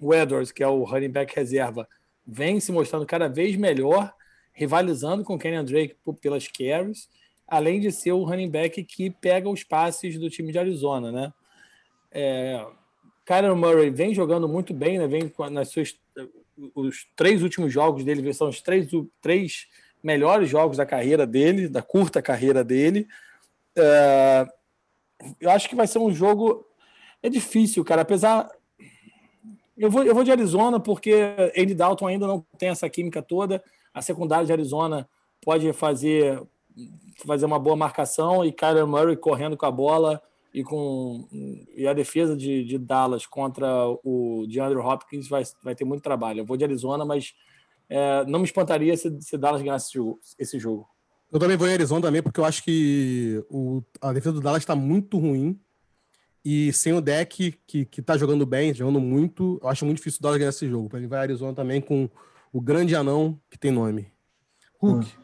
[0.00, 1.88] o Edwards, que é o running back reserva,
[2.26, 4.12] vem se mostrando cada vez melhor,
[4.52, 7.08] rivalizando com o Kenyon Drake pelas carries
[7.50, 11.32] além de ser o running back que pega os passes do time de Arizona, né?
[12.12, 12.64] É,
[13.26, 15.08] Kyler Murray vem jogando muito bem, né?
[15.08, 15.98] Vem nas suas
[16.74, 18.86] os três últimos jogos dele são os três,
[19.20, 19.66] três
[20.02, 23.08] melhores jogos da carreira dele, da curta carreira dele.
[23.76, 24.46] É,
[25.40, 26.66] eu acho que vai ser um jogo
[27.22, 28.02] é difícil, cara.
[28.02, 28.48] Apesar
[29.80, 33.62] eu vou, eu vou de Arizona porque Andy Dalton ainda não tem essa química toda.
[33.94, 35.08] A secundária de Arizona
[35.42, 36.40] pode fazer
[37.24, 40.22] fazer uma boa marcação e Kyler Murray correndo com a bola
[40.52, 41.26] e com
[41.76, 43.66] e a defesa de, de Dallas contra
[44.04, 46.40] o DeAndre Hopkins vai, vai ter muito trabalho.
[46.40, 47.34] Eu vou de Arizona, mas
[47.88, 50.88] é, não me espantaria se, se Dallas ganhasse esse jogo, esse jogo.
[51.32, 54.62] Eu também vou em Arizona também, porque eu acho que o, a defesa do Dallas
[54.62, 55.58] está muito ruim.
[56.44, 60.18] E sem o deck, que, que tá jogando bem, jogando muito, eu acho muito difícil
[60.20, 60.88] o Dallas ganhar esse jogo.
[60.96, 62.08] Ele vai a Arizona também com
[62.52, 64.08] o grande anão que tem nome.
[64.80, 65.06] Hulk.
[65.06, 65.20] Hum.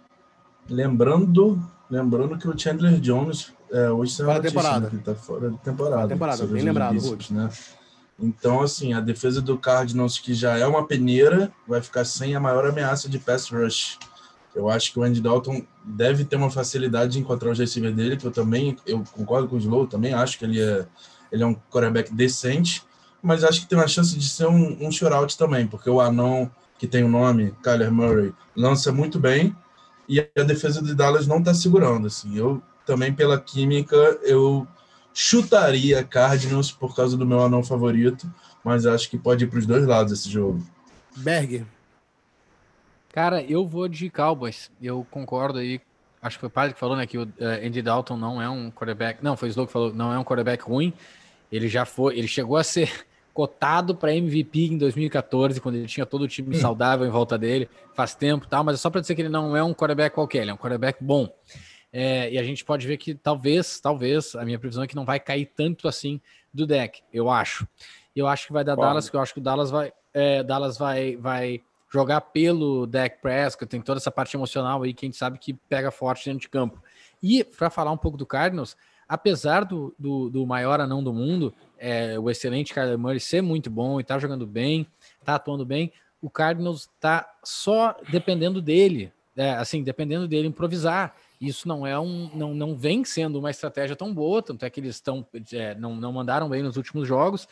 [0.69, 1.59] Lembrando
[1.89, 4.91] Lembrando que o Chandler Jones é, hoje saiu fora temporada.
[4.91, 6.09] que tá fora da temporada.
[6.09, 7.31] temporada, bem lembrado, Ruth.
[7.31, 7.49] né?
[8.19, 12.41] Então, assim, a defesa do Cardinals, que já é uma peneira, vai ficar sem a
[12.41, 13.99] maior ameaça de pass rush.
[14.57, 18.17] Eu acho que o Andy Dalton deve ter uma facilidade de encontrar o receiver dele,
[18.17, 20.87] que eu também, eu concordo com o Slow, também acho que ele é,
[21.31, 22.83] ele é um quarterback decente,
[23.23, 26.51] mas acho que tem uma chance de ser um, um shootout também, porque o anão,
[26.79, 29.55] que tem o nome, Kyler Murray, lança muito bem,
[30.09, 32.07] e a defesa de Dallas não está segurando.
[32.07, 32.37] Assim.
[32.37, 34.67] Eu também, pela química, eu
[35.13, 38.31] chutaria Cardinals por causa do meu anão favorito,
[38.65, 40.65] mas acho que pode ir para os dois lados esse jogo.
[41.17, 41.67] Berg.
[43.17, 44.71] Cara, eu vou de Cowboys.
[44.79, 45.81] Eu concordo aí.
[46.21, 47.07] Acho que foi o Padre que falou, né?
[47.07, 49.25] Que o uh, Andy Dalton não é um quarterback.
[49.25, 50.93] Não, foi o Slow que falou, não é um quarterback ruim.
[51.51, 56.05] Ele já foi, ele chegou a ser cotado para MVP em 2014, quando ele tinha
[56.05, 56.61] todo o time hum.
[56.61, 59.57] saudável em volta dele, faz tempo tal, mas é só para dizer que ele não
[59.57, 61.27] é um quarterback qualquer, ele é um quarterback bom.
[61.91, 65.07] É, e a gente pode ver que talvez, talvez, a minha previsão é que não
[65.07, 66.21] vai cair tanto assim
[66.53, 67.67] do deck, eu acho.
[68.15, 68.83] Eu acho que vai dar Bom.
[68.83, 71.63] Dallas, que eu acho que o Dallas vai, é, Dallas vai, vai
[71.97, 75.55] jogar pelo deck Prescott, tem toda essa parte emocional aí que a gente sabe que
[75.55, 76.83] pega forte dentro de campo.
[77.23, 78.77] E para falar um pouco do Cardinals,
[79.09, 83.71] apesar do, do, do maior anão do mundo, é, o excelente Kyler Murray ser muito
[83.71, 84.87] bom e tá jogando bem,
[85.25, 85.91] tá atuando bem,
[86.21, 91.15] o Cardinals tá só dependendo dele, é, assim, dependendo dele improvisar.
[91.41, 94.81] Isso não é um, não, não vem sendo uma estratégia tão boa, tanto é que
[94.81, 97.49] eles estão, é, não, não mandaram bem nos últimos jogos.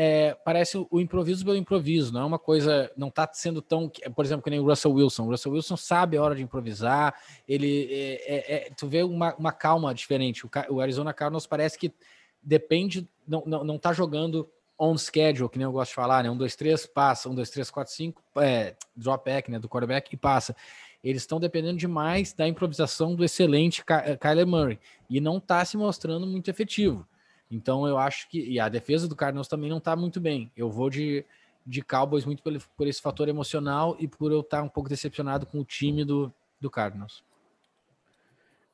[0.00, 4.24] É, parece o, improviso pelo improviso, não é uma coisa, não está sendo tão, por
[4.24, 5.24] exemplo, que nem o Russell Wilson.
[5.24, 7.12] O Russell Wilson sabe a hora de improvisar,
[7.48, 10.46] ele, é, é, é tu vê uma, uma calma diferente.
[10.46, 11.92] O, o, Arizona Cardinals parece que
[12.40, 16.30] depende, não, não, não tá jogando on schedule, que nem eu gosto de falar, né?
[16.30, 19.58] Um, dois, três, passa, um, dois, três, quatro, cinco, é, drop back, né?
[19.58, 20.54] Do quarterback e passa
[21.02, 23.84] eles estão dependendo demais da improvisação do excelente
[24.20, 24.78] Kyler Murray
[25.08, 27.06] e não está se mostrando muito efetivo.
[27.50, 30.50] Então eu acho que e a defesa do Cardinals também não está muito bem.
[30.56, 31.24] Eu vou de,
[31.66, 34.88] de Cowboys muito por, por esse fator emocional e por eu estar tá um pouco
[34.88, 37.22] decepcionado com o time do, do Cardinals.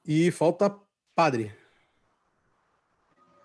[0.07, 0.75] E falta
[1.15, 1.55] Padre.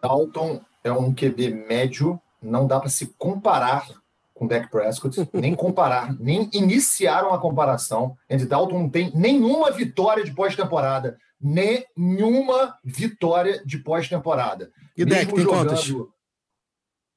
[0.02, 3.88] Dalton é um QB médio, não dá para se comparar
[4.34, 8.18] com Dak Prescott, nem comparar, nem iniciaram a comparação.
[8.30, 11.18] Andy Dalton não tem nenhuma vitória de pós-temporada.
[11.42, 14.72] Nenhuma vitória de pós-temporada.
[14.98, 15.68] E Dak tem jogando...
[15.68, 15.94] quantas?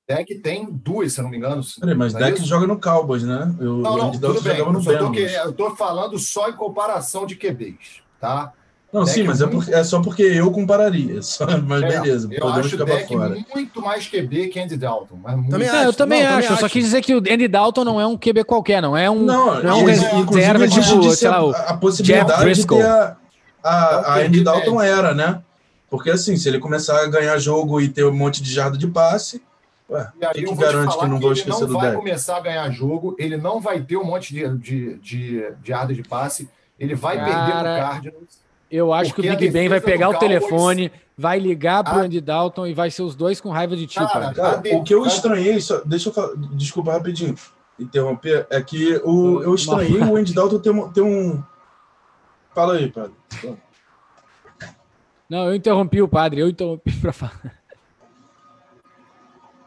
[0.08, 1.62] Dak tem duas, se eu não me engano.
[1.80, 3.54] Peraí, mas é joga no Cowboys, né?
[3.58, 4.58] Eu, não, não, tudo bem.
[4.58, 8.52] Eu que, eu tô falando só em comparação de QBs, tá?
[8.92, 11.22] Não, sim, mas é, porque, é, só porque eu compararia.
[11.22, 13.16] Só, mas é, beleza, eu acho o Deck
[13.54, 15.18] muito mais QB que Andy Dalton.
[15.22, 16.48] Mas também acho, eu também não, acho.
[16.48, 19.10] Também só quis dizer que o Andy Dalton não é um QB qualquer, não é
[19.10, 23.16] um, não, não é um reserva tipo, sei lá, o a possibilidade de ter a,
[23.62, 25.42] a, a Andy Dalton era, né?
[25.90, 28.86] Porque assim, se ele começar a ganhar jogo e ter um monte de jarda de
[28.86, 29.42] passe,
[29.90, 32.40] Ué, e aí que garante que não vou esquecer do Ele não vai começar a
[32.40, 36.48] ganhar jogo, ele não vai ter um monte de, de, de, de de passe,
[36.78, 37.26] ele vai Cara...
[37.26, 38.42] perder no Cardinals.
[38.70, 42.02] Eu acho que o Big Ben vai pegar o telefone, vai ligar pro a...
[42.04, 44.32] Andy Dalton e vai ser os dois com raiva de ti, cara.
[44.32, 47.34] cara o que eu estranhei, só, deixa eu falar, desculpa rapidinho,
[47.78, 51.42] interromper, é que o, eu estranhei o Andy Dalton ter, um, ter um.
[52.54, 53.14] Fala aí, padre.
[55.28, 57.62] Não, eu interrompi o padre, eu interrompi para falar.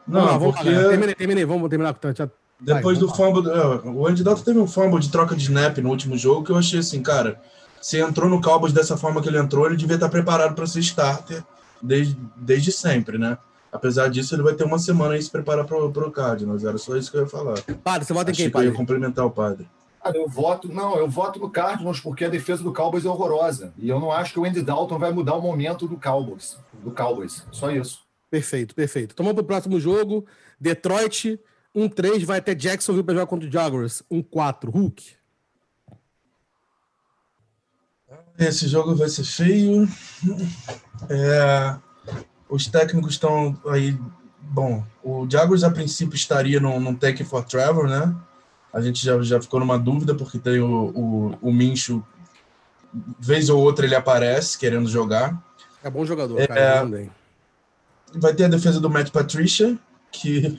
[0.06, 0.70] Não, não porque...
[0.70, 2.28] terminei, terminei, vamos terminar com já...
[2.58, 5.90] Depois do fumble, é, o Andy Dalton teve um fumble de troca de snap no
[5.90, 7.38] último jogo que eu achei assim, cara,
[7.82, 10.80] se entrou no Cowboys dessa forma que ele entrou, ele devia estar preparado para ser
[10.80, 11.44] starter
[11.82, 13.36] desde, desde sempre, né?
[13.70, 16.64] Apesar disso, ele vai ter uma semana aí se preparar para o Cardinals.
[16.64, 17.60] Era só isso que eu ia falar.
[17.84, 18.68] Padre, você vota em quem, padre?
[18.68, 19.68] Eu ia complementar o padre.
[20.06, 23.74] Cara, eu voto, não, eu voto no Cardinals porque a defesa do Cowboys é horrorosa.
[23.76, 26.56] E eu não acho que o Andy Dalton vai mudar o momento do Cowboys.
[26.74, 27.44] Do Cowboys.
[27.50, 28.06] Só isso.
[28.30, 29.16] Perfeito, perfeito.
[29.16, 30.24] Tomamos para o próximo jogo.
[30.60, 31.40] Detroit,
[31.74, 34.00] 1-3, vai até Jacksonville para jogar contra o Jaguars.
[34.08, 34.70] 1-4.
[34.70, 35.16] Hulk.
[38.38, 39.88] Esse jogo vai ser feio.
[41.10, 41.76] É,
[42.48, 43.98] os técnicos estão aí.
[44.40, 48.14] Bom, o Jaguars a princípio estaria no, no Tech for Travel, né?
[48.72, 52.04] A gente já, já ficou numa dúvida, porque tem o, o, o Mincho,
[53.18, 55.42] vez ou outra ele aparece querendo jogar.
[55.82, 57.10] É bom jogador, é, cara.
[58.14, 59.78] Vai ter a defesa do Matt Patricia,
[60.10, 60.58] que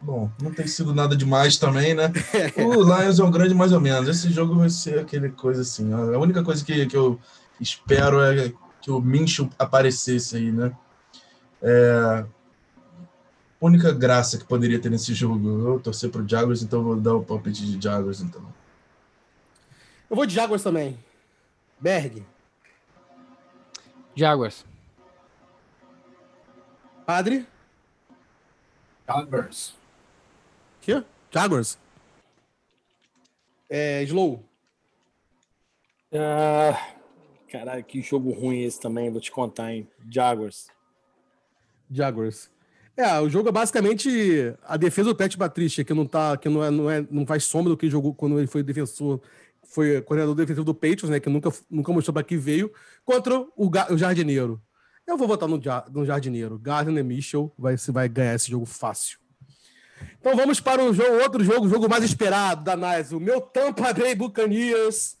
[0.00, 2.12] Bom, não tem sido nada demais também, né?
[2.56, 4.08] O Lions é um grande mais ou menos.
[4.08, 5.92] Esse jogo vai ser aquele coisa assim.
[5.92, 7.18] A única coisa que, que eu
[7.60, 10.72] espero é que o Mincho aparecesse aí, né?
[11.60, 12.24] É...
[13.60, 15.48] Única graça que poderia ter nesse jogo.
[15.68, 18.40] Eu torcer pro Jaguars, então vou dar o palpite de Jaguars, então.
[20.08, 20.98] Eu vou de Jaguars também.
[21.80, 22.24] Berg.
[24.14, 24.64] Jaguars.
[27.04, 27.46] Padre.
[29.08, 29.74] Jaguars.
[30.80, 31.02] Quê?
[31.30, 31.78] Jaguars?
[33.68, 34.44] É, Slow.
[36.12, 36.94] Ah,
[37.50, 39.88] caralho, que jogo ruim esse também, vou te contar, hein?
[40.10, 40.68] Jaguars.
[41.90, 42.50] Jaguars.
[42.98, 46.64] É, o jogo é basicamente a defesa do Pet Patrícia, que não tá, que não
[46.64, 49.20] é, não é, não faz sombra do que jogou quando ele foi defensor,
[49.62, 52.72] foi coordenador defensivo do Patriots, né, que nunca, nunca mostrou para que veio,
[53.04, 54.60] contra o, o jardineiro.
[55.06, 55.60] Eu vou votar no,
[55.92, 56.58] no jardineiro.
[56.58, 59.20] Gardner Mitchell vai, vai ganhar esse jogo fácil.
[60.18, 63.12] Então vamos para o jogo, outro jogo, o jogo mais esperado da NAS.
[63.12, 65.16] O meu Tampa Bay Buccaneers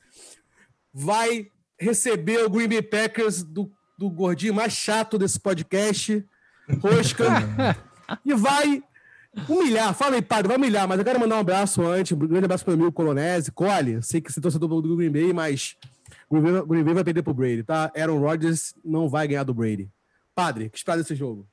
[0.92, 1.46] vai
[1.78, 6.26] receber o Green Bay Packers do, do gordinho mais chato desse podcast,
[6.80, 7.24] Rosca,
[8.24, 8.82] e vai
[9.48, 9.94] humilhar.
[9.94, 12.64] Fala aí, padre, vai humilhar, mas eu quero mandar um abraço antes, um grande abraço
[12.64, 15.76] para o meu amigo Colonese, Cole, sei que você torcedor do Green Bay, mas
[16.28, 17.90] o Green Bay vai perder pro Brady, tá?
[17.96, 19.90] Aaron Rodgers não vai ganhar do Brady.
[20.34, 21.48] Padre, que espera desse jogo?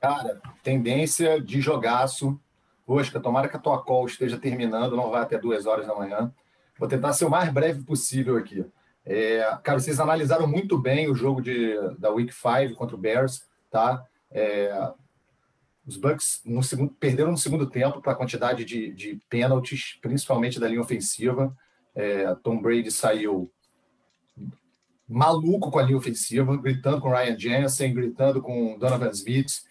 [0.00, 2.40] Cara, tendência de jogaço.
[2.86, 6.32] Oscar, tomara que a tua call esteja terminando, não vai até duas horas da manhã.
[6.78, 8.64] Vou tentar ser o mais breve possível aqui.
[9.10, 13.42] É, cara, vocês analisaram muito bem o jogo de, da Week 5 contra o Bears,
[13.70, 14.04] tá?
[14.30, 14.92] É,
[15.86, 20.60] os Bucks no segundo, perderam no segundo tempo para a quantidade de, de pênaltis, principalmente
[20.60, 21.56] da linha ofensiva.
[21.94, 23.50] É, Tom Brady saiu
[25.08, 29.62] maluco com a linha ofensiva, gritando com Ryan Jensen, gritando com Donovan Smith.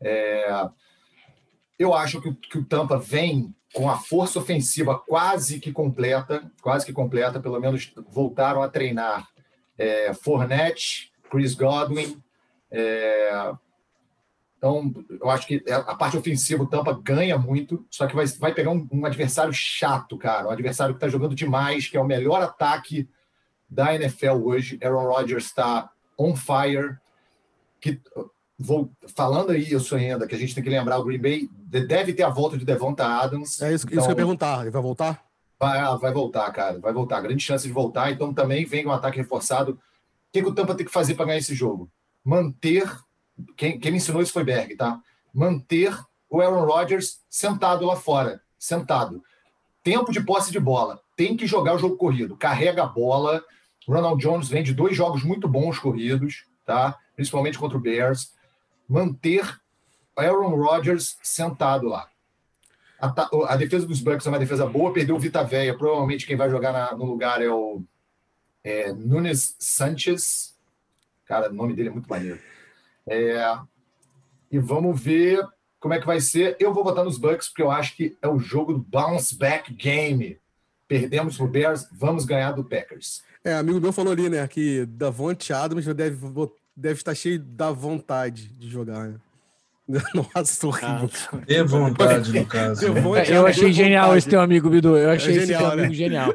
[0.00, 0.70] É,
[1.78, 6.86] eu acho que, que o Tampa vem com a força ofensiva quase que completa, quase
[6.86, 9.28] que completa, pelo menos voltaram a treinar
[9.76, 12.18] é, Fournette, Chris Godwin.
[12.70, 13.52] É,
[14.56, 18.54] então, eu acho que a parte ofensiva o Tampa ganha muito, só que vai, vai
[18.54, 22.06] pegar um, um adversário chato, cara, um adversário que está jogando demais, que é o
[22.06, 23.06] melhor ataque
[23.68, 24.78] da NFL hoje.
[24.82, 26.96] Aaron Rodgers está on fire.
[27.78, 28.00] Que
[28.58, 32.12] vou falando aí isso ainda, que a gente tem que lembrar, o Green Bay deve
[32.14, 33.60] ter a volta de Devonta Adams.
[33.60, 35.24] É isso, então, isso que eu ia então perguntar, ele vai voltar?
[35.58, 37.20] Vai, ah, vai voltar, cara, vai voltar.
[37.20, 39.72] Grande chance de voltar, então também vem um ataque reforçado.
[39.72, 39.78] O
[40.32, 41.90] que, que o Tampa tem que fazer para ganhar esse jogo?
[42.24, 42.90] Manter,
[43.56, 45.00] quem, quem me ensinou isso foi Berg, tá?
[45.32, 45.96] Manter
[46.28, 49.22] o Aaron Rodgers sentado lá fora, sentado.
[49.82, 53.42] Tempo de posse de bola, tem que jogar o jogo corrido, carrega a bola.
[53.88, 56.98] Ronald Jones vem de dois jogos muito bons corridos, tá?
[57.14, 58.35] Principalmente contra o Bears
[58.88, 59.60] manter
[60.16, 62.08] Aaron Rodgers sentado lá.
[62.98, 65.76] A, a, defesa dos Bucks é uma defesa boa, perdeu o Vita Veia.
[65.76, 67.82] Provavelmente quem vai jogar na, no lugar é o
[68.64, 70.56] é, Nunes Sanchez.
[71.26, 72.40] Cara, o nome dele é muito maneiro.
[73.06, 73.58] É,
[74.50, 75.46] e vamos ver
[75.78, 76.56] como é que vai ser.
[76.58, 79.72] Eu vou votar nos Bucks porque eu acho que é o jogo do bounce back
[79.74, 80.38] game.
[80.88, 83.22] Perdemos pro Bears, vamos ganhar do Packers.
[83.44, 86.16] É, amigo meu falou ali, né, que Davante Adams deve
[86.76, 89.16] deve estar cheio da vontade de jogar, né?
[90.34, 91.10] Nossa, horrível.
[91.30, 92.92] Ah, de vontade, no caso.
[92.92, 93.00] Né?
[93.00, 94.18] Vontade, eu achei genial vontade.
[94.18, 94.96] esse teu amigo, Bidu.
[94.96, 95.94] Eu achei é genial, esse teu amigo né?
[95.94, 96.34] genial.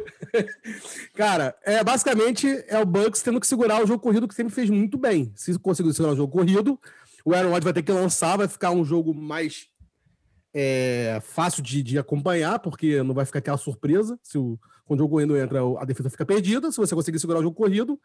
[1.13, 4.69] Cara, é, basicamente é o Bucks tendo que segurar o jogo corrido que sempre fez
[4.69, 5.33] muito bem.
[5.35, 6.79] Se conseguir segurar o jogo corrido,
[7.25, 9.67] o Aaron Rodgers vai ter que lançar, vai ficar um jogo mais
[10.53, 14.17] é, fácil de, de, acompanhar, porque não vai ficar aquela surpresa.
[14.23, 16.71] Se o, quando o jogo corrido entra, a defesa fica perdida.
[16.71, 17.99] Se você conseguir segurar o jogo corrido,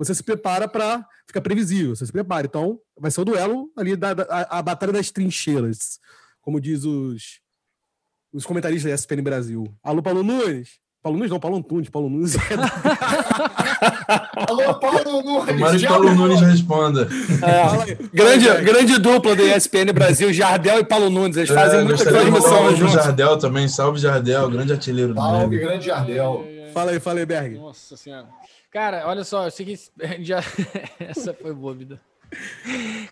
[0.00, 2.46] você se prepara para ficar previsível, você se prepara.
[2.46, 6.00] Então, vai ser o duelo ali da, da a, a, batalha das trincheiras,
[6.40, 7.40] como diz os,
[8.32, 9.64] os comentaristas da ESPN Brasil.
[9.82, 10.80] Alô, Paulo Nunes?
[11.02, 11.90] Paulo Nunes não, Paulo Antunes.
[11.90, 12.38] Paulo Nunes é...
[14.48, 15.46] Alô, Paulo Nunes.
[15.46, 17.06] Tomara que Paulo Nunes responda.
[17.42, 21.36] É, grande, grande dupla da ESPN Brasil, Jardel e Paulo Nunes.
[21.36, 22.94] Eles é, fazem muita transmissão juntos.
[22.94, 26.46] Jardel também, salve Jardel, grande artilheiro do Salve, grande Jardel.
[26.72, 27.56] Fala aí, fala aí, Berg.
[27.56, 28.28] Nossa Senhora.
[28.70, 29.78] Cara, olha só, eu sei que
[30.24, 30.40] já...
[31.00, 32.00] essa foi boa, vida.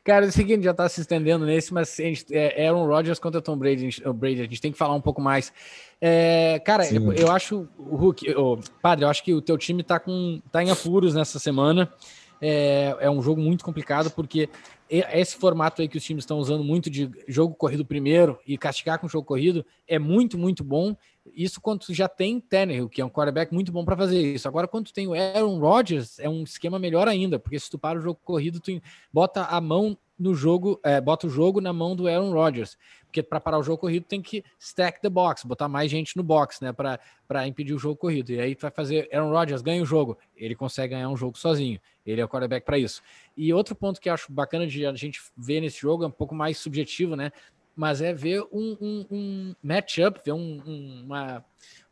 [0.04, 2.66] Cara, eu sei que a gente já tá se estendendo nesse, mas a gente, é
[2.68, 5.00] Aaron Rodgers contra Tom Brady, a gente, o Brady, a gente tem que falar um
[5.00, 5.52] pouco mais.
[6.00, 9.82] É, cara, eu, eu, acho, o Hulk, o, padre, eu acho que o teu time
[9.82, 11.92] tá, com, tá em apuros nessa semana.
[12.41, 14.49] É, é um jogo muito complicado, porque
[14.88, 18.99] esse formato aí que os times estão usando muito de jogo corrido primeiro e castigar
[18.99, 20.96] com jogo corrido é muito, muito bom.
[21.34, 24.46] Isso quando tu já tem Tannehill, que é um quarterback muito bom para fazer isso.
[24.49, 27.79] Agora, quando tu tem o Aaron Rodgers, é um esquema melhor ainda, porque se tu
[27.79, 28.80] para o jogo corrido, tu
[29.13, 32.76] bota a mão no jogo, é, bota o jogo na mão do Aaron Rodgers.
[33.05, 36.22] Porque para parar o jogo corrido tem que stack the box, botar mais gente no
[36.22, 36.72] box, né?
[36.72, 38.33] Para impedir o jogo corrido.
[38.33, 40.18] E aí tu vai fazer Aaron Rodgers ganha o jogo.
[40.37, 41.80] Ele consegue ganhar um jogo sozinho.
[42.05, 43.00] Ele é o quarterback para isso.
[43.37, 46.11] E outro ponto que eu acho bacana de a gente ver nesse jogo é um
[46.11, 47.33] pouco mais subjetivo, né?
[47.79, 51.45] Mas é ver um, um, um matchup, ver um, um, uma,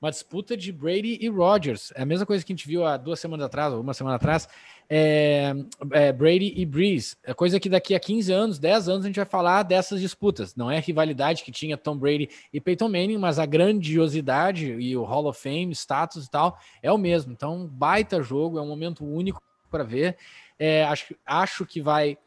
[0.03, 1.93] uma disputa de Brady e Rodgers.
[1.95, 4.17] É a mesma coisa que a gente viu há duas semanas atrás, ou uma semana
[4.17, 4.49] atrás,
[4.91, 5.55] é,
[5.93, 7.15] é Brady e Breeze.
[7.23, 10.57] É coisa que daqui a 15 anos, 10 anos, a gente vai falar dessas disputas.
[10.57, 14.97] Não é a rivalidade que tinha Tom Brady e Peyton Manning, mas a grandiosidade e
[14.97, 17.31] o Hall of Fame, status e tal, é o mesmo.
[17.31, 19.41] Então, baita jogo, é um momento único
[19.71, 20.17] para ver.
[20.59, 22.19] É, acho, acho que vai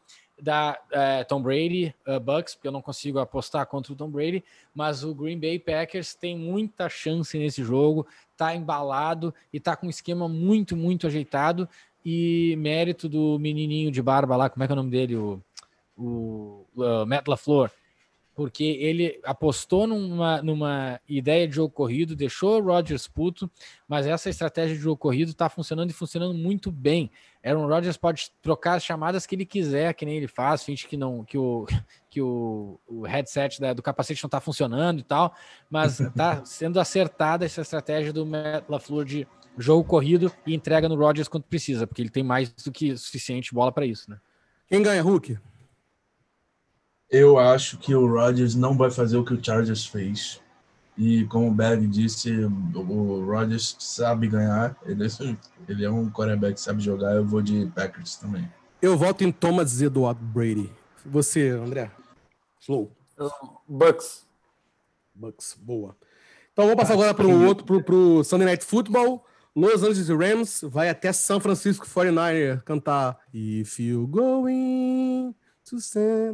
[0.42, 4.44] da é, Tom Brady, uh, Bucks, porque eu não consigo apostar contra o Tom Brady,
[4.74, 8.06] mas o Green Bay Packers tem muita chance nesse jogo,
[8.36, 11.68] tá embalado e tá com um esquema muito, muito ajeitado
[12.04, 15.16] e mérito do menininho de barba lá, como é que é o nome dele?
[15.16, 15.40] O,
[15.96, 17.70] o uh, Matt LaFleur.
[18.40, 23.50] Porque ele apostou numa, numa ideia de jogo corrido, deixou o Rodgers puto,
[23.86, 27.10] mas essa estratégia de jogo corrido está funcionando e funcionando muito bem.
[27.44, 30.96] Aaron Rodgers pode trocar as chamadas que ele quiser, que nem ele faz, finge que
[30.96, 31.66] não que o,
[32.08, 35.34] que o, o headset da, do capacete não está funcionando e tal,
[35.68, 40.96] mas está sendo acertada essa estratégia do Matt LaFleur de jogo corrido e entrega no
[40.96, 44.16] Rodgers quando precisa, porque ele tem mais do que suficiente bola para isso, né?
[44.66, 45.38] Quem ganha, Hulk?
[47.10, 50.40] Eu acho que o Rodgers não vai fazer o que o Chargers fez.
[50.96, 52.30] E como o Berg disse,
[52.74, 54.76] o Rodgers sabe ganhar.
[54.84, 55.36] Ele, é
[55.68, 57.16] ele é um quarterback que sabe jogar.
[57.16, 58.48] Eu vou de Packers também.
[58.80, 60.70] Eu voto em Thomas Eduardo Brady.
[61.04, 61.90] Você, André?
[62.60, 62.92] Slow.
[63.66, 64.26] Bucks.
[65.14, 65.96] Bucks, boa.
[66.52, 69.24] Então vamos passar agora para o outro, para o Sunday Night Football.
[69.56, 75.34] Los Angeles Rams vai até São Francisco 49er cantar If You Going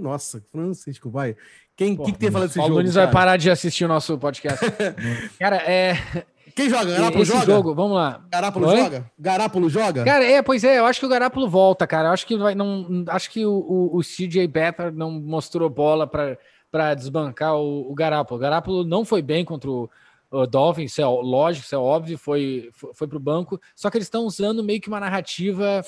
[0.00, 1.36] nossa, Francisco, vai.
[1.76, 2.72] Quem que, que tem falado desse jogo?
[2.72, 4.64] O Nunes vai parar de assistir o nosso podcast.
[5.38, 6.24] cara, é.
[6.54, 6.90] Quem joga?
[6.90, 7.44] Garápolo Esse joga?
[7.44, 8.24] jogo, vamos lá.
[8.30, 8.76] Garápolo Oi?
[8.78, 9.10] joga?
[9.18, 10.04] Garápolo joga?
[10.04, 12.08] Cara, é, pois é, eu acho que o Garápolo volta, cara.
[12.08, 16.06] Eu acho que vai, não, acho que o, o, o CJ Better não mostrou bola
[16.06, 18.38] para desbancar o, o Garápolo.
[18.38, 19.90] O Garápolo não foi bem contra o,
[20.30, 23.60] o Dolphins, isso é lógico, isso é óbvio, foi, foi, foi para o banco.
[23.74, 25.84] Só que eles estão usando meio que uma narrativa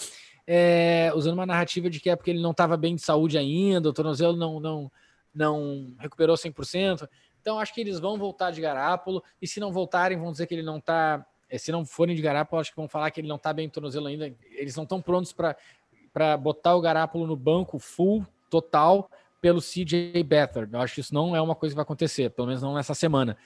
[0.51, 3.91] é, usando uma narrativa de que é porque ele não estava bem de saúde ainda,
[3.91, 4.91] o tornozelo não, não,
[5.35, 7.07] não recuperou 100%.
[7.39, 10.55] Então, acho que eles vão voltar de Garápolo, e se não voltarem, vão dizer que
[10.55, 11.25] ele não está.
[11.51, 13.69] É, se não forem de Garápolo, acho que vão falar que ele não está bem
[13.69, 14.35] de tornozelo ainda.
[14.53, 19.11] Eles não estão prontos para botar o Garápolo no banco full, total,
[19.43, 20.73] pelo CJ Beathard.
[20.73, 22.95] Eu acho que isso não é uma coisa que vai acontecer, pelo menos não nessa
[22.95, 23.37] semana.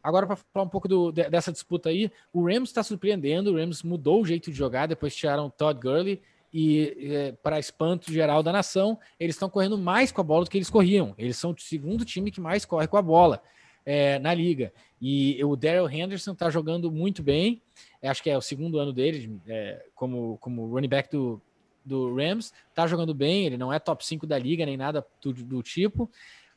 [0.00, 3.82] Agora, para falar um pouco do, dessa disputa aí, o Rams está surpreendendo, o Rams
[3.82, 6.20] mudou o jeito de jogar, depois tiraram o Todd Gurley,
[6.52, 10.50] e é, para espanto geral da nação, eles estão correndo mais com a bola do
[10.50, 11.14] que eles corriam.
[11.16, 13.42] Eles são o segundo time que mais corre com a bola
[13.86, 14.72] é, na liga.
[15.00, 17.62] E o Daryl Henderson está jogando muito bem.
[18.00, 21.40] É, acho que é o segundo ano dele é, como, como running back do,
[21.84, 22.52] do Rams.
[22.68, 23.46] Está jogando bem.
[23.46, 26.10] Ele não é top 5 da liga nem nada do, do tipo,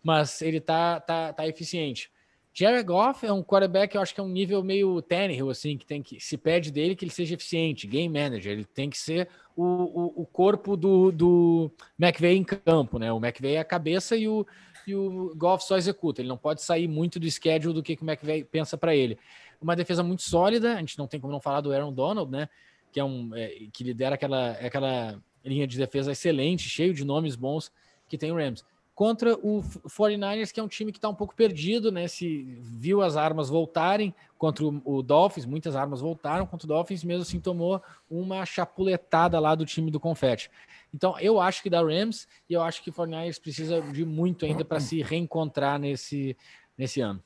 [0.03, 2.11] mas ele está tá, tá eficiente.
[2.57, 5.85] Jared Goff é um quarterback, eu acho que é um nível meio Tannehill, assim, que
[5.85, 9.27] tem que se pede dele que ele seja eficiente, game manager, ele tem que ser
[9.57, 11.69] o, o, o corpo do, do
[11.99, 13.11] McVay em campo, né?
[13.11, 14.47] O McVay é a cabeça e o,
[14.87, 18.03] e o Goff só executa, ele não pode sair muito do schedule do que, que
[18.03, 19.19] o McVay pensa para ele.
[19.61, 22.47] Uma defesa muito sólida, a gente não tem como não falar do Aaron Donald, né?
[22.89, 27.35] Que é um é, que lidera aquela, aquela linha de defesa excelente, cheio de nomes
[27.35, 27.69] bons
[28.07, 28.63] que tem o Rams
[28.95, 32.07] contra o 49ers, que é um time que está um pouco perdido, né?
[32.07, 37.23] Se viu as armas voltarem contra o, Dolphins, muitas armas voltaram contra o Dolphins, mesmo
[37.23, 40.49] assim tomou uma chapuletada lá do time do Confete.
[40.93, 44.45] Então, eu acho que dá Rams e eu acho que o 49ers precisa de muito
[44.45, 46.37] ainda para se reencontrar nesse,
[46.77, 47.21] nesse ano.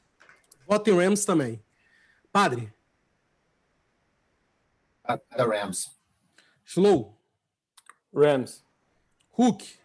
[0.68, 1.62] Voto em Rams também.
[2.32, 2.74] Padre.
[5.06, 5.92] Da Rams.
[6.66, 7.16] Slow.
[8.14, 8.64] Rams.
[9.38, 9.79] Hook.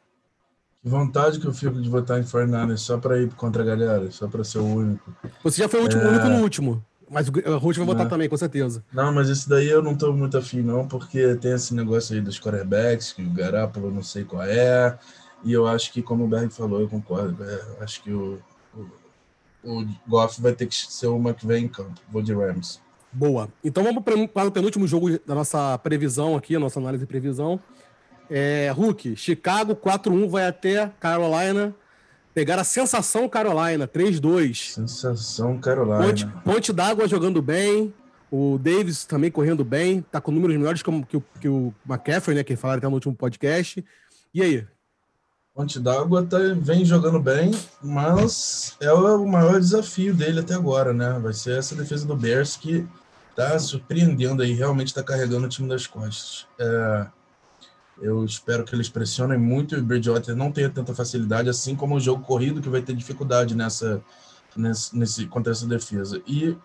[0.85, 4.29] Vontade que eu fico de votar em Fernandes só para ir contra a galera, só
[4.29, 5.15] para ser o único.
[5.43, 6.09] Você já foi o último, é...
[6.09, 6.85] único no último.
[7.11, 8.85] Mas o Ruth vai votar também, com certeza.
[8.93, 12.21] Não, mas esse daí eu não tô muito afim, não, porque tem esse negócio aí
[12.21, 14.99] dos quarterbacks, que o Garapolo não sei qual é.
[15.45, 17.43] E eu acho que, como o Berg falou, eu concordo.
[17.45, 18.39] É, acho que o,
[18.75, 22.01] o, o Goff vai ter que ser uma que vem em campo.
[22.11, 22.81] Vou de Rams.
[23.13, 23.49] Boa.
[23.63, 27.61] Então vamos para o penúltimo jogo da nossa previsão aqui, a nossa análise de previsão.
[28.31, 31.75] É, Hulk, Chicago 4-1 vai até Carolina.
[32.33, 34.73] Pegar a sensação Carolina, 3-2.
[34.75, 36.05] Sensação Carolina.
[36.05, 37.95] Ponte, Ponte d'Água jogando bem.
[38.31, 40.03] O Davis também correndo bem.
[40.03, 42.43] Tá com números melhores que, que, que o McCaffrey, né?
[42.43, 43.85] Que falaram até no último podcast.
[44.35, 44.67] E aí?
[45.55, 51.17] Ponte d'Água tá, vem jogando bem, mas é o maior desafio dele até agora, né?
[51.23, 52.85] Vai ser essa defesa do Bears que
[53.37, 56.49] tá surpreendendo aí, realmente tá carregando o time das costas.
[56.59, 57.07] É,
[58.01, 61.95] eu espero que eles pressionem muito e o Bridgewater não tenha tanta facilidade, assim como
[61.95, 64.03] o jogo corrido, que vai ter dificuldade nessa,
[64.57, 66.21] nesse, nesse contra essa defesa.
[66.27, 66.57] E,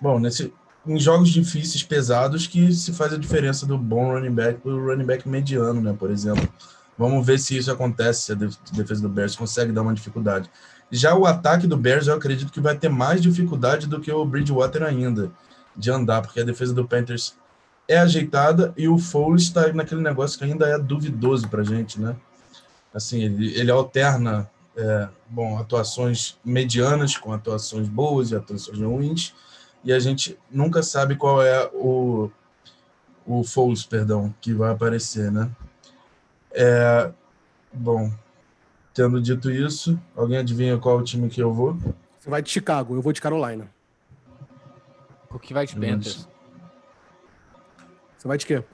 [0.00, 0.52] bom, nesse,
[0.86, 4.86] em jogos difíceis, pesados, que se faz a diferença do bom running back para o
[4.86, 6.48] running back mediano, né, por exemplo.
[6.96, 8.34] Vamos ver se isso acontece, se a
[8.76, 10.50] defesa do Bears consegue dar uma dificuldade.
[10.90, 14.24] Já o ataque do Bears, eu acredito que vai ter mais dificuldade do que o
[14.24, 15.30] Bridgewater ainda
[15.76, 17.36] de andar, porque a defesa do Panthers
[17.88, 21.98] é ajeitada e o Foles está naquele negócio que ainda é duvidoso para a gente,
[21.98, 22.14] né?
[22.92, 29.34] Assim, ele, ele alterna, é, bom, atuações medianas com atuações boas e atuações ruins,
[29.82, 32.30] e a gente nunca sabe qual é o,
[33.26, 35.50] o Foles, perdão, que vai aparecer, né?
[36.52, 37.10] É,
[37.72, 38.12] bom,
[38.92, 41.78] tendo dito isso, alguém adivinha qual o time que eu vou?
[42.18, 43.70] Você vai de Chicago, eu vou de Carolina.
[45.30, 46.28] O que vai de Panthers?
[48.18, 48.64] Você vai de quê?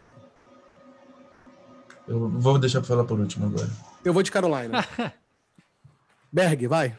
[2.08, 3.70] Eu vou deixar para falar por último agora.
[4.04, 4.84] Eu vou de Carolina.
[6.32, 6.96] Berg, vai.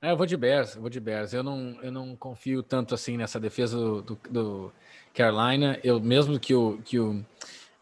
[0.00, 1.32] É, eu vou de Bears, eu vou de Bears.
[1.32, 4.72] Eu não, eu não confio tanto assim nessa defesa do, do, do
[5.14, 5.78] Carolina.
[5.82, 7.24] Eu mesmo que o, que o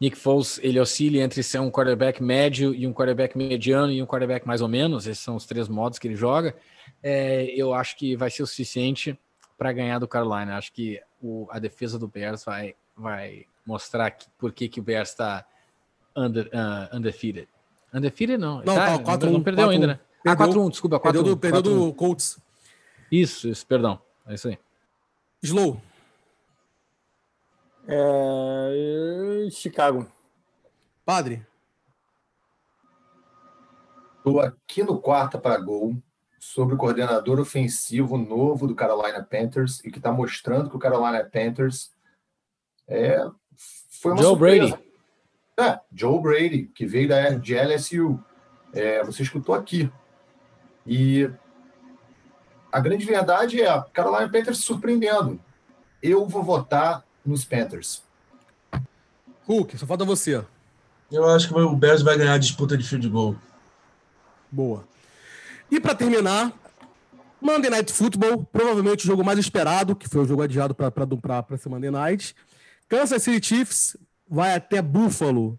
[0.00, 4.06] Nick Foles ele oscile entre ser um quarterback médio e um quarterback mediano e um
[4.06, 5.06] quarterback mais ou menos.
[5.06, 6.56] Esses são os três modos que ele joga.
[7.02, 9.18] É, eu acho que vai ser o suficiente
[9.58, 10.56] para ganhar do Carolina.
[10.56, 14.82] Acho que o, a defesa do Bears vai, vai mostrar que, por que, que o
[14.82, 15.44] Bears está
[16.16, 17.48] under, uh, undefeated.
[17.92, 18.58] Undefeated não.
[18.58, 20.00] Não, tá, tá, 4, não perdeu 4, ainda, né?
[20.22, 21.00] Perdeu, ah, 4-1, desculpa.
[21.00, 22.38] 4, perdeu do, perdeu do Colts.
[23.10, 24.00] Isso, isso, perdão.
[24.26, 24.58] É isso aí.
[25.42, 25.80] Slow.
[27.86, 29.48] É...
[29.50, 30.10] Chicago.
[31.04, 31.46] Padre.
[34.16, 35.96] Estou aqui no quarta para gol
[36.40, 41.22] sobre o coordenador ofensivo novo do Carolina Panthers e que está mostrando que o Carolina
[41.22, 41.95] Panthers
[42.88, 43.26] é,
[44.00, 44.68] foi uma Joe surpresa.
[44.68, 44.86] Brady.
[45.58, 48.22] É, Joe Brady, que veio da, de LSU.
[48.72, 49.90] É, você escutou aqui.
[50.86, 51.30] E
[52.70, 55.40] a grande verdade é a Carolina Panthers surpreendendo.
[56.02, 58.02] Eu vou votar nos Panthers.
[59.46, 60.44] Hulk, só falta você.
[61.10, 63.36] Eu acho que o Bears vai ganhar a disputa de field goal.
[64.50, 64.84] Boa.
[65.70, 66.52] E para terminar,
[67.40, 70.92] Monday Night Football, provavelmente o jogo mais esperado, que foi o jogo adiado para
[71.52, 72.34] esse Monday Night.
[72.88, 73.96] Kansas City Chiefs
[74.28, 75.58] vai até Buffalo,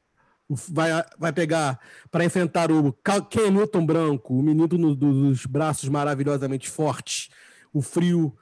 [0.50, 1.80] vai, vai pegar
[2.10, 2.94] para enfrentar o
[3.30, 7.30] Ken Newton Branco, o menino no, dos braços maravilhosamente fortes,
[7.74, 8.36] o frio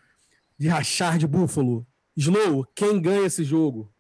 [0.57, 1.86] de rachar de Buffalo.
[2.16, 3.91] Slow, quem ganha esse jogo?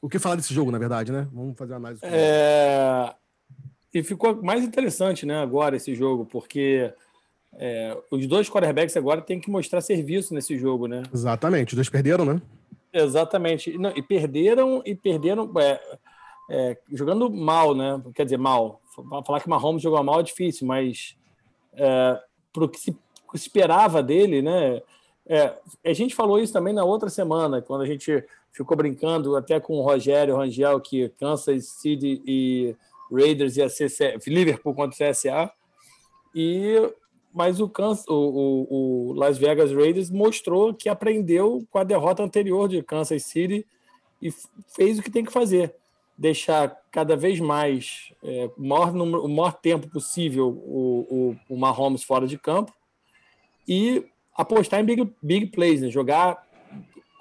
[0.00, 1.28] O que falar desse jogo, na verdade, né?
[1.30, 2.00] Vamos fazer uma análise.
[2.04, 3.14] É...
[3.92, 6.94] E ficou mais interessante, né, agora esse jogo, porque
[7.54, 11.02] é, os dois quarterbacks agora têm que mostrar serviço nesse jogo, né?
[11.12, 12.40] Exatamente, os dois perderam, né?
[12.92, 13.76] Exatamente.
[13.78, 15.80] Não, e perderam, e perderam é,
[16.50, 18.00] é, jogando mal, né?
[18.14, 18.80] Quer dizer, mal.
[19.24, 21.16] Falar que o Mahomes jogou mal é difícil, mas
[21.74, 22.20] é,
[22.52, 22.96] para o que se
[23.32, 24.82] esperava dele, né?
[25.26, 25.54] É,
[25.84, 29.74] a gente falou isso também na outra semana, quando a gente ficou brincando até com
[29.74, 32.76] o Rogério Rangel, que Kansas City e
[33.12, 35.50] Raiders ia ser Liverpool contra o CSA.
[36.34, 36.74] E
[37.32, 42.22] mas o, Kansas, o, o, o, Las Vegas Raiders mostrou que aprendeu com a derrota
[42.22, 43.66] anterior de Kansas City
[44.20, 44.32] e
[44.74, 45.74] fez o que tem que fazer.
[46.18, 51.56] Deixar cada vez mais, é, o, maior número, o maior tempo possível o, o, o
[51.56, 52.72] Mahomes fora de campo
[53.66, 54.04] e
[54.36, 55.88] apostar em big, big plays, né?
[55.88, 56.44] jogar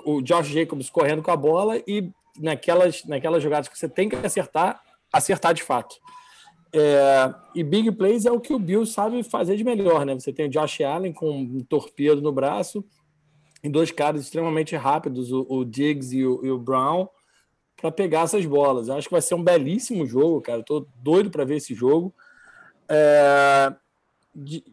[0.06, 4.16] o Josh Jacobs correndo com a bola e naquelas, naquelas jogadas que você tem que
[4.16, 4.82] acertar,
[5.14, 5.96] acertar de fato.
[6.72, 10.14] É, e big plays é o que o Bill sabe fazer de melhor, né?
[10.14, 12.86] Você tem o Josh Allen com um torpedo no braço
[13.64, 17.08] e dois caras extremamente rápidos, o, o Diggs e o, e o Brown,
[17.76, 18.88] para pegar essas bolas.
[18.88, 20.60] Eu acho que vai ser um belíssimo jogo, cara.
[20.60, 22.14] Estou doido para ver esse jogo.
[22.88, 23.74] É,
[24.36, 24.64] de,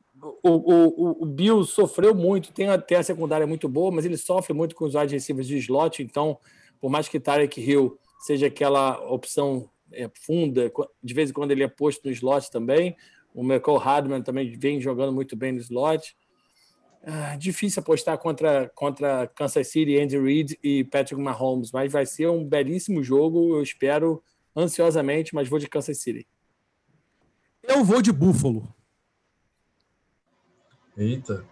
[0.42, 4.52] o, o, o Bill sofreu muito, tem até a secundária muito boa, mas ele sofre
[4.52, 6.38] muito com os wide receivers de slot, então,
[6.80, 10.70] por mais que Tarek Hill seja aquela opção é, funda,
[11.02, 12.96] de vez em quando ele é posto no slot também.
[13.34, 16.16] O Michael Hardman também vem jogando muito bem no slot.
[17.08, 22.28] Ah, difícil apostar contra, contra Kansas City, Andy Reid e Patrick Mahomes, mas vai ser
[22.28, 23.56] um belíssimo jogo.
[23.56, 24.22] Eu espero
[24.56, 26.26] ansiosamente, mas vou de Kansas City.
[27.62, 28.74] Eu vou de Buffalo.
[30.96, 31.44] Eita.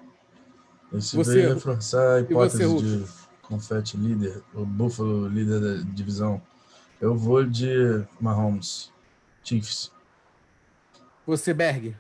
[0.93, 3.07] Esse você, veio reforçar a hipótese você, de
[3.43, 6.41] confete líder, o Buffalo líder da divisão.
[7.01, 8.93] Eu vou de Mahomes.
[9.43, 9.93] Chiefs.
[11.27, 11.97] Você, Berg.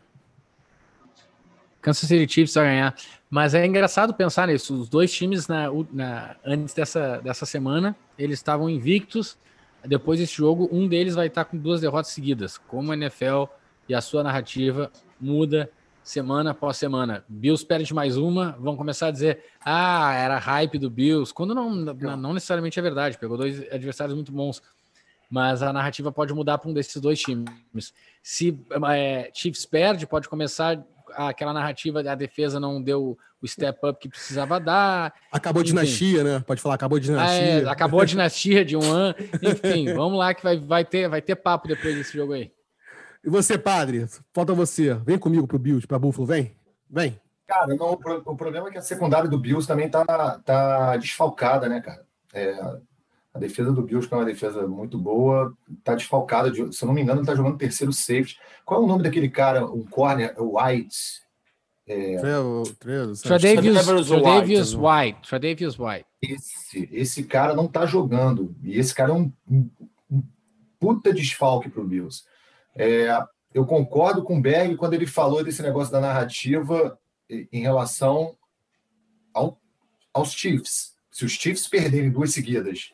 [1.80, 2.96] Kansas City Chiefs vai ganhar.
[3.28, 4.80] Mas é engraçado pensar nisso.
[4.80, 9.36] Os dois times, na, na, antes dessa, dessa semana, eles estavam invictos.
[9.84, 12.56] Depois desse jogo, um deles vai estar com duas derrotas seguidas.
[12.56, 13.44] Como a NFL
[13.88, 14.90] e a sua narrativa
[15.20, 15.70] muda
[16.02, 17.24] semana após semana.
[17.28, 21.32] Bills perde mais uma, vão começar a dizer: ah, era hype do Bills.
[21.32, 23.18] Quando não, não, não necessariamente é verdade.
[23.18, 24.62] Pegou dois adversários muito bons
[25.30, 27.92] mas a narrativa pode mudar para um desses dois times.
[28.22, 28.58] Se
[28.90, 30.84] é, Chiefs perde, pode começar
[31.16, 35.12] aquela narrativa a defesa não deu o step up que precisava dar.
[35.30, 36.42] Acabou a dinastia, né?
[36.46, 37.62] Pode falar, acabou a dinastia.
[37.62, 39.14] É, acabou a dinastia de um ano.
[39.42, 42.50] Enfim, vamos lá que vai, vai, ter, vai ter papo depois desse jogo aí.
[43.22, 44.06] E você, padre?
[44.32, 44.94] Falta você.
[44.94, 46.56] Vem comigo pro Bills, para Buffalo, vem.
[46.90, 47.20] Vem.
[47.46, 51.80] Cara, não, o, problema é que a secundária do Bills também tá, tá desfalcada, né,
[51.80, 52.02] cara?
[52.32, 52.78] É,
[53.34, 56.52] A defesa do Bills, que é uma defesa muito boa, está desfalcada.
[56.52, 58.38] De, se eu não me engano, está jogando terceiro safety.
[58.64, 61.24] Qual é o nome daquele cara, um corner, o White?
[61.86, 62.16] É...
[64.06, 65.28] Tredavious White.
[65.28, 66.06] Tredavious White.
[66.22, 68.54] Esse, esse cara não está jogando.
[68.62, 69.68] E esse cara é um, um,
[70.08, 70.22] um
[70.78, 72.22] puta desfalque para o Bills.
[72.76, 73.08] É,
[73.52, 76.98] eu concordo com o Berg quando ele falou desse negócio da narrativa
[77.28, 78.36] em relação
[79.32, 79.60] ao,
[80.12, 80.94] aos Chiefs.
[81.10, 82.92] Se os Chiefs perderem duas seguidas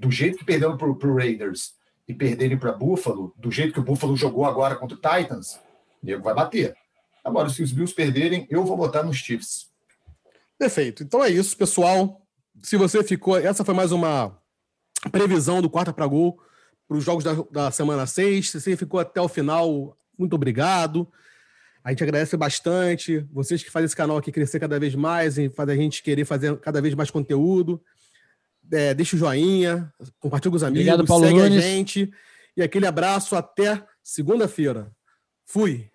[0.00, 1.74] do jeito que perderam para o Raiders
[2.08, 5.60] e perderem para Buffalo, do jeito que o Buffalo jogou agora contra o Titans,
[6.02, 6.74] nego vai bater.
[7.22, 9.68] Agora, se os Bills perderem, eu vou botar nos Chiefs.
[10.58, 11.02] Perfeito.
[11.02, 12.26] Então é isso, pessoal.
[12.62, 13.36] Se você ficou.
[13.36, 14.38] Essa foi mais uma
[15.12, 16.40] previsão do quarta para gol
[16.88, 18.50] para os jogos da, da semana 6.
[18.50, 21.06] Se você ficou até o final, muito obrigado.
[21.84, 23.18] A gente agradece bastante.
[23.30, 26.24] Vocês que fazem esse canal aqui crescer cada vez mais e fazem a gente querer
[26.24, 27.82] fazer cada vez mais conteúdo
[28.72, 31.58] é, deixa o joinha, compartilha com os amigos, Obrigado, Paulo segue Nunes.
[31.58, 32.10] a gente.
[32.56, 34.90] E aquele abraço até segunda-feira.
[35.44, 35.90] Fui.